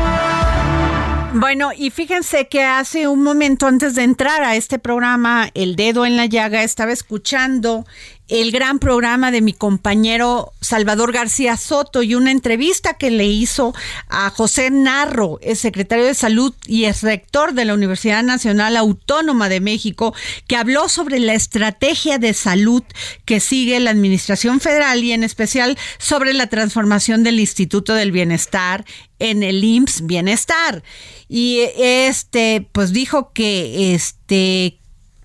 Bueno, 1.34 1.72
y 1.76 1.92
fíjense 1.92 2.48
que 2.48 2.64
hace 2.64 3.08
un 3.08 3.22
momento 3.22 3.68
antes 3.68 3.94
de 3.94 4.04
entrar 4.04 4.42
a 4.44 4.56
este 4.56 4.80
programa, 4.80 5.50
El 5.54 5.76
Dedo 5.76 6.06
en 6.06 6.18
la 6.18 6.26
Llaga, 6.26 6.64
estaba 6.64 6.92
escuchando 6.92 7.86
el 8.30 8.52
gran 8.52 8.78
programa 8.78 9.32
de 9.32 9.42
mi 9.42 9.54
compañero 9.54 10.54
Salvador 10.62 11.12
García 11.12 11.58
Soto 11.58 12.04
y 12.04 12.14
una 12.14 12.32
entrevista 12.32 12.94
que 12.94 13.10
le 13.10 13.26
hizo 13.26 13.74
a 14.08 14.30
José 14.30 14.70
Narro, 14.70 15.40
el 15.42 15.58
secretario 15.58 16.06
de 16.06 16.14
Salud 16.14 16.54
y 16.68 16.86
es 16.86 17.02
rector 17.02 17.54
de 17.54 17.66
la 17.66 17.74
Universidad 17.74 18.24
Nacional 18.24 18.78
Autónoma 18.78 19.50
de 19.50 19.60
México, 19.60 20.14
que 20.48 20.56
habló 20.56 20.90
sobre 20.90 21.20
la 21.20 21.34
estrategia 21.34 22.20
de 22.20 22.34
salud 22.34 22.84
que 23.26 23.40
sigue 23.40 23.80
la 23.80 23.92
Administración 23.92 24.60
Federal 24.60 25.04
y 25.04 25.12
en 25.12 25.24
especial 25.24 25.78
sobre 25.98 26.34
la 26.34 26.48
transformación 26.48 27.24
del 27.24 27.40
Instituto 27.40 27.96
del 27.96 28.12
Bienestar 28.12 28.86
en 29.18 29.42
el 29.42 29.64
IMSS 29.64 30.06
Bienestar. 30.06 30.84
Y 31.28 31.62
este, 31.78 32.68
pues 32.72 32.94
dijo 32.94 33.32
que 33.34 33.96
este 33.96 34.78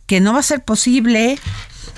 que 0.07 0.21
no 0.21 0.35
va 0.35 0.41
a 0.41 0.43
ser 0.43 0.65
posible 0.65 1.39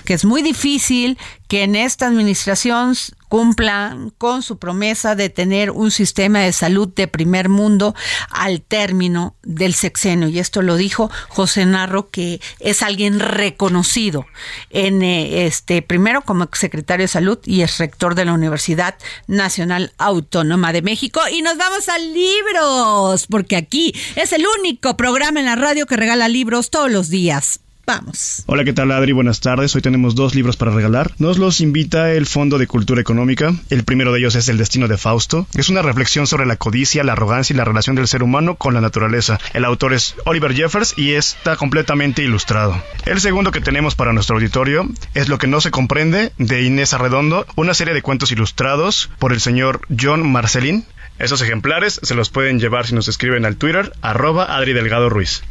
que 0.06 0.14
es 0.14 0.24
muy 0.24 0.40
difícil 0.40 1.18
que 1.48 1.62
en 1.62 1.76
esta 1.76 2.06
administración 2.06 2.94
cumplan 3.28 4.10
con 4.18 4.42
su 4.42 4.58
promesa 4.58 5.14
de 5.14 5.28
tener 5.28 5.70
un 5.70 5.90
sistema 5.90 6.40
de 6.40 6.52
salud 6.52 6.88
de 6.88 7.08
primer 7.08 7.48
mundo 7.48 7.94
al 8.30 8.62
término 8.62 9.36
del 9.42 9.74
sexenio. 9.74 10.28
Y 10.28 10.38
esto 10.38 10.62
lo 10.62 10.76
dijo 10.76 11.10
José 11.28 11.66
Narro, 11.66 12.10
que 12.10 12.40
es 12.60 12.82
alguien 12.82 13.20
reconocido 13.20 14.26
en 14.70 15.02
eh, 15.02 15.46
este 15.46 15.82
primero 15.82 16.22
como 16.22 16.48
secretario 16.52 17.04
de 17.04 17.08
salud 17.08 17.38
y 17.44 17.62
es 17.62 17.78
rector 17.78 18.14
de 18.14 18.24
la 18.24 18.32
Universidad 18.32 18.94
Nacional 19.26 19.92
Autónoma 19.98 20.72
de 20.72 20.82
México. 20.82 21.20
Y 21.30 21.42
nos 21.42 21.58
vamos 21.58 21.88
a 21.88 21.98
libros, 21.98 23.26
porque 23.28 23.56
aquí 23.56 23.94
es 24.14 24.32
el 24.32 24.44
único 24.60 24.96
programa 24.96 25.40
en 25.40 25.46
la 25.46 25.56
radio 25.56 25.86
que 25.86 25.96
regala 25.96 26.28
libros 26.28 26.70
todos 26.70 26.90
los 26.90 27.08
días. 27.08 27.60
Vamos. 27.86 28.42
Hola, 28.46 28.64
¿qué 28.64 28.72
tal 28.72 28.90
Adri? 28.90 29.12
Buenas 29.12 29.38
tardes. 29.38 29.76
Hoy 29.76 29.80
tenemos 29.80 30.16
dos 30.16 30.34
libros 30.34 30.56
para 30.56 30.72
regalar. 30.72 31.12
Nos 31.18 31.38
los 31.38 31.60
invita 31.60 32.12
el 32.12 32.26
Fondo 32.26 32.58
de 32.58 32.66
Cultura 32.66 33.00
Económica. 33.00 33.54
El 33.70 33.84
primero 33.84 34.12
de 34.12 34.18
ellos 34.18 34.34
es 34.34 34.48
El 34.48 34.58
Destino 34.58 34.88
de 34.88 34.98
Fausto. 34.98 35.46
Es 35.54 35.68
una 35.68 35.82
reflexión 35.82 36.26
sobre 36.26 36.46
la 36.46 36.56
codicia, 36.56 37.04
la 37.04 37.12
arrogancia 37.12 37.54
y 37.54 37.56
la 37.56 37.64
relación 37.64 37.94
del 37.94 38.08
ser 38.08 38.24
humano 38.24 38.56
con 38.56 38.74
la 38.74 38.80
naturaleza. 38.80 39.38
El 39.54 39.64
autor 39.64 39.92
es 39.92 40.16
Oliver 40.24 40.52
Jeffers 40.52 40.94
y 40.96 41.12
está 41.12 41.54
completamente 41.54 42.24
ilustrado. 42.24 42.82
El 43.04 43.20
segundo 43.20 43.52
que 43.52 43.60
tenemos 43.60 43.94
para 43.94 44.12
nuestro 44.12 44.34
auditorio 44.34 44.88
es 45.14 45.28
Lo 45.28 45.38
que 45.38 45.46
no 45.46 45.60
se 45.60 45.70
comprende 45.70 46.32
de 46.38 46.62
Inés 46.64 46.92
Arredondo, 46.92 47.46
una 47.54 47.72
serie 47.72 47.94
de 47.94 48.02
cuentos 48.02 48.32
ilustrados 48.32 49.10
por 49.20 49.32
el 49.32 49.40
señor 49.40 49.82
John 49.96 50.28
Marcelín. 50.28 50.84
Esos 51.20 51.40
ejemplares 51.40 52.00
se 52.02 52.16
los 52.16 52.30
pueden 52.30 52.58
llevar 52.58 52.84
si 52.84 52.96
nos 52.96 53.06
escriben 53.06 53.44
al 53.44 53.56
Twitter, 53.56 53.92
arroba 54.02 54.56
Adri 54.56 54.72
Delgado 54.72 55.08
Ruiz. 55.08 55.44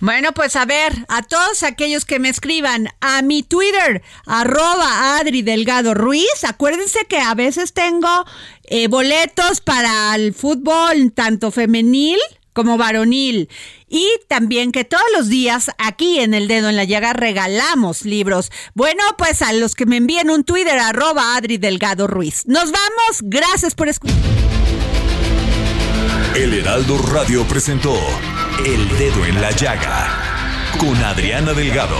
Bueno, 0.00 0.32
pues 0.32 0.56
a 0.56 0.64
ver, 0.64 0.92
a 1.08 1.22
todos 1.22 1.62
aquellos 1.62 2.04
que 2.04 2.18
me 2.18 2.28
escriban 2.28 2.88
a 3.00 3.22
mi 3.22 3.42
Twitter, 3.42 4.02
arroba 4.26 5.18
Adri 5.18 5.42
Delgado 5.42 5.94
Ruiz, 5.94 6.44
acuérdense 6.44 7.06
que 7.08 7.18
a 7.18 7.34
veces 7.34 7.72
tengo 7.72 8.08
eh, 8.64 8.88
boletos 8.88 9.60
para 9.60 10.14
el 10.14 10.34
fútbol, 10.34 11.12
tanto 11.12 11.50
femenil 11.50 12.18
como 12.52 12.78
varonil. 12.78 13.50
Y 13.88 14.08
también 14.28 14.72
que 14.72 14.84
todos 14.84 15.04
los 15.14 15.28
días 15.28 15.70
aquí 15.78 16.18
en 16.20 16.32
El 16.32 16.48
Dedo 16.48 16.70
en 16.70 16.76
la 16.76 16.84
Llaga 16.84 17.12
regalamos 17.12 18.04
libros. 18.04 18.50
Bueno, 18.74 19.02
pues 19.18 19.42
a 19.42 19.52
los 19.52 19.74
que 19.74 19.86
me 19.86 19.98
envíen 19.98 20.30
un 20.30 20.42
Twitter, 20.42 20.78
arroba 20.78 21.36
Adri 21.36 21.58
Delgado 21.58 22.06
Ruiz. 22.06 22.44
Nos 22.46 22.72
vamos, 22.72 23.20
gracias 23.22 23.74
por 23.74 23.88
escuchar. 23.88 24.16
El 26.34 26.54
Heraldo 26.54 26.98
Radio 26.98 27.44
presentó 27.44 27.94
el 28.64 28.88
dedo 28.98 29.24
en 29.26 29.40
la 29.40 29.50
llaga 29.50 30.08
con 30.78 30.96
Adriana 31.04 31.52
Delgado. 31.52 31.96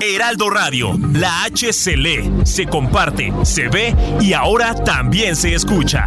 Heraldo 0.00 0.50
Radio, 0.50 0.98
la 1.12 1.44
H 1.44 1.72
se 1.72 1.96
lee, 1.96 2.30
se 2.44 2.66
comparte, 2.66 3.32
se 3.42 3.68
ve 3.68 3.94
y 4.20 4.32
ahora 4.32 4.74
también 4.74 5.36
se 5.36 5.54
escucha. 5.54 6.06